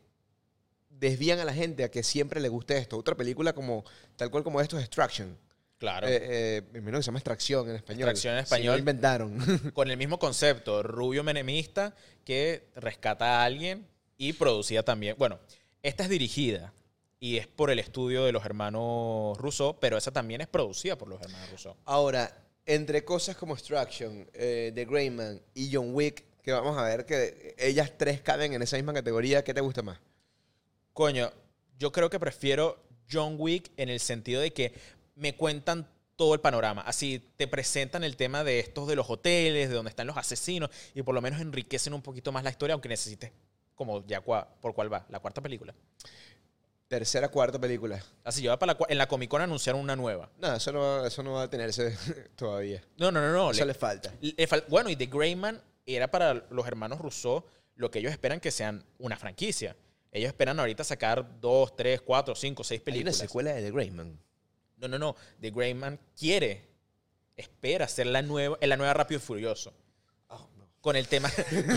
desvían 0.90 1.40
a 1.40 1.46
la 1.46 1.54
gente 1.54 1.84
a 1.84 1.92
que 1.92 2.04
siempre 2.04 2.42
le 2.42 2.50
guste 2.50 2.78
esto. 2.78 2.98
Otra 2.98 3.16
película 3.16 3.54
como, 3.54 3.86
tal 4.16 4.30
cual 4.30 4.44
como 4.44 4.62
esto 4.62 4.78
es 4.78 4.86
Extraction. 4.86 5.38
Claro. 5.78 6.08
Eh, 6.08 6.20
eh, 6.22 6.62
me 6.74 6.80
imagino 6.80 6.98
que 6.98 7.04
se 7.04 7.08
llama 7.08 7.20
Extracción 7.20 7.70
en 7.70 7.76
español. 7.78 8.10
Extracción 8.10 8.34
en 8.34 8.40
español. 8.42 8.74
lo 8.74 8.80
inventaron. 8.80 9.72
Con 9.74 9.90
el 9.90 9.98
mismo 9.98 10.20
concepto, 10.20 10.84
rubio 10.84 11.24
menemista 11.24 11.96
que 12.26 12.68
rescata 12.76 13.40
a 13.40 13.46
alguien 13.46 13.88
y 14.18 14.34
producida 14.34 14.84
también. 14.84 15.16
Bueno, 15.18 15.40
esta 15.82 16.04
es 16.04 16.10
dirigida 16.10 16.74
y 17.20 17.38
es 17.38 17.48
por 17.48 17.70
el 17.70 17.80
estudio 17.80 18.26
de 18.26 18.34
los 18.34 18.46
hermanos 18.46 19.38
Rousseau, 19.38 19.80
pero 19.80 19.98
esa 19.98 20.12
también 20.12 20.42
es 20.42 20.48
producida 20.48 20.98
por 20.98 21.08
los 21.08 21.22
hermanos 21.22 21.50
Rousseau. 21.50 21.76
Ahora, 21.86 22.44
entre 22.66 23.06
cosas 23.06 23.38
como 23.38 23.54
Extraction, 23.54 24.30
eh, 24.34 24.72
The 24.76 24.86
Greyman 24.86 25.42
y 25.54 25.74
John 25.74 25.94
Wick, 25.94 26.26
que 26.50 26.62
vamos 26.62 26.78
a 26.78 26.84
ver 26.84 27.06
que 27.06 27.56
ellas 27.58 27.92
tres 27.98 28.22
caben 28.22 28.54
en 28.54 28.62
esa 28.62 28.76
misma 28.78 28.94
categoría, 28.94 29.44
¿qué 29.44 29.54
te 29.54 29.62
gusta 29.62 29.82
más? 29.82 30.00
Coño, 30.94 31.32
yo 31.78 31.92
creo 31.92 32.10
que 32.10 32.20
prefiero 32.20 32.84
John 33.12 33.36
Wick 33.38 33.72
en 33.78 33.90
el 33.90 34.00
sentido 34.00 34.42
de 34.42 34.52
que 34.52 34.74
me 35.16 35.36
cuentan 35.36 35.88
todo 36.16 36.34
el 36.34 36.42
panorama. 36.42 36.82
Así 36.82 37.32
te 37.38 37.48
presentan 37.48 38.04
el 38.04 38.18
tema 38.18 38.44
de 38.44 38.60
estos 38.60 38.88
de 38.88 38.96
los 38.96 39.10
hoteles, 39.10 39.70
de 39.70 39.76
donde 39.76 39.90
están 39.90 40.06
los 40.08 40.18
asesinos, 40.18 40.70
y 40.94 41.02
por 41.02 41.16
lo 41.16 41.22
menos 41.22 41.40
enriquecen 41.40 41.94
un 41.94 42.02
poquito 42.02 42.32
más 42.32 42.44
la 42.44 42.50
historia, 42.50 42.74
aunque 42.74 42.90
necesites, 42.90 43.32
como 43.76 44.06
ya 44.06 44.22
cua- 44.24 44.48
por 44.60 44.74
cuál 44.74 44.92
va, 44.92 45.06
la 45.10 45.20
cuarta 45.20 45.42
película. 45.42 45.74
Tercera, 46.90 47.30
cuarta 47.30 47.60
película. 47.60 48.04
Así 48.24 48.42
yo 48.42 48.58
para 48.58 48.74
la, 48.74 48.80
en 48.90 48.98
la 48.98 49.08
Comic 49.08 49.30
Con 49.30 49.42
anunciaron 49.44 49.80
una 49.80 49.96
nueva. 49.96 50.30
No, 50.40 50.56
eso 50.56 50.72
no, 50.72 50.80
va- 50.80 51.08
eso 51.08 51.22
no 51.22 51.34
va 51.34 51.44
a 51.44 51.50
tenerse 51.50 51.96
todavía. 52.36 52.84
No, 52.98 53.12
no, 53.12 53.22
no, 53.22 53.32
no. 53.32 53.52
eso 53.52 53.62
le- 53.62 53.68
le 53.68 53.74
falta. 53.76 54.12
le 54.20 54.36
bueno, 54.70 54.90
y 54.90 54.96
The 54.96 55.06
Greyman 55.06 55.62
era 55.96 56.10
para 56.10 56.46
los 56.50 56.68
hermanos 56.68 57.00
Rousseau 57.00 57.44
lo 57.76 57.90
que 57.90 58.00
ellos 58.00 58.12
esperan 58.12 58.40
que 58.40 58.52
sean 58.52 58.84
una 58.98 59.16
franquicia. 59.18 59.76
Ellos 60.12 60.28
esperan 60.28 60.60
ahorita 60.60 60.84
sacar 60.84 61.40
dos, 61.40 61.76
tres, 61.76 62.02
cuatro, 62.02 62.36
cinco, 62.36 62.64
seis 62.64 62.80
Hay 62.80 62.84
una 62.84 62.94
películas. 62.94 63.18
secuela 63.18 63.54
de 63.54 63.62
The 63.62 63.72
Greyman. 63.72 64.20
No, 64.78 64.88
no, 64.88 65.00
no. 65.00 65.16
The 65.40 65.52
Greyman 65.52 66.00
quiere, 66.18 66.68
espera 67.38 67.88
ser 67.88 68.08
la 68.08 68.22
nueva, 68.22 68.58
la 68.62 68.76
nueva 68.78 68.94
Rápido 68.94 69.20
y 69.20 69.22
Furioso. 69.22 69.74
Con 70.82 70.96
el 70.96 71.08
tema. 71.08 71.30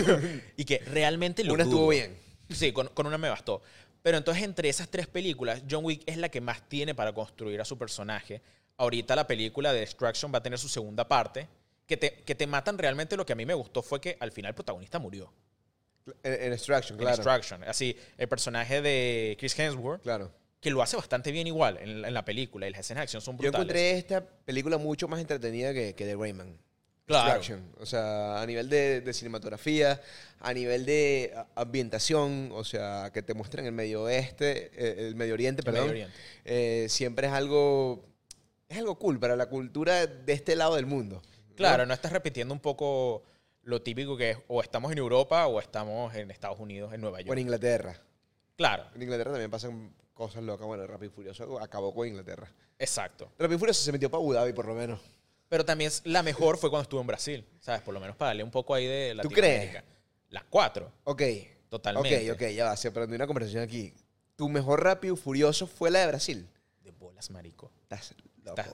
y 0.57 0.65
que 0.65 0.79
realmente 0.79 1.43
lo 1.43 1.53
Una 1.53 1.63
estuvo 1.63 1.89
bien. 1.89 2.17
Sí, 2.49 2.71
con, 2.71 2.87
con 2.89 3.05
una 3.05 3.17
me 3.17 3.29
bastó. 3.29 3.61
Pero 4.01 4.17
entonces, 4.17 4.43
entre 4.43 4.69
esas 4.69 4.89
tres 4.89 5.07
películas, 5.07 5.63
John 5.69 5.85
Wick 5.85 6.03
es 6.05 6.17
la 6.17 6.29
que 6.29 6.41
más 6.41 6.67
tiene 6.67 6.95
para 6.95 7.13
construir 7.13 7.59
a 7.61 7.65
su 7.65 7.77
personaje. 7.77 8.41
Ahorita 8.77 9.15
la 9.15 9.27
película 9.27 9.71
de 9.71 9.81
Destruction 9.81 10.33
va 10.33 10.39
a 10.39 10.43
tener 10.43 10.59
su 10.59 10.67
segunda 10.67 11.07
parte. 11.07 11.47
Que 11.93 11.97
te, 11.97 12.23
que 12.23 12.33
te 12.33 12.47
matan 12.47 12.77
realmente 12.79 13.15
lo 13.15 13.23
que 13.25 13.33
a 13.33 13.35
mí 13.35 13.45
me 13.45 13.53
gustó 13.53 13.83
fue 13.83 14.01
que 14.01 14.17
al 14.19 14.31
final 14.31 14.49
el 14.49 14.55
protagonista 14.55 14.97
murió. 14.97 15.31
En, 16.23 16.33
en 16.33 16.53
Extraction, 16.53 16.95
En 16.97 17.01
claro. 17.01 17.17
Destruction. 17.17 17.63
Así, 17.65 17.95
el 18.17 18.27
personaje 18.27 18.81
de 18.81 19.35
Chris 19.39 19.57
Hemsworth, 19.59 20.01
Claro. 20.01 20.31
que 20.59 20.71
lo 20.71 20.81
hace 20.81 20.95
bastante 20.97 21.31
bien 21.31 21.45
igual 21.45 21.77
en, 21.81 22.01
la- 22.01 22.07
en 22.07 22.13
la 22.15 22.25
película. 22.25 22.67
Y 22.67 22.71
las 22.71 22.79
escenas 22.79 23.01
de 23.01 23.03
acción 23.03 23.21
son 23.21 23.35
Yo 23.35 23.43
brutales. 23.43 23.59
encontré 23.65 23.91
esta 23.91 24.25
película 24.25 24.77
mucho 24.77 25.07
más 25.07 25.19
entretenida 25.21 25.71
que, 25.73 25.93
que 25.93 26.05
The 26.05 26.15
Greyman. 26.15 26.57
Claro. 27.05 27.27
Extraction. 27.27 27.71
O 27.79 27.85
sea, 27.85 28.41
a 28.41 28.45
nivel 28.47 28.69
de, 28.69 29.01
de 29.01 29.13
cinematografía, 29.13 30.01
a 30.39 30.53
nivel 30.53 30.85
de 30.85 31.33
ambientación, 31.55 32.49
o 32.53 32.63
sea, 32.63 33.11
que 33.13 33.21
te 33.21 33.33
muestran 33.33 33.65
el 33.65 33.71
Medio 33.73 34.03
Oeste, 34.03 34.71
eh, 34.73 35.07
el 35.07 35.15
Medio 35.15 35.33
Oriente, 35.35 35.61
El 35.61 35.65
perdón. 35.65 35.81
Medio 35.89 35.91
Oriente. 36.05 36.17
eh, 36.45 36.87
siempre 36.89 37.27
es 37.27 37.33
algo, 37.33 38.03
es 38.69 38.77
algo 38.77 38.97
cool 38.97 39.19
para 39.19 39.35
la 39.35 39.47
cultura 39.47 40.07
de 40.07 40.33
este 40.33 40.55
lado 40.55 40.75
del 40.75 40.85
mundo. 40.85 41.21
Claro, 41.55 41.85
no 41.85 41.93
estás 41.93 42.11
repitiendo 42.11 42.53
un 42.53 42.59
poco 42.59 43.23
lo 43.63 43.81
típico 43.81 44.17
que 44.17 44.31
es 44.31 44.37
o 44.47 44.61
estamos 44.61 44.91
en 44.91 44.97
Europa 44.97 45.47
o 45.47 45.59
estamos 45.59 46.13
en 46.15 46.31
Estados 46.31 46.59
Unidos, 46.59 46.93
en 46.93 47.01
Nueva 47.01 47.17
O 47.17 47.19
en 47.21 47.25
York. 47.27 47.39
Inglaterra. 47.39 47.99
Claro, 48.55 48.85
En 48.95 49.01
Inglaterra 49.01 49.31
también 49.31 49.49
pasan 49.51 49.93
cosas 50.13 50.43
locas. 50.43 50.67
Bueno, 50.67 50.85
Rápido 50.85 51.11
y 51.11 51.15
Furioso 51.15 51.59
acabó 51.59 51.93
con 51.93 52.07
Inglaterra. 52.07 52.51
exacto. 52.77 53.31
Rápido 53.39 53.55
y 53.55 53.59
Furioso 53.59 53.81
se 53.83 53.91
metió 53.91 54.09
para 54.11 54.19
Abu 54.21 54.33
Dhabi, 54.33 54.53
por 54.53 54.67
lo 54.67 54.75
menos. 54.75 54.99
Pero 55.49 55.65
también 55.65 55.91
la 56.05 56.23
mejor 56.23 56.57
fue 56.57 56.69
cuando 56.69 56.83
estuvo 56.83 57.01
en 57.01 57.07
Brasil, 57.07 57.45
¿sabes? 57.59 57.81
Por 57.81 57.93
lo 57.93 57.99
menos 57.99 58.15
para 58.15 58.29
darle 58.29 58.43
un 58.43 58.51
poco 58.51 58.73
ahí 58.73 58.85
de 58.87 59.11
¿Tú 59.21 59.29
Latinoamérica. 59.29 59.83
Las 60.29 60.43
cuatro, 60.45 60.91
Ok. 61.03 61.21
totalmente. 61.69 62.31
Ok, 62.31 62.35
ok, 62.41 62.47
ya 62.49 62.65
va. 62.65 62.75
Se 62.75 62.87
aprendió 62.87 63.15
una 63.15 63.27
conversación 63.27 63.61
aquí. 63.63 63.93
Tu 64.35 64.49
mejor 64.49 64.83
Rápido 64.83 65.15
Furioso 65.15 65.67
fue 65.67 65.91
la 65.91 65.99
de 65.99 66.07
Brasil. 66.07 66.47
De 66.81 66.89
bolas, 66.91 67.29
marico. 67.29 67.71
Estás 67.83 68.15
loco. 68.43 68.59
Estás- 68.61 68.73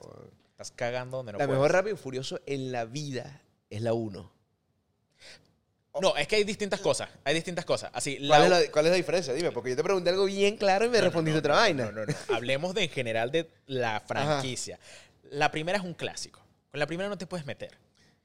Estás 0.60 0.76
cagando 0.76 1.16
donde 1.16 1.32
no 1.32 1.40
la 1.40 1.46
puedes. 1.46 1.58
mejor 1.58 1.72
Rápido 1.72 1.96
y 1.96 1.98
Furioso 1.98 2.42
en 2.46 2.74
la 2.74 2.84
vida 2.84 3.42
es 3.70 3.82
la 3.82 3.94
1. 3.94 4.30
No, 6.02 6.18
es 6.18 6.28
que 6.28 6.36
hay 6.36 6.44
distintas 6.44 6.82
cosas. 6.82 7.08
Hay 7.24 7.34
distintas 7.34 7.64
cosas. 7.64 7.92
Así, 7.94 8.18
¿Cuál, 8.28 8.44
es 8.44 8.50
la, 8.50 8.72
cuál 8.74 8.86
es 8.88 8.92
la 8.92 8.98
diferencia? 8.98 9.34
Dime, 9.34 9.54
porque 9.54 9.70
yo 9.70 9.78
te 9.78 9.84
pregunté 9.84 10.10
algo 10.10 10.26
bien 10.26 10.58
claro 10.58 10.84
y 10.84 10.90
me 10.90 10.98
No, 10.98 11.04
no, 11.04 11.06
respondiste 11.06 11.36
no, 11.36 11.40
otra 11.40 11.56
vaina. 11.56 11.86
No, 11.86 11.92
no, 11.94 12.06
no. 12.06 12.36
Hablemos 12.36 12.74
de 12.74 12.84
en 12.84 12.90
general 12.90 13.32
de 13.32 13.50
la 13.68 14.02
franquicia. 14.02 14.78
La 15.32 15.50
primera 15.50 15.78
es 15.78 15.84
un 15.86 15.94
clásico. 15.94 16.42
Con 16.72 16.80
la 16.82 16.88
primera 16.88 17.08
no 17.08 17.18
te 17.18 17.26
puedes 17.26 17.46
meter. 17.46 17.78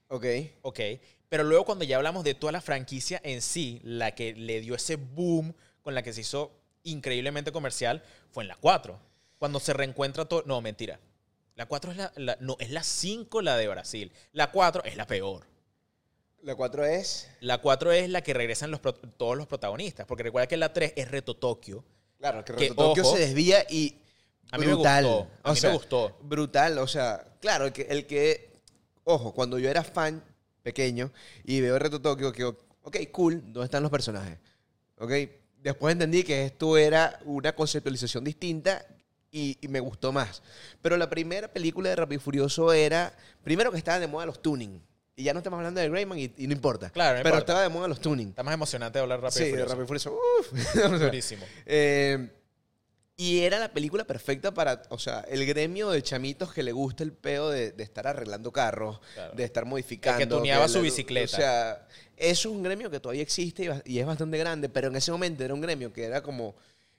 Ok. 0.09 0.27
Ok. 0.63 0.81
Pero 1.29 1.45
luego 1.45 1.65
cuando 1.65 1.85
ya 1.85 1.99
hablamos 1.99 2.25
de 2.25 2.35
toda 2.35 2.51
la 2.51 2.61
franquicia 2.61 3.21
en 3.23 3.43
sí, 3.43 3.81
la 3.85 4.17
que 4.17 4.35
le 4.35 4.61
dio 4.61 4.75
ese 4.75 4.97
boom 4.97 5.55
con 5.83 5.95
la 5.95 6.03
que 6.03 6.13
se 6.13 6.23
hizo 6.23 6.51
increíblemente 6.83 7.53
comercial, 7.53 8.03
fue 8.33 8.43
en 8.43 8.49
la 8.49 8.57
4. 8.57 8.99
Cuando 9.39 9.61
se 9.61 9.73
reencuentra 9.73 10.25
todo... 10.25 10.43
No, 10.47 10.61
mentira. 10.61 10.99
La 11.55 11.67
4 11.67 11.93
es 11.93 11.97
la, 11.97 12.13
la- 12.17 12.37
No, 12.41 12.57
es 12.59 12.71
la 12.71 12.83
5 12.83 13.43
la 13.43 13.57
de 13.57 13.69
Brasil. 13.69 14.13
La 14.33 14.51
4 14.51 14.85
es 14.85 14.97
la 14.97 15.07
peor. 15.07 15.47
La 16.43 16.55
4 16.57 16.85
es. 16.85 17.29
La 17.41 17.59
4 17.59 17.93
es 17.93 18.11
la 18.11 18.23
que 18.23 18.35
regresan 18.35 18.71
los 18.71 18.81
todos 19.17 19.37
los 19.37 19.47
protagonistas. 19.47 20.07
Porque 20.07 20.25
recuerda 20.25 20.47
que 20.47 20.57
la 20.57 20.73
3 20.73 20.93
es 20.97 21.11
Reto 21.11 21.35
Tokio. 21.37 21.85
Claro, 22.19 22.45
que, 22.45 22.55
Que, 22.55 22.69
Reto 22.69 22.75
Tokio 22.75 23.05
se 23.05 23.19
desvía 23.19 23.65
y. 23.71 24.01
a 24.51 24.59
mí 24.59 24.67
me 24.67 24.75
brutal. 24.75 25.05
gustó, 25.05 25.31
a 25.43 25.51
O 25.51 25.55
mí 25.55 25.61
me 25.63 25.73
gustó. 25.73 26.19
Brutal, 26.23 26.79
o 26.79 26.87
sea, 26.87 27.25
claro, 27.41 27.67
el 27.67 27.73
que, 27.73 27.83
el 27.83 28.07
que. 28.07 28.53
Ojo, 29.05 29.33
cuando 29.33 29.59
yo 29.59 29.69
era 29.71 29.85
fan 29.85 30.23
pequeño 30.63 31.13
y 31.45 31.61
veo 31.61 31.79
Reto 31.79 32.01
Tokio, 32.01 32.33
que, 32.33 32.45
ok, 32.45 32.97
cool, 33.13 33.41
¿dónde 33.53 33.65
están 33.67 33.83
los 33.83 33.91
personajes? 33.93 34.39
Ok, 34.99 35.13
después 35.59 35.93
entendí 35.93 36.25
que 36.25 36.45
esto 36.47 36.77
era 36.79 37.21
una 37.25 37.55
conceptualización 37.55 38.25
distinta 38.25 38.87
y, 39.35 39.59
y 39.61 39.69
me 39.69 39.81
gustó 39.81 40.13
más. 40.13 40.43
Pero 40.81 40.97
la 40.97 41.11
primera 41.11 41.49
película 41.53 41.91
de 41.91 41.97
Rápido 41.97 42.21
y 42.21 42.23
Furioso 42.23 42.73
era, 42.73 43.13
primero 43.43 43.71
que 43.73 43.79
estaba 43.79 43.99
de 43.99 44.07
moda 44.07 44.27
los 44.27 44.41
tuning. 44.41 44.81
Y 45.17 45.25
ya 45.25 45.33
no 45.33 45.41
estamos 45.41 45.59
hablando 45.59 45.81
de 45.81 45.89
Greyman 45.89 46.19
y, 46.19 46.33
y 46.39 46.47
no 46.47 46.53
importa. 46.55 46.91
Claro, 46.91 47.19
no 47.19 47.23
Pero 47.23 47.37
importa. 47.37 47.53
estaba 47.53 47.63
de 47.63 47.69
moda 47.69 47.89
los 47.89 48.01
tuning. 48.01 48.29
Está 48.29 48.43
más 48.43 48.55
emocionante 48.55 48.99
hablar 48.99 49.21
rápido. 49.21 49.39
sí, 49.39 49.45
y 49.45 49.57
de 49.57 49.65
Furioso. 49.65 49.69
Rápido 49.71 49.85
y 49.85 49.87
Furioso. 49.87 50.19
Uf. 50.41 50.53
O 50.53 50.73
sea, 50.73 50.89
Durísimo. 51.07 51.45
eh, 51.67 52.31
y 53.17 53.41
era 53.43 53.61
la 53.61 53.73
película 53.73 54.05
perfecta 54.05 54.53
para, 54.53 54.83
o 54.89 54.99
sea, 54.99 55.21
el 55.29 55.47
gremio 55.47 55.91
de 55.91 56.03
chamitos 56.03 56.53
que 56.53 56.65
le 56.65 56.73
gusta 56.73 57.05
el 57.05 57.13
peo 57.13 57.49
de, 57.49 57.71
de 57.71 57.85
estar 57.85 58.09
arreglando 58.09 58.51
carros, 58.53 58.99
Claro. 59.15 59.35
de 59.37 59.45
estar 59.45 59.65
modificando. 59.67 60.39
tuneaba 60.39 60.65
que 60.67 60.73
su 60.73 60.79
le- 60.79 60.83
bicicleta. 60.85 61.33
O 61.37 61.39
sea, 61.39 61.87
eso 62.17 62.49
es 62.49 62.55
un 62.57 62.65
gremio 62.65 62.91
que 62.91 62.99
todavía 62.99 63.23
existe 63.23 63.71
y 63.85 63.99
es 64.01 64.07
bastante 64.07 64.37
grande, 64.37 64.69
pero 64.69 64.89
en 64.89 64.97
ese 64.97 65.13
momento 65.13 65.45
era 65.45 65.55
un 65.55 65.61
gremio 65.61 65.93
que 65.93 66.03
era 66.05 66.23
como, 66.25 66.57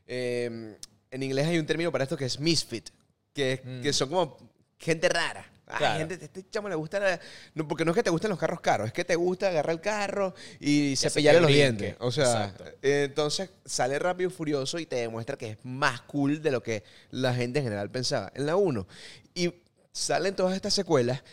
eh, 0.08 0.78
en 1.12 1.24
inglés 1.24 1.48
hay 1.48 1.58
un 1.60 1.66
término 1.66 1.92
para 1.92 2.04
esto 2.04 2.18
que 2.18 2.26
es 2.26 2.40
misfit, 2.40 2.90
que, 3.34 3.62
Mm. 3.64 3.82
que 3.82 3.94
son 3.94 4.10
como 4.10 4.38
gente 4.80 5.10
rara. 5.10 5.52
Ay, 5.68 5.78
Claro. 5.80 5.98
gente, 6.08 6.26
este 6.26 6.48
chamo 6.52 6.70
le 6.70 6.76
gusta, 6.76 7.00
la- 7.00 7.20
no, 7.56 7.68
porque 7.68 7.84
no 7.86 7.92
es 7.92 7.96
que 7.96 8.04
te 8.04 8.12
gusten 8.12 8.30
los 8.30 8.38
carros 8.38 8.62
caros, 8.62 8.86
es 8.88 8.94
que 8.94 9.04
te 9.04 9.16
gusta 9.16 9.48
agarrar 9.48 9.74
el 9.74 9.82
carro 9.82 10.36
y 10.60 10.96
cepillarle 10.96 11.42
los 11.42 11.50
dientes. 11.52 11.96
O 12.00 12.12
sea, 12.12 12.54
eh, 12.84 13.06
entonces 13.10 13.50
sale 13.66 13.98
Rápido 13.98 14.30
y 14.30 14.34
Furioso 14.34 14.78
y 14.78 14.86
te 14.86 14.98
demuestra 14.98 15.38
que 15.38 15.52
es 15.52 15.58
más 15.64 16.02
cool 16.02 16.40
de 16.44 16.52
lo 16.52 16.62
que 16.62 16.84
la 17.10 17.34
gente 17.34 17.60
en 17.60 17.66
general 17.66 17.90
pensaba. 17.90 18.32
En 18.36 18.46
la 18.46 18.56
1. 18.58 18.86
Y 19.34 19.56
salen 19.92 20.36
todas 20.36 20.56
estas 20.56 20.74
secuelas. 20.74 21.24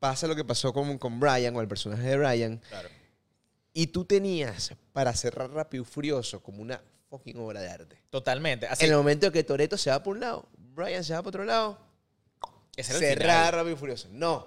Pasa 0.00 0.26
lo 0.26 0.34
que 0.34 0.44
pasó 0.44 0.72
con, 0.72 0.98
con 0.98 1.20
Brian, 1.20 1.54
o 1.54 1.60
el 1.60 1.68
personaje 1.68 2.02
de 2.02 2.16
Brian. 2.16 2.60
Claro. 2.68 2.88
Y 3.72 3.88
tú 3.88 4.04
tenías 4.04 4.72
para 4.92 5.12
cerrar 5.14 5.50
Rápido 5.52 5.82
y 5.84 5.86
Furioso 5.86 6.40
como 6.42 6.60
una 6.62 6.80
fucking 7.08 7.38
obra 7.38 7.60
de 7.60 7.68
arte. 7.70 8.02
Totalmente. 8.10 8.66
Así, 8.66 8.84
En 8.84 8.90
el 8.92 8.96
momento 8.96 9.30
que 9.32 9.42
Toreto 9.44 9.76
se 9.76 9.90
va 9.90 10.02
por 10.02 10.14
un 10.16 10.20
lado, 10.20 10.48
Brian 10.56 11.02
se 11.04 11.12
va 11.14 11.22
por 11.22 11.28
otro 11.30 11.44
lado, 11.44 11.78
cerrar. 12.76 13.54
Rápido 13.54 13.74
y 13.74 13.76
Furioso. 13.78 14.08
No, 14.12 14.46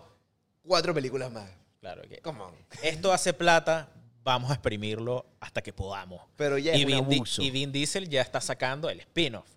cuatro 0.63 0.93
películas 0.93 1.32
más. 1.32 1.50
Claro, 1.80 2.04
que 2.04 2.19
Come 2.19 2.41
on. 2.41 2.54
esto 2.84 3.12
hace 3.12 3.34
plata, 3.34 3.89
vamos 4.24 4.52
a 4.52 4.54
exprimirlo 4.54 5.26
hasta 5.39 5.62
que 5.62 5.74
podamos. 5.74 6.21
Pero 6.36 6.58
ya 6.58 6.76
y, 6.76 6.82
es 6.82 6.86
un 6.86 6.88
Vin 6.88 7.10
Di- 7.10 7.15
abuso. 7.17 7.41
y 7.41 7.50
Vin 7.52 7.71
Diesel 7.71 8.08
ya 8.08 8.21
está 8.21 8.39
sacando 8.39 8.89
el 8.89 9.00
spin-off. 9.00 9.47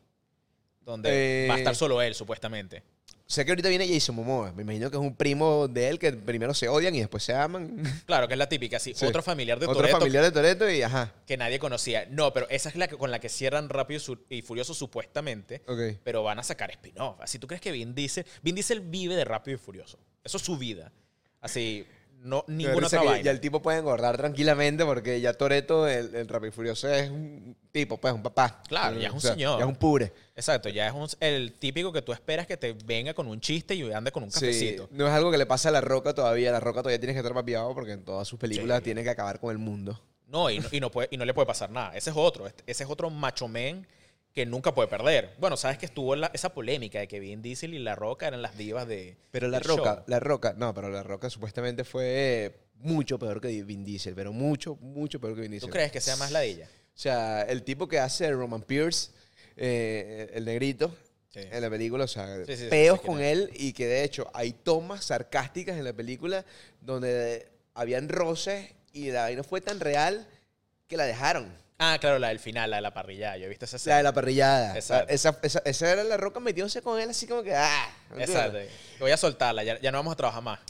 Donde 0.81 1.45
Eh, 1.45 1.49
va 1.49 1.55
a 1.55 1.59
estar 1.59 1.75
solo 1.77 2.01
él, 2.03 2.15
supuestamente. 2.15 2.83
Sé 3.27 3.45
que 3.45 3.53
ahorita 3.53 3.71
viene 3.71 3.89
Jason 3.89 4.15
Momoa. 4.15 4.53
Me 4.53 4.63
imagino 4.63 4.91
que 4.91 4.97
es 4.97 5.03
un 5.03 5.15
primo 5.15 5.67
de 5.67 5.89
él 5.89 5.99
que 5.99 6.13
primero 6.13 6.53
se 6.53 6.69
odian 6.69 6.95
y 6.95 7.01
después 7.01 7.23
se 7.23 7.35
aman. 7.35 7.83
Claro, 8.07 8.29
que 8.29 8.35
es 8.35 8.39
la 8.39 8.49
típica, 8.49 8.79
sí. 8.79 8.93
Sí. 8.95 9.07
Otro 9.07 9.23
familiar 9.23 9.59
de 9.59 9.65
Otro 9.65 9.77
Toretto 9.79 9.99
familiar 9.99 10.25
de 10.25 10.31
Toreto 10.31 10.71
y 10.71 10.83
ajá. 10.83 11.13
que 11.27 11.37
nadie 11.37 11.59
conocía. 11.59 12.07
No, 12.11 12.33
pero 12.35 12.47
esa 12.51 12.69
es 12.69 12.77
la 12.77 12.87
que, 12.87 12.97
con 12.97 13.11
la 13.11 13.21
que 13.21 13.31
cierran 13.31 13.71
Rápido 13.71 14.01
y 14.29 14.43
Furioso, 14.43 14.75
supuestamente. 14.75 15.63
Ok. 15.67 16.01
Pero 16.05 16.23
van 16.23 16.39
a 16.39 16.43
sacar 16.43 16.71
spin-off. 16.71 17.19
Así, 17.21 17.39
¿tú 17.39 17.47
crees 17.47 17.63
que 17.63 17.73
Vin 17.73 17.95
Diesel... 17.95 18.27
Vin 18.43 18.55
Diesel 18.55 18.81
vive 18.81 19.17
de 19.17 19.25
Rápido 19.25 19.57
y 19.57 19.59
Furioso. 19.59 19.99
Eso 20.23 20.37
es 20.37 20.43
su 20.43 20.59
vida. 20.59 20.93
Así, 21.41 21.87
no, 22.25 22.45
ninguna 22.49 22.87
otra 22.89 23.03
vaina. 23.03 23.21
Ya 23.23 23.31
el 23.31 23.39
tipo 23.41 23.63
puede 23.63 23.79
engordar 23.79 24.17
tranquilamente 24.17 24.85
porque 24.85 25.21
ya 25.21 25.33
Toreto, 25.35 25.87
el, 25.87 26.15
el 26.15 26.27
Rápido 26.27 26.49
y 26.49 26.53
Furioso, 26.53 26.89
es 26.89 27.09
un 27.11 27.57
tipo, 27.71 27.99
pues, 27.99 28.13
un 28.13 28.23
papá. 28.23 28.63
Claro, 28.67 28.99
ya 28.99 29.09
es 29.09 29.15
un 29.15 29.21
señor. 29.21 29.59
Ya 29.59 29.65
es 29.65 29.69
un 29.69 29.77
pure. 29.77 30.13
Exacto, 30.35 30.69
ya 30.69 30.89
es 30.89 30.93
un- 30.95 31.07
el 31.21 31.53
típico 31.53 31.93
que 31.93 32.03
tú 32.03 32.13
esperas 32.13 32.47
que 32.47 32.57
te 32.57 32.73
venga 32.73 33.15
con 33.15 33.29
un 33.29 33.41
chiste 33.41 33.75
y 33.75 33.93
ande 33.93 34.11
con 34.11 34.23
un 34.25 34.31
Sí, 34.33 34.41
cafecito. 34.41 34.89
no 34.91 35.07
es 35.07 35.13
algo 35.13 35.31
que 35.31 35.39
le 35.39 35.47
pasa 35.47 35.69
a 35.69 35.73
La 35.73 35.81
Roca 35.81 36.15
todavía. 36.15 36.51
La 36.51 36.61
Roca 36.61 36.81
todavía 36.81 36.99
tiene 36.99 37.13
que 37.13 37.21
estar 37.21 37.35
papiado 37.35 37.73
porque 37.75 37.93
en 37.93 38.05
todas 38.05 38.27
sus 38.27 38.39
películas 38.41 38.79
Sí. 38.79 38.85
tiene 38.85 39.05
que 39.05 39.11
acabar 39.11 39.39
con 39.39 39.53
el 39.53 39.59
mundo. 39.59 40.01
No, 40.27 40.51
y 40.51 40.59
no, 40.59 40.69
y 40.73 40.81
no 40.81 40.91
puede, 40.91 41.09
y 41.13 41.17
no 41.17 41.25
le 41.25 41.35
puede 41.35 41.47
pasar 41.47 41.71
nada. 41.71 41.95
Ese 41.95 42.11
es 42.11 42.17
otro. 42.17 42.47
este- 42.47 42.65
Ese 42.67 42.83
es 42.85 42.91
otro 42.91 43.11
macho 43.11 43.47
men 43.47 43.87
que 44.35 44.45
nunca 44.47 44.75
puede 44.75 44.89
perder. 44.89 45.31
Bueno, 45.39 45.57
sabes 45.57 45.79
que 45.79 45.87
estuvo 45.87 46.17
la- 46.17 46.31
esa 46.35 46.53
polémica 46.53 46.99
de 46.99 47.07
que 47.09 47.21
Vin 47.21 47.41
Diesel 47.41 47.73
y 47.75 47.79
La 47.79 47.95
Roca 47.95 48.27
eran 48.27 48.43
las 48.43 48.57
divas 48.59 48.87
de. 48.89 49.17
Pero 49.31 49.49
La 49.49 49.61
Roca, 49.61 49.95
show. 49.97 50.05
La 50.09 50.19
Roca, 50.21 50.55
no, 50.57 50.75
pero 50.75 50.91
La 50.91 51.03
Roca 51.05 51.31
supuestamente 51.31 51.85
fue 51.85 52.59
mucho 52.75 53.19
peor 53.19 53.41
que 53.41 53.63
Vin 53.63 53.85
Diesel, 53.85 54.15
pero 54.15 54.33
mucho, 54.33 54.75
mucho 54.81 55.21
peor 55.21 55.37
que 55.37 55.43
Vin 55.43 55.53
Diesel. 55.53 55.69
¿Tú 55.69 55.73
crees 55.73 55.93
que 55.93 56.01
sea 56.01 56.17
más 56.17 56.33
la 56.33 56.41
de 56.41 56.49
ella? 56.49 56.67
O 56.67 56.99
sea, 56.99 57.43
el 57.43 57.63
tipo 57.63 57.87
que 57.87 58.01
hace 58.01 58.31
Roman 58.33 58.63
Pierce, 58.63 59.11
eh, 59.57 60.31
el 60.35 60.45
negrito, 60.45 60.95
Sí. 61.31 61.41
en 61.51 61.61
la 61.63 61.71
película, 61.71 62.05
o 62.05 62.09
sea, 62.09 62.37
Sí, 62.45 62.57
sí, 62.57 62.63
sí, 62.65 62.69
peos 62.71 63.01
con 63.01 63.21
él 63.21 63.51
y 63.55 63.73
que 63.73 63.87
de 63.87 64.05
hecho 64.05 64.31
hay 64.35 64.53
tomas 64.53 65.05
sarcásticas 65.07 65.77
en 65.77 65.83
la 65.85 65.93
película 65.93 66.45
donde 66.81 67.49
habían 67.75 68.09
roces 68.09 68.71
y 68.93 69.11
la 69.11 69.23
vaina 69.23 69.43
fue 69.43 69.61
tan 69.61 69.81
real 69.81 70.29
que 70.87 70.97
la 70.97 71.05
dejaron. 71.07 71.53
Ah, 71.79 71.99
claro, 72.01 72.19
la 72.19 72.29
del 72.29 72.39
final, 72.39 72.71
la 72.71 72.77
de 72.77 72.83
la 72.83 72.95
parrilla. 72.95 73.37
Yo 73.37 73.47
he 73.47 73.49
visto 73.49 73.65
esa 73.65 73.75
La 73.75 73.79
escena. 73.79 73.97
de 73.97 74.03
la 74.05 74.13
parrillada. 74.13 74.75
Exacto. 74.77 75.13
Esa, 75.13 75.39
esa, 75.43 75.63
esa 75.65 75.91
era 75.93 76.05
la 76.05 76.17
roca 76.17 76.39
metiéndose 76.41 76.81
con 76.83 77.01
él 77.01 77.11
así 77.11 77.27
como 77.27 77.43
que, 77.43 77.55
ah. 77.55 77.91
¿entiendes? 78.11 78.31
Exacto. 78.31 78.59
Voy 79.01 79.11
a 79.11 79.17
soltarla, 79.17 79.65
ya, 79.65 79.81
ya 79.81 79.91
no 79.91 79.99
vamos 79.99 80.13
a 80.13 80.17
trabajar 80.17 80.43
más. 80.43 80.61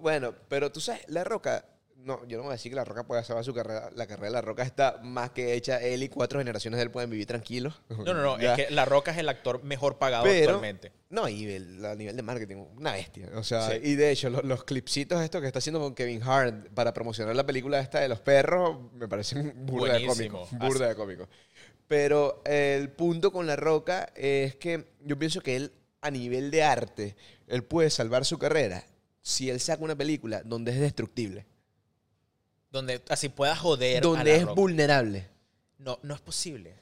Bueno, 0.00 0.34
pero 0.48 0.70
tú 0.72 0.80
sabes, 0.80 1.02
La 1.08 1.22
Roca, 1.24 1.64
no, 1.98 2.24
yo 2.26 2.36
no 2.36 2.44
voy 2.44 2.50
a 2.50 2.52
decir 2.52 2.70
que 2.70 2.76
La 2.76 2.84
Roca 2.84 3.04
pueda 3.06 3.24
salvar 3.24 3.44
su 3.44 3.52
carrera. 3.52 3.90
La 3.94 4.06
carrera 4.06 4.26
de 4.26 4.32
La 4.32 4.40
Roca 4.40 4.62
está 4.62 5.00
más 5.02 5.30
que 5.30 5.54
hecha. 5.54 5.80
Él 5.82 6.02
y 6.02 6.08
cuatro 6.08 6.38
generaciones 6.38 6.78
de 6.78 6.84
él 6.84 6.90
pueden 6.90 7.10
vivir 7.10 7.26
tranquilos. 7.26 7.82
No, 7.88 8.04
no, 8.04 8.14
no. 8.14 8.38
Es 8.38 8.52
que 8.54 8.70
La 8.70 8.84
Roca 8.84 9.10
es 9.10 9.18
el 9.18 9.28
actor 9.28 9.62
mejor 9.64 9.98
pagado 9.98 10.24
Pero- 10.24 10.44
actualmente. 10.54 10.92
No, 11.10 11.28
y 11.28 11.46
el- 11.50 11.84
a 11.84 11.94
nivel 11.94 12.14
de 12.16 12.22
marketing, 12.22 12.56
una 12.76 12.92
bestia. 12.92 13.28
O 13.34 13.42
sea, 13.42 13.70
Sí. 13.70 13.78
y 13.82 13.94
de 13.96 14.10
hecho, 14.10 14.30
los, 14.30 14.44
los 14.44 14.64
clipsitos 14.64 15.20
estos 15.22 15.40
que 15.40 15.46
está 15.48 15.58
haciendo 15.58 15.80
con 15.80 15.94
Kevin 15.94 16.22
Hart 16.22 16.68
para 16.74 16.92
promocionar 16.94 17.34
la 17.34 17.44
película 17.46 17.80
esta 17.80 18.00
de 18.00 18.08
los 18.08 18.20
perros, 18.20 18.78
me 18.94 19.08
parecen 19.08 19.52
burda 19.66 19.94
de 19.98 20.06
cómico. 20.06 20.48
Burda 20.52 20.88
de 20.88 20.94
cómico. 20.94 21.28
Pero 21.88 22.42
el 22.44 22.90
punto 22.90 23.30
con 23.32 23.46
La 23.46 23.56
Roca 23.56 24.12
es 24.16 24.56
que 24.56 24.92
yo 25.04 25.18
pienso 25.18 25.40
que 25.40 25.56
él, 25.56 25.72
a 26.00 26.10
nivel 26.10 26.50
de 26.50 26.62
arte, 26.64 27.16
él 27.46 27.62
puede 27.64 27.90
salvar 27.90 28.24
su 28.24 28.38
carrera 28.38 28.84
si 29.22 29.50
él 29.50 29.60
saca 29.60 29.82
una 29.84 29.96
película 29.96 30.42
donde 30.44 30.72
es 30.72 30.80
destructible. 30.80 31.46
Donde 32.70 33.02
así 33.08 33.28
puedas 33.28 33.58
joder 33.58 33.98
a 33.98 34.00
Donde 34.00 34.24
La 34.30 34.36
es 34.36 34.42
Roca. 34.42 34.54
vulnerable. 34.54 35.26
No, 35.78 35.98
no 36.02 36.14
es 36.14 36.20
posible. 36.20 36.74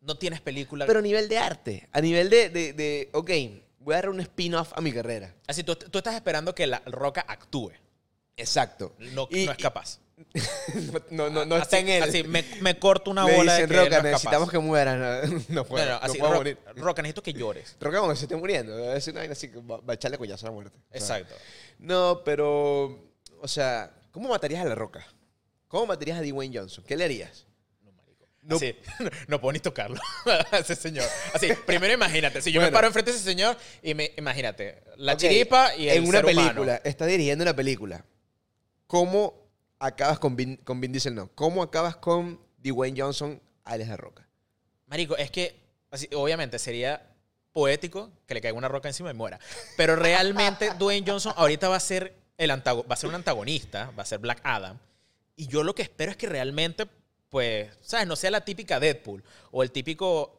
No 0.00 0.16
tienes 0.16 0.40
película. 0.40 0.86
Pero 0.86 0.98
a 0.98 1.02
nivel 1.02 1.28
de 1.28 1.38
arte, 1.38 1.88
a 1.92 2.00
nivel 2.00 2.30
de, 2.30 2.48
de, 2.50 2.72
de, 2.72 3.08
ok, 3.12 3.30
voy 3.80 3.94
a 3.94 3.96
dar 3.98 4.08
un 4.10 4.20
spin-off 4.20 4.72
a 4.74 4.80
mi 4.80 4.92
carrera. 4.92 5.34
Así, 5.46 5.62
tú, 5.62 5.74
tú 5.76 5.98
estás 5.98 6.14
esperando 6.14 6.54
que 6.54 6.66
La 6.66 6.82
Roca 6.86 7.24
actúe. 7.28 7.72
Exacto. 8.36 8.94
No, 8.98 9.28
Y- 9.30 9.46
no 9.46 9.52
es 9.52 9.58
capaz. 9.58 9.98
No, 11.10 11.30
no, 11.30 11.44
no 11.46 11.54
así, 11.56 11.62
está 11.62 11.78
en 11.78 11.88
él. 11.88 12.02
así, 12.02 12.22
me, 12.24 12.44
me 12.60 12.78
corto 12.78 13.10
una 13.10 13.24
Le 13.26 13.36
bola 13.36 13.54
dicen, 13.54 13.68
de 13.70 13.74
que 13.74 13.80
Roca, 13.80 13.90
no 13.90 13.96
es 13.96 14.04
necesitamos 14.12 14.48
capaz". 14.48 14.52
que 14.52 14.58
muera. 14.66 14.96
No, 14.96 15.42
no 15.48 15.64
puede, 15.64 15.86
No, 15.86 15.92
no, 15.92 15.98
no 16.00 16.04
así, 16.06 16.18
puede 16.18 16.30
Ro- 16.32 16.38
morir. 16.38 16.58
Roca, 16.76 17.02
necesito 17.02 17.22
que 17.22 17.32
llores. 17.32 17.76
Roca 17.80 17.98
cuando 17.98 18.16
se 18.16 18.24
esté 18.24 18.36
muriendo, 18.36 18.76
decir 18.76 19.12
una 19.12 19.20
vaina 19.22 19.32
así 19.32 19.48
que 19.50 19.58
va, 19.60 19.78
va 19.78 19.92
a 19.92 19.94
echarle 19.94 20.18
collazo 20.18 20.46
a 20.46 20.50
la 20.50 20.54
muerte. 20.54 20.78
O 20.78 20.98
sea, 21.00 21.18
Exacto. 21.18 21.34
no, 21.78 22.22
pero, 22.24 22.98
o 23.40 23.48
sea, 23.48 23.90
¿cómo 24.10 24.28
matarías 24.28 24.62
a 24.64 24.68
La 24.68 24.74
Roca? 24.74 25.06
¿Cómo 25.70 25.86
matarías 25.86 26.18
a 26.18 26.22
Dwayne 26.22 26.58
Johnson? 26.58 26.82
¿Qué 26.86 26.96
le 26.96 27.04
harías? 27.04 27.46
No, 27.84 27.92
marico. 27.92 28.26
No- 28.42 28.56
Así, 28.56 28.74
no 29.28 29.40
puedo 29.40 29.52
ni 29.52 29.60
tocarlo 29.60 30.00
a 30.50 30.58
ese 30.58 30.74
señor. 30.74 31.06
Así, 31.32 31.48
primero 31.66 31.94
imagínate, 31.94 32.42
si 32.42 32.50
yo 32.52 32.60
me 32.60 32.72
paro 32.72 32.88
enfrente 32.88 33.12
de 33.12 33.16
ese 33.16 33.24
señor 33.24 33.56
y 33.82 33.94
me, 33.94 34.12
imagínate, 34.18 34.82
la 34.96 35.12
Ok, 35.14 35.18
chiripa 35.20 35.74
y 35.76 35.88
el 35.88 35.98
En 35.98 36.08
una 36.08 36.18
ser 36.18 36.24
humano. 36.26 36.48
película, 36.48 36.80
estás 36.84 37.06
dirigiendo 37.08 37.42
una 37.44 37.54
película. 37.54 38.04
¿Cómo 38.88 39.48
acabas 39.78 40.18
con 40.18 40.34
Vin, 40.36 40.56
con 40.56 40.80
Vin 40.80 40.90
Diesel? 40.92 41.14
No. 41.14 41.28
¿Cómo 41.34 41.62
acabas 41.62 41.94
con 41.96 42.40
Dwayne 42.58 43.00
Johnson, 43.00 43.40
alias 43.64 43.88
La 43.88 43.96
Roca? 43.96 44.26
Marico, 44.86 45.16
es 45.16 45.30
que, 45.30 45.54
así, 45.92 46.08
obviamente, 46.14 46.58
sería 46.58 47.06
poético 47.52 48.10
que 48.26 48.34
le 48.34 48.40
caiga 48.40 48.56
una 48.58 48.68
roca 48.68 48.88
encima 48.88 49.10
y 49.10 49.14
muera. 49.14 49.38
Pero 49.76 49.94
realmente 49.96 50.70
Dwayne 50.78 51.04
Johnson 51.08 51.32
ahorita 51.36 51.68
va 51.68 51.76
a 51.76 51.80
ser 51.80 52.16
el 52.36 52.50
antago- 52.50 52.84
va 52.88 52.94
a 52.94 52.96
ser 52.96 53.08
un 53.08 53.14
antagonista, 53.14 53.92
va 53.96 54.02
a 54.02 54.06
ser 54.06 54.18
Black 54.18 54.40
Adam. 54.42 54.78
Y 55.40 55.46
yo 55.46 55.62
lo 55.62 55.74
que 55.74 55.80
espero 55.80 56.10
es 56.10 56.18
que 56.18 56.26
realmente, 56.26 56.86
pues, 57.30 57.70
¿sabes? 57.80 58.06
No 58.06 58.14
sea 58.14 58.30
la 58.30 58.44
típica 58.44 58.78
Deadpool 58.78 59.24
o 59.52 59.62
el 59.62 59.70
típico 59.72 60.38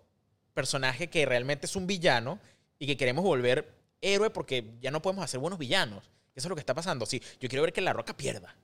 personaje 0.53 1.09
que 1.09 1.25
realmente 1.25 1.65
es 1.65 1.75
un 1.75 1.87
villano 1.87 2.39
y 2.77 2.85
que 2.85 2.97
queremos 2.97 3.23
volver 3.23 3.73
héroe 3.99 4.29
porque 4.29 4.63
ya 4.79 4.91
no 4.91 5.01
podemos 5.01 5.25
hacer 5.25 5.39
buenos 5.39 5.57
villanos. 5.57 6.03
Eso 6.35 6.47
es 6.47 6.49
lo 6.49 6.55
que 6.55 6.59
está 6.59 6.75
pasando. 6.75 7.07
Sí, 7.07 7.19
yo 7.39 7.49
quiero 7.49 7.63
ver 7.63 7.73
que 7.73 7.81
La 7.81 7.93
Roca 7.93 8.15
pierda. 8.15 8.55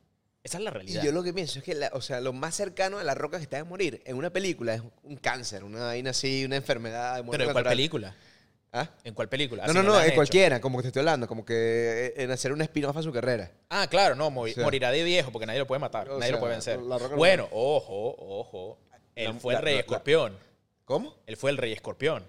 Esa 0.44 0.60
es 0.60 0.64
la 0.64 0.70
Y 0.70 0.74
realidad. 0.74 1.04
yo 1.04 1.12
lo 1.12 1.24
que 1.24 1.34
pienso 1.34 1.58
es 1.58 1.66
que, 1.66 1.74
la- 1.74 1.90
o 1.94 2.02
sea, 2.02 2.22
lo 2.22 2.34
más 2.34 2.54
cercano 2.54 3.00
a 3.00 3.04
la 3.04 3.16
roca 3.16 3.38
que 3.38 3.44
está 3.44 3.58
de 3.58 3.64
morir 3.64 4.04
en 4.06 4.16
una 4.16 4.30
película 4.30 4.76
es 4.76 4.82
un 5.04 5.18
cáncer, 5.18 5.64
una 5.64 5.86
vaina 5.86 6.12
así, 6.12 6.46
una 6.46 6.56
enfermedad 6.56 7.16
de 7.16 7.24
Pero 7.32 7.46
¿en 7.46 7.52
cuál 7.52 7.66
película? 7.66 8.16
¿Ah? 8.74 8.90
¿En 9.04 9.14
cuál 9.14 9.30
película? 9.30 9.64
No, 9.64 9.70
Así 9.72 9.78
no, 9.78 9.84
no, 9.84 10.00
en 10.00 10.08
hecho. 10.08 10.16
cualquiera, 10.16 10.60
como 10.62 10.78
que 10.78 10.84
te 10.84 10.88
estoy 10.90 11.00
hablando, 11.00 11.28
como 11.28 11.46
que 11.46 12.14
en 12.18 12.30
hacer 12.32 12.52
un 12.52 12.62
spin-off 12.62 12.98
a 12.98 13.02
su 13.02 13.12
carrera. 13.12 13.52
Ah, 13.70 13.88
claro, 13.90 14.14
no, 14.16 14.30
movi- 14.30 14.52
O 14.52 14.56
sea, 14.56 14.64
morirá 14.64 14.92
de 14.92 15.04
viejo 15.04 15.32
porque 15.32 15.46
nadie 15.46 15.60
lo 15.60 15.68
puede 15.68 15.80
matar, 15.80 16.08
nadie 16.10 16.32
lo 16.34 16.40
puede 16.40 16.54
vencer. 16.54 16.80
La 16.82 16.98
Roca 16.98 17.12
no 17.12 17.18
bueno, 17.18 17.48
ojo, 17.52 18.16
ojo. 18.18 18.78
Él 19.16 19.34
La- 19.34 19.40
fue 19.40 19.54
el 19.54 19.58
la- 19.58 19.62
rey 19.62 19.76
escorpión. 19.78 20.38
¿Cómo? 20.86 21.16
Él 21.26 21.38
fue 21.38 21.50
el 21.52 21.58
rey 21.58 21.74
escorpión. 21.74 22.24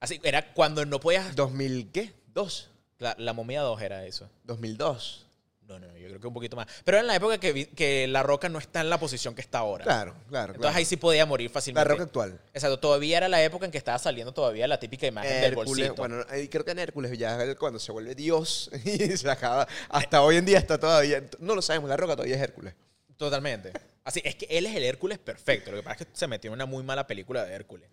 Así, 0.00 0.20
era 0.22 0.52
cuando 0.52 0.84
no 0.84 1.00
podías... 1.00 1.34
¿2000 1.36 1.90
qué? 1.92 2.12
¿Dos? 2.26 2.70
La, 2.98 3.14
la 3.18 3.32
momia 3.32 3.60
2 3.62 3.80
era 3.82 4.04
eso. 4.04 4.28
2002. 4.44 5.23
No, 5.66 5.78
no, 5.78 5.86
no, 5.86 5.96
yo 5.96 6.08
creo 6.08 6.20
que 6.20 6.26
un 6.26 6.34
poquito 6.34 6.56
más. 6.56 6.66
Pero 6.84 6.98
era 6.98 7.00
en 7.02 7.06
la 7.06 7.16
época 7.16 7.38
que, 7.38 7.70
que 7.70 8.06
La 8.06 8.22
Roca 8.22 8.48
no 8.48 8.58
está 8.58 8.82
en 8.82 8.90
la 8.90 8.98
posición 8.98 9.34
que 9.34 9.40
está 9.40 9.58
ahora. 9.60 9.82
Claro, 9.84 10.14
claro. 10.28 10.52
Entonces 10.54 10.60
claro. 10.60 10.76
ahí 10.76 10.84
sí 10.84 10.96
podía 10.96 11.24
morir 11.24 11.48
La 11.50 11.54
fácilmente. 11.54 11.88
roca 11.88 12.02
actual. 12.02 12.40
Exacto, 12.52 12.78
todavía 12.78 13.16
era 13.16 13.28
la 13.28 13.42
época 13.42 13.64
en 13.64 13.72
que 13.72 13.78
estaba 13.78 13.98
saliendo 13.98 14.32
todavía 14.32 14.68
la 14.68 14.78
típica 14.78 15.06
imagen 15.06 15.30
del 15.32 15.44
Hércules, 15.44 15.68
bolsito. 15.68 15.94
bueno, 15.94 16.24
creo 16.50 16.64
que 16.64 16.70
en 16.70 16.78
Hércules 16.78 17.18
ya 17.18 17.42
es 17.42 17.56
cuando 17.56 17.78
se 17.78 17.92
vuelve 17.92 18.14
Dios 18.14 18.70
y 18.84 19.16
se 19.16 19.30
acaba. 19.30 19.66
Hasta 19.88 20.22
hoy 20.22 20.36
en 20.36 20.44
día 20.44 20.58
está 20.58 20.78
todavía. 20.78 21.22
No 21.38 21.54
lo 21.54 21.62
sabemos, 21.62 21.88
la 21.88 21.96
roca 21.96 22.14
todavía 22.14 22.36
es 22.36 22.42
Hércules. 22.42 22.74
Totalmente. 23.16 23.72
Así, 24.04 24.20
es 24.22 24.34
que 24.34 24.44
él 24.50 24.66
es 24.66 24.76
el 24.76 24.82
Hércules 24.84 25.18
perfecto. 25.18 25.70
Lo 25.70 25.78
que 25.78 25.82
pasa 25.82 26.02
es 26.04 26.10
que 26.10 26.16
se 26.16 26.26
metió 26.26 26.48
en 26.50 26.54
una 26.54 26.66
muy 26.66 26.82
mala 26.82 27.06
película 27.06 27.44
de 27.44 27.54
Hércules. 27.54 27.88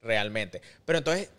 Realmente. 0.00 0.62
Pero 0.84 0.98
entonces, 0.98 1.30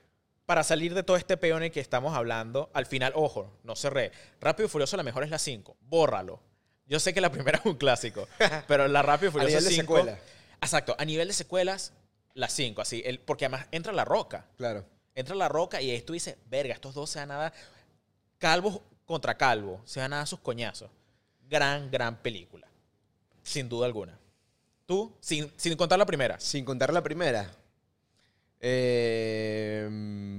para 0.49 0.63
salir 0.63 0.95
de 0.95 1.03
todo 1.03 1.15
este 1.15 1.37
peón 1.37 1.59
en 1.59 1.65
el 1.65 1.71
que 1.71 1.79
estamos 1.79 2.15
hablando, 2.15 2.71
al 2.73 2.87
final, 2.87 3.11
ojo, 3.13 3.53
no 3.63 3.75
cerré. 3.75 4.11
Rápido 4.41 4.65
y 4.65 4.69
Furioso, 4.69 4.97
la 4.97 5.03
mejor 5.03 5.23
es 5.23 5.29
la 5.29 5.37
5. 5.37 5.77
Bórralo. 5.81 6.41
Yo 6.87 6.99
sé 6.99 7.13
que 7.13 7.21
la 7.21 7.31
primera 7.31 7.59
es 7.59 7.65
un 7.67 7.75
clásico, 7.75 8.27
pero 8.67 8.87
la 8.87 9.03
Rápido 9.03 9.27
y 9.27 9.29
A 9.29 9.31
Furioso 9.33 9.49
nivel 9.49 9.63
de 9.63 9.69
5. 9.69 9.81
secuela. 9.95 10.19
Exacto, 10.59 10.95
a 10.97 11.05
nivel 11.05 11.27
de 11.27 11.35
secuelas, 11.35 11.93
la 12.33 12.49
5. 12.49 12.81
Así, 12.81 13.03
el, 13.05 13.19
porque 13.19 13.45
además 13.45 13.67
entra 13.69 13.93
la 13.93 14.05
roca. 14.05 14.47
Claro. 14.57 14.87
Entra 15.13 15.35
la 15.35 15.49
roca 15.49 15.83
y 15.83 15.91
ahí 15.91 16.01
tú 16.01 16.13
dices, 16.13 16.35
verga, 16.47 16.73
estos 16.73 16.95
dos 16.95 17.11
se 17.11 17.19
van 17.19 17.29
a 17.29 17.37
dar 17.37 17.53
calvos 18.39 18.81
contra 19.05 19.37
calvo, 19.37 19.83
se 19.85 19.99
van 19.99 20.13
a 20.13 20.17
dar 20.17 20.27
sus 20.27 20.39
coñazos. 20.39 20.89
Gran, 21.47 21.91
gran 21.91 22.23
película. 22.23 22.67
Sin 23.43 23.69
duda 23.69 23.85
alguna. 23.85 24.17
Tú, 24.87 25.15
sin, 25.19 25.53
sin 25.57 25.77
contar 25.77 25.99
la 25.99 26.07
primera. 26.07 26.39
Sin 26.39 26.65
contar 26.65 26.91
la 26.91 27.03
primera. 27.03 27.51
Eh, 28.60 29.88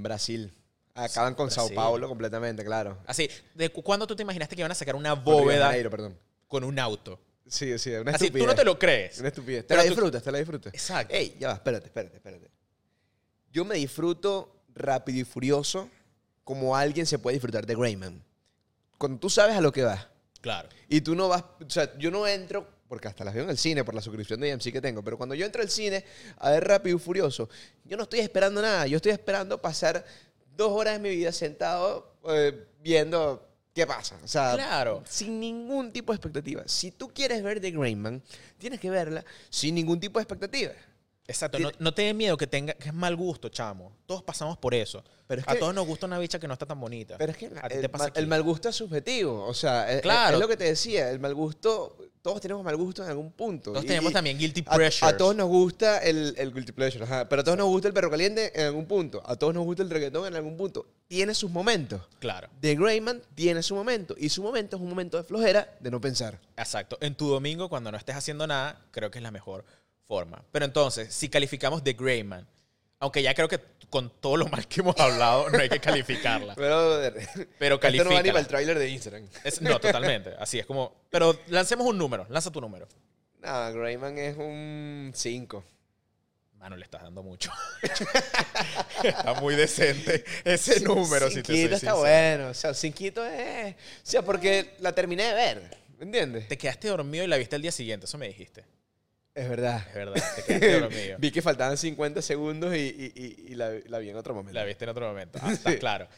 Brasil. 0.03 0.53
Acaban 0.95 1.35
con 1.35 1.47
Brasil. 1.47 1.63
Sao 1.69 1.75
Paulo 1.75 2.09
completamente, 2.09 2.65
claro. 2.65 2.99
Así, 3.07 3.29
¿de 3.55 3.71
cu- 3.71 3.83
cuándo 3.83 4.07
tú 4.07 4.15
te 4.17 4.23
imaginaste 4.23 4.55
que 4.57 4.61
iban 4.63 4.73
a 4.73 4.75
sacar 4.75 4.97
una 4.97 5.11
Con 5.15 5.25
Río 5.25 5.35
de 5.37 5.43
bóveda 5.43 5.67
Janeiro, 5.67 5.91
perdón. 5.91 6.19
con 6.49 6.65
un 6.65 6.79
auto? 6.79 7.19
Sí, 7.47 7.79
sí, 7.79 7.91
una 7.91 8.13
Así, 8.13 8.27
estupidez. 8.27 8.45
tú 8.45 8.47
no 8.51 8.55
te 8.55 8.65
lo 8.65 8.79
crees. 8.79 9.19
Una 9.19 9.29
estupidez. 9.29 9.63
Te 9.63 9.69
Pero 9.69 9.79
la 9.79 9.85
tú- 9.85 9.91
disfrutas, 9.95 10.23
te 10.23 10.33
la 10.33 10.39
disfrutas. 10.39 10.75
Exacto. 10.75 11.15
Ey, 11.15 11.37
ya 11.41 11.49
va, 11.49 11.55
espérate, 11.55 11.87
espérate, 11.87 12.17
espérate. 12.17 12.51
Yo 13.53 13.65
me 13.65 13.77
disfruto 13.77 14.63
rápido 14.75 15.19
y 15.21 15.25
furioso 15.25 15.89
como 16.45 16.77
alguien 16.77 17.07
se 17.07 17.19
puede 17.19 17.35
disfrutar 17.35 17.67
de 17.67 17.75
Greyman. 17.75 18.23
Cuando 18.99 19.19
tú 19.19 19.31
sabes 19.31 19.57
a 19.57 19.61
lo 19.61 19.73
que 19.73 19.83
vas 19.83 20.07
Claro. 20.41 20.69
y 20.89 21.01
tú 21.01 21.15
no 21.15 21.29
vas, 21.29 21.43
o 21.65 21.71
sea, 21.71 21.97
yo 21.99 22.11
no 22.11 22.27
entro, 22.27 22.69
porque 22.91 23.07
hasta 23.07 23.23
las 23.25 23.33
veo 23.33 23.45
en 23.45 23.51
el 23.51 23.57
cine 23.57 23.85
por 23.85 23.95
la 23.95 24.03
suscripción 24.03 24.41
de 24.41 24.51
AMC 24.51 24.73
que 24.73 24.81
tengo, 24.81 25.01
pero 25.05 25.17
cuando 25.17 25.37
yo 25.37 25.47
entro 25.47 25.63
al 25.63 25.71
cine 25.71 26.05
a 26.39 26.51
ver 26.51 26.67
rápido 26.67 26.97
y 26.97 26.99
furioso, 26.99 27.49
yo 27.85 27.97
no 27.97 28.03
estoy 28.03 28.19
esperando 28.19 28.61
nada, 28.61 28.85
yo 28.89 28.97
estoy 28.97 29.13
esperando 29.13 29.63
pasar 29.63 30.05
dos 30.57 30.73
horas 30.73 30.95
de 30.95 30.99
mi 31.09 31.15
vida 31.15 31.31
sentado 31.31 32.17
eh, 32.29 32.67
viendo 32.83 33.47
qué 33.73 33.87
pasa. 33.87 34.19
O 34.25 34.27
sea, 34.27 34.55
Claro. 34.55 35.05
sin 35.07 35.39
ningún 35.39 35.93
tipo 35.93 36.13
de 36.13 36.17
expectativa. 36.17 36.65
Si 36.67 36.91
tú 36.91 37.09
quieres 37.15 37.45
ver 37.45 37.61
The 37.61 37.71
Greyman, 37.71 38.21
tienes 38.59 38.81
que 38.81 38.91
verla 38.91 39.25
sin 39.51 39.77
ningún 39.77 40.01
tipo 40.01 40.19
de 40.19 40.25
expectativa. 40.25 40.73
Exacto. 41.31 41.59
No, 41.59 41.71
no 41.79 41.95
te 41.95 42.03
dé 42.03 42.13
miedo 42.15 42.37
que 42.37 42.47
tenga 42.47 42.75
que 42.75 42.89
es 42.89 42.95
mal 42.95 43.15
gusto, 43.17 43.49
chamo. 43.49 43.93
Todos 44.07 44.23
pasamos 44.23 44.59
por 44.59 44.75
eso. 44.75 45.03
Pero 45.27 45.43
es 45.43 45.49
a 45.49 45.53
que- 45.53 45.59
todos 45.61 45.73
nos 45.75 45.87
gusta 45.87 46.07
una 46.07 46.19
bicha 46.19 46.39
que 46.41 46.49
no 46.49 46.55
está 46.55 46.67
tan 46.67 46.81
bonita. 46.81 47.17
Pero 47.19 47.31
es 47.33 47.39
que 47.39 47.47
a 47.47 47.69
ti 47.69 47.75
el, 47.77 47.81
te 47.83 47.89
pasa 47.89 48.05
mal, 48.05 48.13
el 48.17 48.27
mal 48.27 48.43
gusto 48.43 48.69
es 48.69 48.75
subjetivo. 48.77 49.45
O 49.47 49.55
sea, 49.55 49.91
es- 49.93 50.03
Claro. 50.03 50.35
es, 50.37 50.41
lo 50.41 50.49
que 50.49 50.57
te 50.57 50.65
decía. 50.65 51.09
El 51.11 51.21
mal 51.21 51.35
gusto, 51.35 51.97
todos 52.21 52.41
tenemos 52.41 52.65
mal 52.65 52.77
gusto 52.77 53.05
en 53.05 53.11
algún 53.11 53.31
punto. 53.31 53.71
Todos 53.71 53.85
Y- 53.85 53.87
tenemos 53.89 54.13
también 54.13 54.37
guilty 54.39 54.65
a- 54.67 54.75
pleasures. 54.75 55.03
A, 55.15 55.17
todos 55.17 55.37
nos 55.37 55.49
gusta 55.49 55.99
el, 55.99 56.35
el 56.37 56.53
guilty 56.53 56.73
pleasure, 56.73 57.05
ajá, 57.05 57.29
pero 57.29 57.43
a 57.43 57.45
todos 57.45 57.57
nos 57.57 57.69
gusta 57.69 57.87
el 57.87 57.95
perro 57.95 58.11
caliente 58.11 58.51
en 58.61 58.67
algún 58.67 58.87
punto. 58.87 59.23
A 59.25 59.37
todos 59.37 59.55
nos 59.55 59.65
gusta 59.65 59.85
el 59.85 59.91
reggaetón 59.91 60.27
en 60.27 60.35
algún 60.35 60.57
punto. 60.57 60.85
Tiene 61.07 61.33
sus 61.35 61.51
momentos. 61.51 62.01
Claro. 62.19 62.49
The 62.61 62.75
Greyman 62.75 63.23
tiene 63.37 63.63
su 63.63 63.77
momento. 63.77 64.17
Y 64.19 64.29
su 64.31 64.43
momento 64.43 64.77
es 64.77 64.83
un 64.83 64.89
momento 64.89 65.17
de 65.17 65.23
flojera, 65.23 65.73
de 65.79 65.91
no 65.93 66.01
pensar. 66.01 66.41
Exacto. 66.57 66.99
En 67.01 67.15
tu 67.15 67.29
domingo, 67.29 67.69
cuando 67.69 67.93
no 67.93 67.97
estés 67.99 68.17
haciendo 68.17 68.47
nada, 68.49 68.81
creo 68.91 69.11
que 69.13 69.19
es 69.19 69.23
la 69.23 69.31
mejor 69.31 69.65
forma. 70.11 70.43
Pero 70.51 70.65
entonces, 70.65 71.15
si 71.15 71.29
calificamos 71.29 71.85
The 71.85 71.93
Greyman, 71.93 72.45
aunque 72.99 73.23
ya 73.23 73.33
creo 73.33 73.47
que 73.49 73.61
con 73.89 74.11
todo 74.21 74.37
lo 74.37 74.49
mal 74.49 74.67
que 74.67 74.81
hemos 74.81 74.99
hablado, 74.99 75.49
no 75.51 75.59
hay 75.59 75.69
que 75.69 75.79
calificarla. 75.79 76.55
Pero, 76.57 77.01
Pero 77.61 77.77
esto 77.81 78.05
no 78.05 78.11
va 78.11 78.23
ni 78.23 78.31
califícala. 78.31 78.33
para 78.33 78.41
el 78.41 78.47
tráiler 78.49 78.79
de 78.81 78.89
Instagram. 78.89 79.29
Es- 79.45 79.61
no, 79.63 79.79
totalmente. 79.79 80.35
Así 80.41 80.59
es 80.59 80.67
como. 80.67 80.97
Pero 81.11 81.39
lancemos 81.47 81.87
un 81.87 81.97
número. 81.97 82.27
Lanza 82.29 82.51
tu 82.51 82.61
número. 82.61 82.89
No, 83.41 83.73
Greyman 83.73 84.19
es 84.19 84.37
un 84.37 85.13
5. 85.15 85.65
Mano, 86.59 86.77
le 86.77 86.85
estás 86.85 87.03
dando 87.03 87.23
mucho. 87.23 87.53
está 89.05 89.35
muy 89.41 89.55
decente 89.55 90.25
ese 90.45 90.81
número, 90.81 91.31
si 91.31 91.37
te 91.43 91.47
soy 91.47 91.57
Cinquito 91.57 91.75
está 91.77 91.79
sincero. 91.93 91.99
bueno. 92.01 92.49
O 92.49 92.55
sea, 92.55 92.75
cinquito 92.75 93.25
es... 93.25 93.75
O 93.75 93.77
sea, 94.03 94.23
porque 94.23 94.75
la 94.81 94.93
terminé 94.93 95.23
de 95.25 95.35
ver. 95.35 95.77
¿Entiendes? 96.01 96.49
Te 96.49 96.59
quedaste 96.59 96.89
dormido 96.89 97.25
y 97.25 97.29
la 97.29 97.37
viste 97.39 97.57
el 97.57 97.63
día 97.63 97.73
siguiente, 97.73 98.07
eso 98.07 98.19
me 98.19 98.27
dijiste. 98.29 98.65
Es 99.35 99.49
verdad. 99.49 99.85
Es 99.89 99.95
verdad, 99.95 100.23
te 100.37 100.43
quedaste 100.43 100.81
dormido. 100.81 101.17
Vi 101.21 101.31
que 101.31 101.41
faltaban 101.43 101.77
50 101.77 102.21
segundos 102.23 102.75
y, 102.75 102.79
y- 102.81 103.13
y- 103.15 103.53
y 103.53 103.55
la, 103.55 103.71
la 103.87 103.99
vi 103.99 104.11
en 104.11 104.17
otro 104.17 104.35
momento. 104.35 104.59
La 104.59 104.65
viste 104.65 104.85
en 104.85 104.91
otro 104.91 105.07
momento. 105.09 105.39
Ah, 105.43 105.53
está 105.53 105.79
claro. 105.79 106.09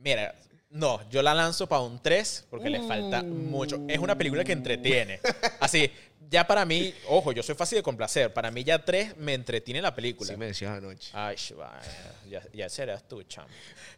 Mira, 0.00 0.34
no, 0.70 1.08
yo 1.10 1.22
la 1.22 1.34
lanzo 1.34 1.68
para 1.68 1.82
un 1.82 2.00
3 2.02 2.46
porque 2.50 2.70
le 2.70 2.80
falta 2.82 3.22
mucho. 3.22 3.82
Es 3.88 3.98
una 3.98 4.16
película 4.16 4.42
que 4.44 4.52
entretiene. 4.52 5.20
Así, 5.60 5.90
ya 6.30 6.46
para 6.46 6.64
mí, 6.64 6.94
ojo, 7.08 7.32
yo 7.32 7.42
soy 7.42 7.54
fácil 7.54 7.76
de 7.76 7.82
complacer. 7.82 8.32
Para 8.32 8.50
mí 8.50 8.64
ya 8.64 8.84
3 8.84 9.16
me 9.18 9.34
entretiene 9.34 9.80
la 9.80 9.94
película. 9.94 10.30
Sí 10.30 10.36
me 10.36 10.46
decías 10.46 10.76
anoche. 10.76 11.10
Ay, 11.12 11.36
vaya, 11.56 11.80
ya, 12.28 12.42
ya 12.52 12.68
serás 12.68 13.06
tú, 13.06 13.22
chamo. 13.22 13.48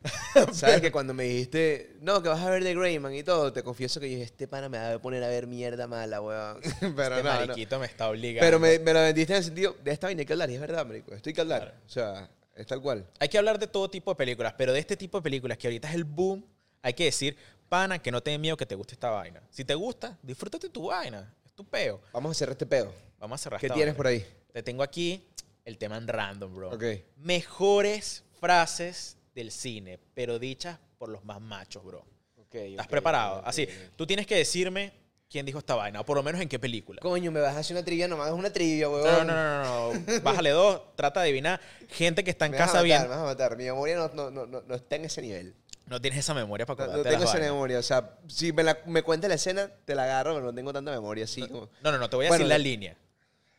¿Sabes 0.53 0.81
que 0.81 0.93
cuando 0.93 1.15
me 1.15 1.25
dijiste, 1.25 1.97
no, 2.01 2.23
que 2.23 2.29
vas 2.29 2.41
a 2.41 2.51
ver 2.51 2.63
The 2.63 2.75
Greyman 2.75 3.15
y 3.15 3.23
todo, 3.23 3.53
te 3.53 3.63
confieso 3.63 4.01
que 4.01 4.11
yo 4.11 4.17
dije, 4.17 4.25
este 4.25 4.49
pana 4.49 4.69
me 4.69 4.79
va 4.79 4.95
a 4.95 4.99
poner 4.99 5.23
a 5.25 5.29
ver 5.29 5.47
mierda 5.47 5.87
mala, 5.87 6.21
weón. 6.21 6.61
Pero 6.81 6.91
este 6.91 7.01
no, 7.01 7.17
no. 7.17 7.23
mariquito 7.23 7.79
me 7.79 7.87
está 7.87 8.09
obligando. 8.09 8.47
Pero 8.47 8.59
me, 8.59 8.79
me 8.79 8.93
lo 8.93 9.01
vendiste 9.01 9.33
en 9.33 9.39
el 9.39 9.45
sentido, 9.45 9.77
de 9.83 9.91
esta 9.93 10.07
vaina 10.07 10.21
hay 10.21 10.27
que 10.27 10.33
hablar, 10.33 10.51
y 10.51 10.55
es 10.55 10.61
verdad, 10.61 10.87
marico. 10.87 11.15
Esto 11.15 11.31
hay 11.31 11.35
que 11.35 11.41
hablar. 11.41 11.75
O 11.87 11.89
sea, 11.89 12.29
es 12.55 12.67
tal 12.67 12.81
cual. 12.81 13.07
Hay 13.19 13.29
que 13.29 13.39
hablar 13.39 13.59
de 13.59 13.67
todo 13.67 13.89
tipo 13.91 14.11
de 14.11 14.17
películas, 14.17 14.55
pero 14.57 14.73
de 14.73 14.79
este 14.79 14.97
tipo 14.97 15.19
de 15.19 15.23
películas 15.23 15.59
que 15.59 15.67
ahorita 15.67 15.89
es 15.89 15.95
el 15.95 16.05
boom, 16.05 16.45
hay 16.83 16.95
que 16.95 17.05
decir, 17.05 17.37
pana, 17.69 17.99
que 17.99 18.11
no 18.11 18.23
te 18.23 18.31
dé 18.31 18.39
miedo 18.39 18.57
que 18.57 18.67
te 18.67 18.75
guste 18.75 18.95
esta 18.95 19.11
vaina. 19.11 19.43
Si 19.51 19.65
te 19.65 19.75
gusta, 19.75 20.19
disfrútate 20.23 20.69
tu 20.69 20.87
vaina. 20.87 21.33
Tu 21.57 21.65
peo. 21.65 22.03
Vamos 22.13 22.33
a 22.33 22.35
cerrar 22.35 22.53
este 22.53 22.67
pedo. 22.67 22.93
Vamos 23.19 23.41
a 23.41 23.43
cerrar 23.43 23.59
¿Qué 23.59 23.67
esta 23.67 23.75
tienes 23.75 23.95
por 23.95 24.07
ahí? 24.07 24.23
Te 24.53 24.63
tengo 24.63 24.83
aquí 24.83 25.27
el 25.65 25.79
tema 25.79 25.97
en 25.97 26.07
random, 26.07 26.55
bro. 26.55 26.71
Ok. 26.71 26.85
Mejores 27.17 28.25
frases 28.39 29.17
del 29.35 29.51
cine, 29.51 29.99
pero 30.13 30.39
dichas 30.39 30.79
por 30.99 31.09
los 31.09 31.25
más 31.25 31.41
machos, 31.41 31.83
bro. 31.83 32.05
¿Estás 32.53 32.87
preparado? 32.89 33.43
Así, 33.45 33.67
tú 33.97 34.07
tienes 34.07 34.27
que 34.27 34.37
decirme 34.37 34.93
quién 35.31 35.47
dijo 35.47 35.59
esta 35.59 35.75
vaina, 35.75 36.01
o 36.01 36.05
por 36.05 36.17
lo 36.17 36.23
menos 36.23 36.41
en 36.43 36.49
qué 36.49 36.59
película. 36.59 37.01
Coño, 37.01 37.33
me 37.33 37.41
vas 37.41 37.57
a 37.57 37.61
hacer 37.61 37.75
una 37.75 37.85
trivia, 37.85 38.07
nomás 38.07 38.29
es 38.29 38.35
una 38.35 38.53
trivia, 38.53 38.89
weón. 38.91 39.05
No, 39.05 39.25
no, 39.25 39.35
no, 39.35 39.95
no, 39.95 39.95
no. 39.95 40.21
Bájale 40.21 40.51
dos, 40.51 40.95
trata 40.95 41.21
de 41.21 41.29
adivinar. 41.29 41.61
Gente 41.89 42.23
que 42.23 42.31
está 42.31 42.47
en 42.47 42.53
Me 42.53 42.59
vas 42.59 42.69
a 42.69 42.73
casa 42.73 42.83
matar, 42.83 42.85
bien. 42.85 43.03
Me 43.03 43.09
vas 43.09 43.19
a 43.19 43.25
matar. 43.25 43.57
Mi 43.57 43.65
memoria 43.65 43.97
no, 43.97 44.31
no, 44.31 44.47
no, 44.47 44.61
no 44.61 44.75
está 44.75 44.97
en 44.97 45.07
ese 45.07 45.23
nivel. 45.23 45.55
No 45.87 46.01
tienes 46.01 46.19
esa 46.21 46.35
memoria 46.35 46.67
para 46.67 46.77
No, 46.79 46.83
acordarte 46.85 46.99
no 46.99 47.05
de 47.05 47.11
tengo 47.11 47.25
las 47.25 47.31
esa 47.31 47.39
vainas. 47.39 47.53
memoria. 47.55 47.79
O 47.79 47.83
sea, 47.83 48.11
si 48.27 48.53
me, 48.53 48.63
la, 48.65 48.79
me 48.87 49.03
cuenta 49.03 49.29
la 49.29 49.35
escena, 49.35 49.71
te 49.85 49.95
la 49.95 50.05
agarro, 50.05 50.35
pero 50.35 50.47
no 50.47 50.55
tengo 50.55 50.73
tanta 50.73 50.91
memoria 50.91 51.25
así 51.25 51.43
como... 51.47 51.69
No, 51.83 51.93
no, 51.93 51.99
no, 51.99 52.11
te 52.11 52.17
voy 52.17 52.27
a 52.27 52.29
Bueno, 52.29 52.41
decir 52.45 52.49
la 52.49 52.55
de- 52.59 52.65
línea. 52.65 52.97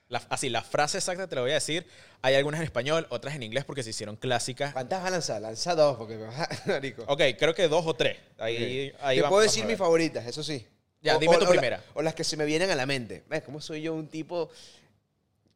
La- 0.09 0.21
así, 0.30 0.49
la 0.49 0.61
frase 0.61 0.97
exacta 0.99 1.28
te 1.28 1.36
la 1.36 1.41
voy 1.41 1.51
a 1.51 1.55
decir. 1.55 1.86
Hay 2.21 2.36
algunas 2.36 2.59
en 2.59 2.65
español, 2.65 3.07
otras 3.09 3.36
en 3.36 3.43
inglés 3.43 3.63
porque 3.65 3.84
se 3.84 3.89
hicieron 3.91 4.15
clásicas. 4.17 4.73
¿Cuántas 4.73 4.99
vas 4.99 5.07
a 5.07 5.11
lanzar? 5.11 5.41
Lanza 5.41 5.75
dos, 5.75 5.97
porque 5.97 6.15
me 6.15 6.25
vas 6.28 6.39
a... 6.39 6.49
Marico. 6.67 7.03
Ok, 7.07 7.21
creo 7.39 7.53
que 7.55 7.67
dos 7.67 7.86
o 7.86 7.93
tres. 7.93 8.17
Ahí, 8.38 8.93
ahí 9.01 9.17
Te 9.17 9.21
vamos- 9.21 9.30
puedo 9.30 9.30
vamos 9.32 9.43
decir 9.43 9.63
a 9.63 9.67
mis 9.67 9.71
ver. 9.73 9.78
favoritas, 9.78 10.25
eso 10.25 10.43
sí. 10.43 10.65
Ya, 11.01 11.17
dime 11.17 11.38
tu 11.38 11.43
la- 11.45 11.49
primera. 11.49 11.84
o 11.93 12.01
las 12.01 12.13
que 12.15 12.23
se 12.25 12.36
me 12.36 12.43
vienen 12.45 12.69
a 12.71 12.75
la 12.75 12.86
mente. 12.86 13.23
¿Ves 13.30 13.43
cómo 13.43 13.61
soy 13.61 13.82
yo 13.84 13.93
un 13.93 14.07
tipo 14.07 14.49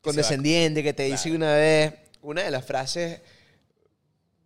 condescendiente 0.01 0.84
que 0.84 0.93
te 0.93 1.03
dice 1.03 1.30
Claro. 1.30 1.36
una 1.38 1.53
vez 1.55 1.93
una 2.22 2.43
de 2.43 2.51
las 2.51 2.63
frases... 2.65 3.19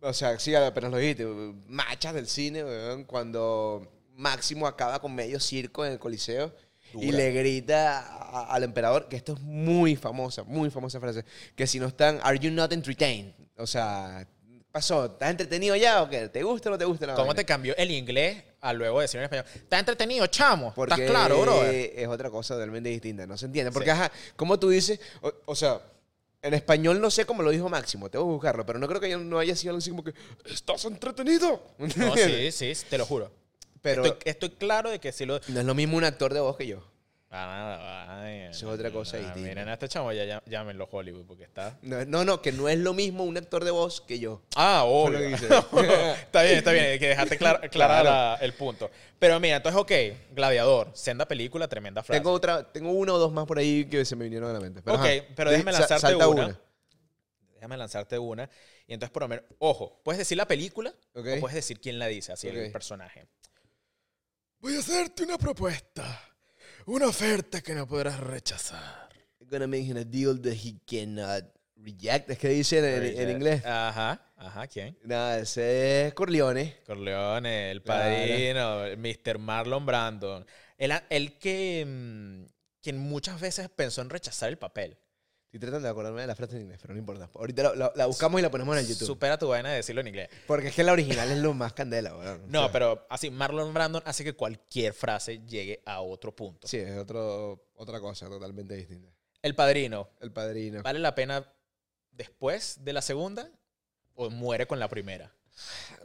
O 0.08 0.12
sea, 0.12 0.38
sí, 0.38 0.54
apenas 0.54 0.90
lo 0.90 0.98
dijiste. 0.98 1.26
Machas 1.68 2.14
del 2.14 2.26
cine, 2.28 2.64
weón, 2.64 3.04
cuando 3.04 3.86
Máximo 4.14 4.66
acaba 4.66 5.00
con 5.00 5.14
medio 5.14 5.40
circo 5.40 5.84
en 5.84 5.92
el 5.92 5.98
Coliseo. 5.98 6.52
Y 6.94 7.10
le 7.12 7.32
grita 7.32 7.98
a- 8.00 8.54
al 8.54 8.62
emperador, 8.62 9.08
que 9.08 9.16
esto 9.16 9.34
es 9.34 9.40
muy 9.40 9.96
famosa, 9.96 10.44
muy 10.44 10.70
famosa 10.70 10.98
frase, 11.00 11.24
que 11.54 11.66
si 11.66 11.78
no 11.80 11.86
están, 11.88 12.20
are 12.22 12.38
you 12.38 12.50
not 12.50 12.72
entertained? 12.72 13.34
O 13.58 13.66
sea, 13.66 14.26
¿pasó? 14.70 15.04
¿Estás 15.06 15.30
entretenido 15.32 15.74
ya 15.76 16.02
o 16.02 16.08
qué? 16.08 16.28
¿Te 16.28 16.42
gusta 16.44 16.68
o 16.70 16.72
no 16.72 16.78
te 16.78 16.84
gusta 16.86 17.06
la 17.06 17.14
¿Cómo 17.14 17.26
vaina? 17.26 17.36
te 17.38 17.44
cambió 17.44 17.74
el 17.76 17.90
inglés 17.90 18.42
a 18.60 18.72
luego 18.72 19.00
decir 19.00 19.18
en 19.18 19.24
español, 19.24 19.44
está 19.54 19.78
entretenido, 19.80 20.26
chamo. 20.28 20.72
Porque 20.74 20.94
¿Estás 20.94 21.10
claro, 21.10 21.40
bro? 21.42 21.64
es 21.66 22.06
otra 22.08 22.30
cosa 22.30 22.54
totalmente 22.54 22.88
distinta, 22.88 23.26
no 23.26 23.36
se 23.36 23.46
entiende. 23.46 23.72
Porque, 23.72 23.90
Sí. 23.90 23.96
ajá, 23.96 24.10
como 24.36 24.58
tú 24.58 24.70
dices, 24.70 24.98
o, 25.20 25.32
o 25.46 25.54
sea, 25.56 25.80
en 26.46 26.54
español 26.54 27.00
no 27.00 27.10
sé 27.10 27.26
cómo 27.26 27.42
lo 27.42 27.50
dijo 27.50 27.68
Máximo, 27.68 28.08
tengo 28.08 28.24
que 28.26 28.32
buscarlo, 28.32 28.64
pero 28.64 28.78
no 28.78 28.86
creo 28.86 29.00
que 29.00 29.10
yo 29.10 29.18
no 29.18 29.38
haya 29.38 29.56
sido 29.56 29.70
algo 29.70 29.78
así 29.78 29.90
como 29.90 30.04
que, 30.04 30.14
estás 30.46 30.84
entretenido. 30.84 31.62
No, 31.96 32.14
sí, 32.16 32.52
sí, 32.52 32.74
sí, 32.74 32.86
te 32.88 32.98
lo 32.98 33.06
juro. 33.06 33.32
Pero 33.80 34.04
estoy, 34.04 34.20
estoy 34.24 34.50
claro 34.50 34.90
de 34.90 34.98
que 34.98 35.12
si 35.12 35.24
lo... 35.24 35.40
no 35.48 35.60
es 35.60 35.66
lo 35.66 35.74
mismo 35.74 35.96
un 35.96 36.04
actor 36.04 36.34
de 36.34 36.40
voz 36.40 36.56
que 36.56 36.66
yo. 36.66 36.82
Ah, 37.28 38.20
ay, 38.22 38.42
Eso 38.50 38.68
es 38.72 38.78
otra 38.78 38.90
cosa 38.92 39.16
ah, 39.16 39.20
distinta. 39.20 39.48
Miren 39.48 39.68
a 39.68 39.72
este 39.74 39.88
chamo, 39.88 40.12
ya, 40.12 40.24
ya 40.24 40.42
llámenlo 40.46 40.88
Hollywood 40.90 41.26
porque 41.26 41.42
está... 41.44 41.76
No, 41.82 42.04
no, 42.04 42.24
no, 42.24 42.40
que 42.40 42.52
no 42.52 42.68
es 42.68 42.78
lo 42.78 42.94
mismo 42.94 43.24
un 43.24 43.36
actor 43.36 43.64
de 43.64 43.72
voz 43.72 44.00
que 44.00 44.18
yo. 44.20 44.42
Ah, 44.54 44.84
obvio. 44.86 45.18
está 45.34 46.42
bien, 46.42 46.58
está 46.58 46.72
bien, 46.72 46.98
que 47.00 47.08
dejaste 47.08 47.36
clar, 47.36 47.60
clara 47.70 48.00
Claro. 48.00 48.04
la- 48.04 48.38
el 48.40 48.52
punto. 48.54 48.90
Pero 49.18 49.40
mira, 49.40 49.56
entonces, 49.56 49.78
ok, 49.80 50.34
Gladiador, 50.34 50.92
senda 50.94 51.26
película, 51.26 51.66
tremenda 51.66 52.02
frase. 52.02 52.20
Tengo 52.20 52.30
otra, 52.32 52.70
tengo 52.72 52.92
uno 52.92 53.14
o 53.14 53.18
dos 53.18 53.32
más 53.32 53.44
por 53.44 53.58
ahí 53.58 53.86
que 53.86 54.04
se 54.04 54.14
me 54.14 54.24
vinieron 54.24 54.48
a 54.50 54.52
la 54.52 54.60
mente. 54.60 54.80
Pero, 54.82 54.96
Ok, 54.96 55.04
ajá. 55.04 55.24
pero 55.34 55.50
déjame 55.50 55.72
sa- 55.72 55.80
lanzarte 55.80 56.00
salta 56.08 56.28
una. 56.28 56.60
Déjame 57.54 57.76
lanzarte 57.76 58.18
una. 58.18 58.48
Y 58.86 58.94
entonces, 58.94 59.12
por 59.12 59.22
lo 59.22 59.28
menos, 59.28 59.44
ojo, 59.58 60.00
puedes 60.04 60.18
decir 60.18 60.36
la 60.38 60.46
película 60.46 60.90
Ok. 61.14 61.26
o 61.36 61.40
puedes 61.40 61.56
decir 61.56 61.80
quién 61.80 61.98
la 61.98 62.06
dice, 62.06 62.32
así 62.32 62.46
el 62.46 62.70
personaje. 62.70 63.26
Voy 64.60 64.76
a 64.76 64.78
hacerte 64.78 65.24
una 65.24 65.36
propuesta. 65.38 66.22
Una 66.86 67.06
oferta 67.08 67.60
que 67.60 67.74
no 67.74 67.86
podrás 67.86 68.20
rechazar. 68.20 69.08
Gonna 69.50 69.66
make 69.66 69.82
him 69.84 69.96
a 69.96 70.04
deal 70.04 70.40
that 70.42 70.52
he 70.54 70.78
cannot 70.86 71.44
reject. 71.76 72.30
Es 72.30 72.38
que 72.38 72.48
dice 72.48 72.78
en, 72.78 73.18
en- 73.20 73.30
inglés. 73.30 73.64
Ajá, 73.64 74.20
ajá, 74.36 74.66
¿quién? 74.66 74.96
Nada, 75.04 75.38
ese 75.38 76.06
es 76.06 76.14
Corleone. 76.14 76.76
Corleone, 76.86 77.70
el 77.70 77.82
Claro. 77.82 78.02
padrino, 78.16 78.84
el 78.84 78.98
Mr. 78.98 79.38
Marlon 79.38 79.86
Brandon. 79.86 80.44
Él, 80.78 80.92
él 81.10 81.38
que, 81.38 81.84
mm, 81.86 82.44
quien 82.82 82.98
muchas 82.98 83.40
veces 83.40 83.68
pensó 83.68 84.02
en 84.02 84.10
rechazar 84.10 84.48
el 84.48 84.58
papel. 84.58 84.96
Estoy 85.56 85.68
tratando 85.68 85.86
de 85.86 85.90
acordarme 85.90 86.20
de 86.22 86.26
la 86.26 86.34
frase 86.34 86.56
en 86.56 86.62
inglés, 86.62 86.78
pero 86.80 86.94
no 86.94 87.00
importa. 87.00 87.30
Ahorita 87.34 87.62
la, 87.62 87.74
la- 87.74 87.92
la 87.94 88.06
buscamos 88.06 88.38
y 88.38 88.42
la 88.42 88.50
ponemos 88.50 88.76
en 88.76 88.82
el 88.84 88.88
YouTube. 88.88 89.06
Supera 89.06 89.38
tu 89.38 89.48
vaina 89.48 89.70
de 89.70 89.76
decirlo 89.76 90.00
en 90.02 90.08
inglés. 90.08 90.28
Porque 90.46 90.68
es 90.68 90.74
que 90.74 90.82
la 90.84 90.92
original 90.92 91.30
es 91.30 91.38
lo 91.38 91.54
más 91.54 91.72
candela, 91.72 92.14
weón. 92.16 92.42
O 92.44 92.46
No, 92.48 92.62
sea, 92.64 92.72
pero 92.72 93.06
así, 93.10 93.30
Marlon 93.30 93.72
Brandon 93.74 94.02
hace 94.04 94.24
que 94.24 94.34
cualquier 94.34 94.92
frase 94.92 95.40
llegue 95.46 95.82
a 95.86 96.00
otro 96.00 96.34
punto. 96.34 96.68
Sí, 96.68 96.76
es 96.78 96.96
otro, 96.98 97.68
otra 97.74 98.00
cosa 98.00 98.28
totalmente 98.28 98.74
distinta. 98.74 99.08
El 99.42 99.54
padrino, 99.54 100.08
El 100.20 100.32
padrino. 100.32 100.82
¿vale 100.82 100.98
la 100.98 101.14
pena 101.14 101.52
después 102.12 102.84
de 102.84 102.92
la 102.92 103.02
segunda 103.02 103.50
o 104.14 104.30
muere 104.30 104.66
con 104.66 104.78
la 104.78 104.88
primera? 104.88 105.32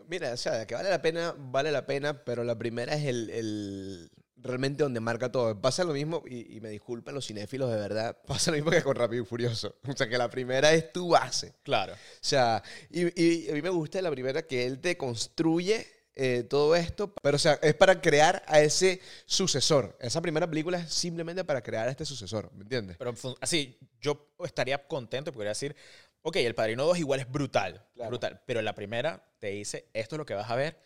Mira, 0.08 0.32
o 0.34 0.38
sea, 0.38 0.66
que 0.66 0.76
vale 0.76 0.90
la 0.90 1.02
pena, 1.02 1.34
vale 1.38 1.72
la 1.72 1.86
pena, 1.86 2.24
pero 2.24 2.44
la 2.44 2.58
primera 2.58 2.94
es 2.96 3.06
el, 3.06 3.30
el- 3.32 4.12
realmente 4.42 4.84
donde 4.84 5.00
marca 5.00 5.32
todo. 5.32 5.60
Pasa 5.62 5.84
lo 5.84 5.94
mismo, 5.94 6.24
y, 6.28 6.58
y 6.58 6.62
me 6.62 6.70
disculpan 6.70 7.16
los 7.16 7.26
cinéfilos 7.28 7.70
de 7.70 7.78
verdad, 7.78 8.18
pasa 8.28 8.52
lo 8.52 8.58
mismo 8.58 8.72
que 8.72 8.82
con 8.84 8.96
Rápido 8.96 9.24
y 9.24 9.26
Furioso. 9.26 9.76
O 9.88 9.96
sea, 9.96 10.08
que 10.10 10.18
la 10.18 10.30
primera 10.30 10.74
es 10.74 10.92
tu 10.92 11.10
base. 11.10 11.54
Claro. 11.64 11.94
O 11.94 11.98
sea, 12.22 12.62
y, 12.90 13.22
y 13.22 13.50
a 13.50 13.54
mí 13.54 13.62
me 13.62 13.70
gusta 13.70 14.02
la 14.02 14.12
primera 14.12 14.42
que 14.44 14.66
él 14.66 14.80
te 14.80 14.98
construye 14.98 15.88
eh, 16.14 16.44
todo 16.44 16.76
esto, 16.76 17.14
pero 17.24 17.38
o 17.38 17.40
sea, 17.40 17.54
es 17.62 17.74
para 17.74 18.02
crear 18.02 18.44
a 18.48 18.60
ese 18.62 19.00
sucesor. 19.26 19.98
Esa 20.02 20.22
primera 20.22 20.46
película 20.48 20.80
es 20.80 20.94
simplemente 20.94 21.44
para 21.46 21.62
crear 21.62 21.88
a 21.88 21.92
este 21.92 22.06
sucesor, 22.06 22.52
¿me 22.54 22.64
entiendes? 22.64 22.98
Pero 22.98 23.14
así, 23.40 23.78
yo 24.02 24.34
estaría 24.44 24.86
contento 24.88 25.32
podría 25.32 25.52
decir, 25.52 25.74
ok, 26.22 26.36
el 26.36 26.54
Padrino 26.54 26.84
2 26.86 27.00
igual 27.00 27.22
es 27.22 27.32
brutal, 27.32 27.88
Claro. 27.96 28.10
brutal, 28.10 28.42
pero 28.46 28.62
la 28.62 28.76
primera 28.76 29.26
te 29.40 29.48
dice, 29.48 29.88
esto 29.94 30.16
es 30.16 30.18
lo 30.18 30.26
que 30.26 30.34
vas 30.34 30.50
a 30.50 30.56
ver, 30.58 30.78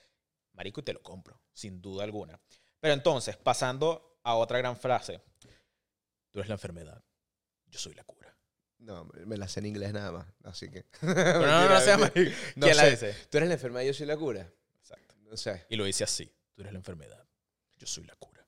marico, 0.54 0.80
y 0.82 0.84
te 0.84 0.94
lo 0.94 1.02
compro, 1.02 1.42
sin 1.54 1.82
duda 1.82 2.04
alguna. 2.04 2.40
Pero 2.86 2.94
entonces, 2.94 3.36
pasando 3.36 4.20
a 4.24 4.36
otra 4.36 4.60
gran 4.60 4.78
frase, 4.78 5.20
tú 6.30 6.38
eres 6.40 6.48
la 6.50 6.54
enfermedad, 6.56 7.04
yo 7.68 7.80
soy 7.80 7.96
la 7.96 8.04
cura. 8.04 8.38
No, 8.78 9.06
me 9.26 9.38
la 9.38 9.48
sé 9.48 9.60
en 9.62 9.66
inglés 9.66 9.92
nada 9.92 10.12
más, 10.12 10.28
así 10.44 10.70
que... 10.70 10.84
Pero 11.02 11.42
no, 11.42 11.68
no, 11.68 11.80
no 11.80 11.98
marico. 11.98 12.32
No 12.56 12.66
¿Quién 12.68 12.78
la 12.78 12.84
sé. 12.84 12.92
dice? 12.92 13.16
Tú 13.32 13.38
eres 13.38 13.48
la 13.50 13.56
enfermedad, 13.56 13.84
yo 13.86 13.94
soy 13.96 14.06
la 14.06 14.18
cura. 14.18 14.48
Exacto. 14.80 15.16
No 15.22 15.36
sé, 15.36 15.66
Y 15.70 15.76
lo 15.78 15.86
dice 15.86 16.04
así, 16.04 16.32
tú 16.54 16.62
eres 16.62 16.74
la 16.74 16.78
enfermedad, 16.80 17.26
yo 17.78 17.88
soy 17.88 18.04
la 18.04 18.16
cura. 18.18 18.46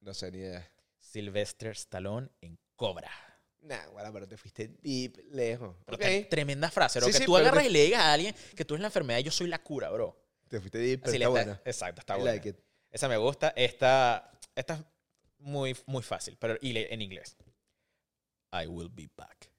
no 0.00 0.12
sé 0.12 0.30
ni 0.30 0.38
idea. 0.38 0.70
Sylvester 0.98 1.70
Stallone 1.72 2.28
en 2.42 2.58
Cobra. 2.76 3.10
Nah, 3.62 3.88
bueno, 3.92 4.12
pero 4.12 4.28
te 4.28 4.36
fuiste 4.36 4.68
deep, 4.82 5.16
lejos. 5.30 5.74
Pero 5.86 5.96
Ok, 5.96 6.02
tre- 6.02 6.28
tremenda 6.28 6.70
frase, 6.70 6.98
bro. 6.98 7.06
Sí, 7.06 7.12
que 7.12 7.18
sí, 7.20 7.24
tú 7.24 7.34
agarras 7.36 7.62
te- 7.62 7.70
y 7.70 7.72
le 7.72 7.84
digas 7.84 8.02
a 8.02 8.12
alguien 8.12 8.34
que 8.54 8.64
tú 8.66 8.74
eres 8.74 8.82
la 8.82 8.88
enfermedad 8.88 9.20
yo 9.20 9.30
soy 9.30 9.46
la 9.48 9.62
cura, 9.62 9.88
bro. 9.88 10.20
Te 10.48 10.60
fuiste 10.60 10.76
deep, 10.76 11.00
pero 11.00 11.10
Así 11.10 11.16
está 11.16 11.24
está- 11.24 11.30
buena. 11.30 11.62
Exacto, 11.64 12.00
está 12.00 12.16
buena. 12.16 12.32
like. 12.32 12.54
Esa 12.94 13.08
me 13.08 13.16
gusta. 13.16 13.52
Esta, 13.56 14.30
esta 14.54 14.74
es 14.74 14.80
muy, 15.38 15.76
muy 15.86 16.02
fácil, 16.02 16.36
pero 16.38 16.56
y 16.60 16.76
en 16.78 17.02
inglés. 17.02 17.36
I 18.52 18.66
will 18.68 18.88
be 18.88 19.10
back. 19.16 19.50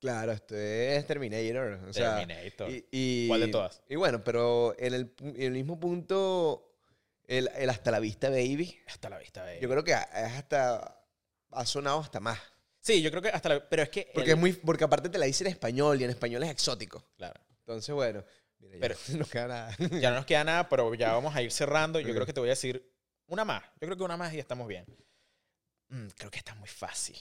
Claro, 0.00 0.32
esto 0.32 0.56
es 0.56 1.06
Terminator. 1.06 1.78
O 1.88 1.92
sea, 1.92 2.16
Terminator. 2.16 2.70
y- 2.70 2.86
y- 2.90 3.28
¿Cuál 3.28 3.40
de 3.42 3.48
todas? 3.48 3.82
Y 3.88 3.96
bueno, 3.96 4.24
pero 4.24 4.74
en 4.78 4.94
el, 4.94 5.14
pu- 5.14 5.34
en 5.36 5.42
el 5.42 5.52
mismo 5.52 5.78
punto, 5.78 6.74
el, 7.26 7.50
el 7.54 7.68
hasta 7.68 7.90
la 7.90 8.00
vista, 8.00 8.30
baby, 8.30 8.78
Hasta 8.86 9.10
la 9.10 9.18
vista, 9.18 9.42
baby. 9.42 9.60
yo 9.60 9.68
creo 9.68 9.84
que 9.84 9.92
es 9.92 10.32
hasta. 10.32 11.02
Ha 11.50 11.66
sonado 11.66 12.00
hasta 12.00 12.18
más. 12.18 12.38
Sí, 12.80 13.00
yo 13.02 13.10
creo 13.10 13.22
que 13.22 13.28
hasta 13.28 13.48
la... 13.48 13.68
Pero 13.68 13.82
es 13.82 13.88
que... 13.90 14.10
Porque, 14.12 14.30
el- 14.30 14.36
es 14.36 14.40
muy, 14.40 14.52
porque 14.54 14.84
aparte 14.84 15.08
te 15.08 15.18
la 15.18 15.26
dice 15.26 15.44
en 15.44 15.50
español 15.50 16.00
y 16.00 16.04
en 16.04 16.10
español 16.10 16.42
es 16.42 16.50
exótico. 16.50 17.06
Claro. 17.16 17.40
Entonces, 17.60 17.94
bueno, 17.94 18.24
mira, 18.64 18.88
ya 18.88 18.96
Pero- 19.06 19.18
no 19.18 19.26
queda 19.30 19.46
nada. 19.48 19.76
Ya 20.00 20.10
no 20.10 20.16
nos 20.16 20.26
queda 20.26 20.44
nada, 20.44 20.68
pero 20.68 20.94
ya 20.94 21.12
vamos 21.12 21.34
a 21.34 21.42
ir 21.42 21.50
cerrando. 21.52 22.00
Yo 22.00 22.12
creo 22.14 22.26
que 22.26 22.32
te 22.32 22.40
voy 22.40 22.48
a 22.48 22.52
decir 22.52 22.90
una 23.26 23.44
más. 23.44 23.62
Yo 23.80 23.86
creo 23.86 23.96
que 23.96 24.02
una 24.02 24.16
más 24.16 24.32
y 24.34 24.38
estamos 24.38 24.66
bien. 24.68 24.84
Mm, 25.88 26.06
creo 26.16 26.30
que 26.30 26.38
está 26.38 26.54
muy 26.54 26.68
fácil. 26.68 27.16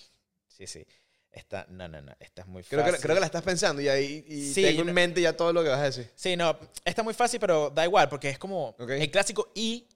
Sí, 0.48 0.68
sí. 0.68 0.86
Esta, 1.32 1.66
no, 1.70 1.88
no, 1.88 2.00
no. 2.02 2.16
Esta 2.20 2.44
es 2.44 2.48
muy 2.48 2.64
Creo 2.64 2.82
fácil. 2.82 2.96
que, 2.98 3.02
creo 3.02 3.16
que 3.16 3.20
la 3.20 3.26
estás 3.26 3.42
pensando 3.42 3.82
y 3.82 3.88
ahí 3.90 4.24
y 4.28 4.54
Sí, 4.54 4.62
tengo 4.62 4.76
yo 4.78 4.82
en 4.82 4.88
no- 4.88 4.94
mente 4.94 5.20
ya 5.22 5.36
todo 5.36 5.52
lo 5.52 5.64
que 5.64 5.70
vas 5.70 5.80
a 5.80 5.86
decir. 5.86 6.12
Sí, 6.16 6.36
no, 6.36 6.58
está 6.86 7.02
muy 7.02 7.14
fácil, 7.16 7.40
pero 7.40 7.70
da 7.72 7.84
igual, 7.86 8.08
porque 8.08 8.30
es 8.30 8.38
como 8.38 8.70
Ok. 8.80 8.90
el 8.92 9.10
clásico. 9.10 9.52
Y 9.56 9.88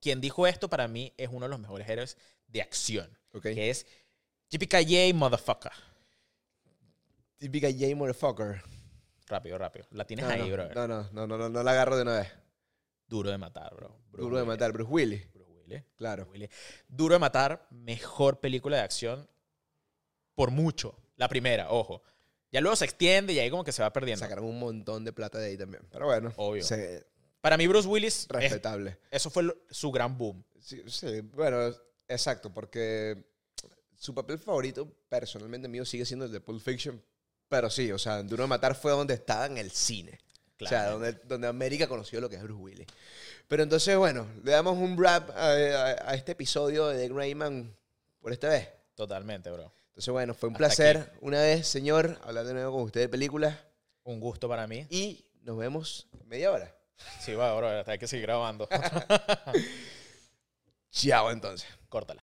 quien 0.00 0.20
dijo 0.20 0.44
esto 0.46 0.68
para 0.68 0.88
mí 0.88 1.12
es 1.16 1.28
uno 1.30 1.46
de 1.46 1.50
los 1.50 1.60
mejores 1.60 1.88
héroes 1.88 2.16
de 2.48 2.62
acción, 2.62 3.16
Ok. 3.32 3.42
que 3.44 3.70
es 3.70 3.86
JPKJ 4.50 5.14
Motherfucker. 5.14 5.70
Típica 7.38 7.68
J 7.70 7.94
motherfucker. 7.96 8.62
Rápido, 9.28 9.58
rápido. 9.58 9.86
La 9.90 10.04
tienes 10.06 10.24
No, 10.26 10.32
ahí, 10.32 10.40
no, 10.40 10.52
bro. 10.52 10.68
no, 10.74 10.88
no, 10.88 11.08
no, 11.12 11.26
no, 11.26 11.38
no, 11.38 11.48
no 11.48 11.62
la 11.62 11.70
agarro 11.72 11.96
de 11.96 12.02
una 12.02 12.18
vez. 12.18 12.28
Duro 13.06 13.30
de 13.30 13.38
matar, 13.38 13.74
bro. 13.74 13.96
Bruce 14.10 14.22
Duro 14.22 14.38
de 14.38 14.44
matar, 14.44 14.72
Bruce 14.72 14.90
Willis. 14.90 15.32
Bruce 15.32 15.50
Willis. 15.52 15.82
Claro. 15.96 16.24
Bruce 16.24 16.32
Willis. 16.32 16.50
Duro 16.88 17.14
de 17.14 17.18
matar, 17.18 17.66
mejor 17.70 18.40
película 18.40 18.76
de 18.78 18.82
acción 18.82 19.28
por 20.34 20.50
mucho. 20.50 20.96
La 21.16 21.28
primera, 21.28 21.70
ojo. 21.70 22.02
Ya 22.50 22.60
luego 22.60 22.76
se 22.76 22.84
extiende 22.84 23.32
y 23.32 23.38
ahí 23.38 23.50
como 23.50 23.64
que 23.64 23.72
se 23.72 23.82
va 23.82 23.92
perdiendo. 23.92 24.20
Sacaron 24.24 24.44
un 24.44 24.58
montón 24.58 25.04
de 25.04 25.12
plata 25.12 25.38
de 25.38 25.46
ahí 25.48 25.56
también. 25.56 25.82
Pero 25.90 26.06
bueno, 26.06 26.32
Obvio. 26.36 26.62
se- 26.64 27.06
Para 27.40 27.56
mí, 27.56 27.66
Bruce 27.66 27.88
Willis, 27.88 28.20
es- 28.22 28.28
respetable. 28.28 28.98
eso 29.10 29.30
fue 29.30 29.42
lo- 29.42 29.56
su 29.70 29.90
gran 29.90 30.16
boom. 30.16 30.44
Sí, 30.60 30.82
sí, 30.86 31.20
bueno, 31.22 31.74
exacto, 32.08 32.52
porque 32.52 33.24
su 33.94 34.14
papel 34.14 34.38
favorito, 34.38 34.86
personalmente 35.08 35.66
mío, 35.68 35.84
sigue 35.84 36.04
siendo 36.04 36.26
el 36.26 36.32
de 36.32 36.40
Pulp 36.40 36.60
Fiction. 36.62 37.02
Pero 37.52 37.68
sí, 37.68 37.92
o 37.92 37.98
sea, 37.98 38.22
Duro 38.22 38.44
de 38.44 38.48
Matar 38.48 38.74
fue 38.74 38.92
donde 38.92 39.12
estaba 39.12 39.44
en 39.44 39.58
el 39.58 39.70
cine. 39.70 40.18
O 40.58 40.66
sea, 40.66 40.88
donde, 40.90 41.12
donde 41.24 41.46
América 41.48 41.86
conoció 41.86 42.18
lo 42.20 42.30
que 42.30 42.36
es 42.36 42.42
Bruce 42.42 42.62
Willis. 42.62 42.86
Pero 43.46 43.62
entonces, 43.62 43.94
bueno, 43.98 44.26
le 44.42 44.52
damos 44.52 44.78
un 44.78 44.96
wrap 44.96 45.28
a, 45.30 45.48
a- 45.50 46.10
a 46.10 46.14
este 46.14 46.32
episodio 46.32 46.86
de 46.88 47.06
The 47.06 47.12
Greyman 47.12 47.76
por 48.20 48.32
esta 48.32 48.48
vez. 48.48 48.68
Totalmente, 48.94 49.50
bro. 49.50 49.70
Entonces, 49.88 50.10
bueno, 50.12 50.32
fue 50.32 50.48
un 50.48 50.54
Hasta 50.54 50.64
placer 50.66 51.12
una 51.20 51.42
vez, 51.42 51.68
señor, 51.68 52.18
hablar 52.24 52.46
de 52.46 52.54
nuevo 52.54 52.72
con 52.72 52.82
usted 52.84 53.00
de 53.02 53.08
películas. 53.10 53.54
Un 54.04 54.18
gusto 54.18 54.48
para 54.48 54.66
mí. 54.66 54.86
Y 54.88 55.26
nos 55.42 55.58
vemos 55.58 56.08
media 56.24 56.50
hora. 56.52 56.74
Sí, 57.20 57.34
va, 57.34 57.54
bro. 57.54 57.68
Hasta 57.68 57.92
hay 57.92 57.98
que 57.98 58.08
seguir 58.08 58.24
grabando. 58.26 58.66
Chao, 60.90 61.30
entonces. 61.30 61.68
Córtala. 61.90 62.24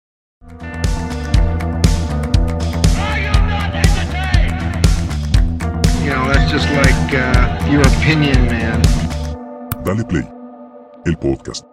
You 6.10 6.16
know, 6.16 6.28
that's 6.28 6.52
just 6.52 6.68
like 6.72 7.14
uh, 7.14 7.70
your 7.72 7.86
opinion, 7.86 8.48
man. 8.48 8.82
Dale 9.86 10.04
Play, 10.04 10.28
el 11.06 11.16
podcast. 11.20 11.69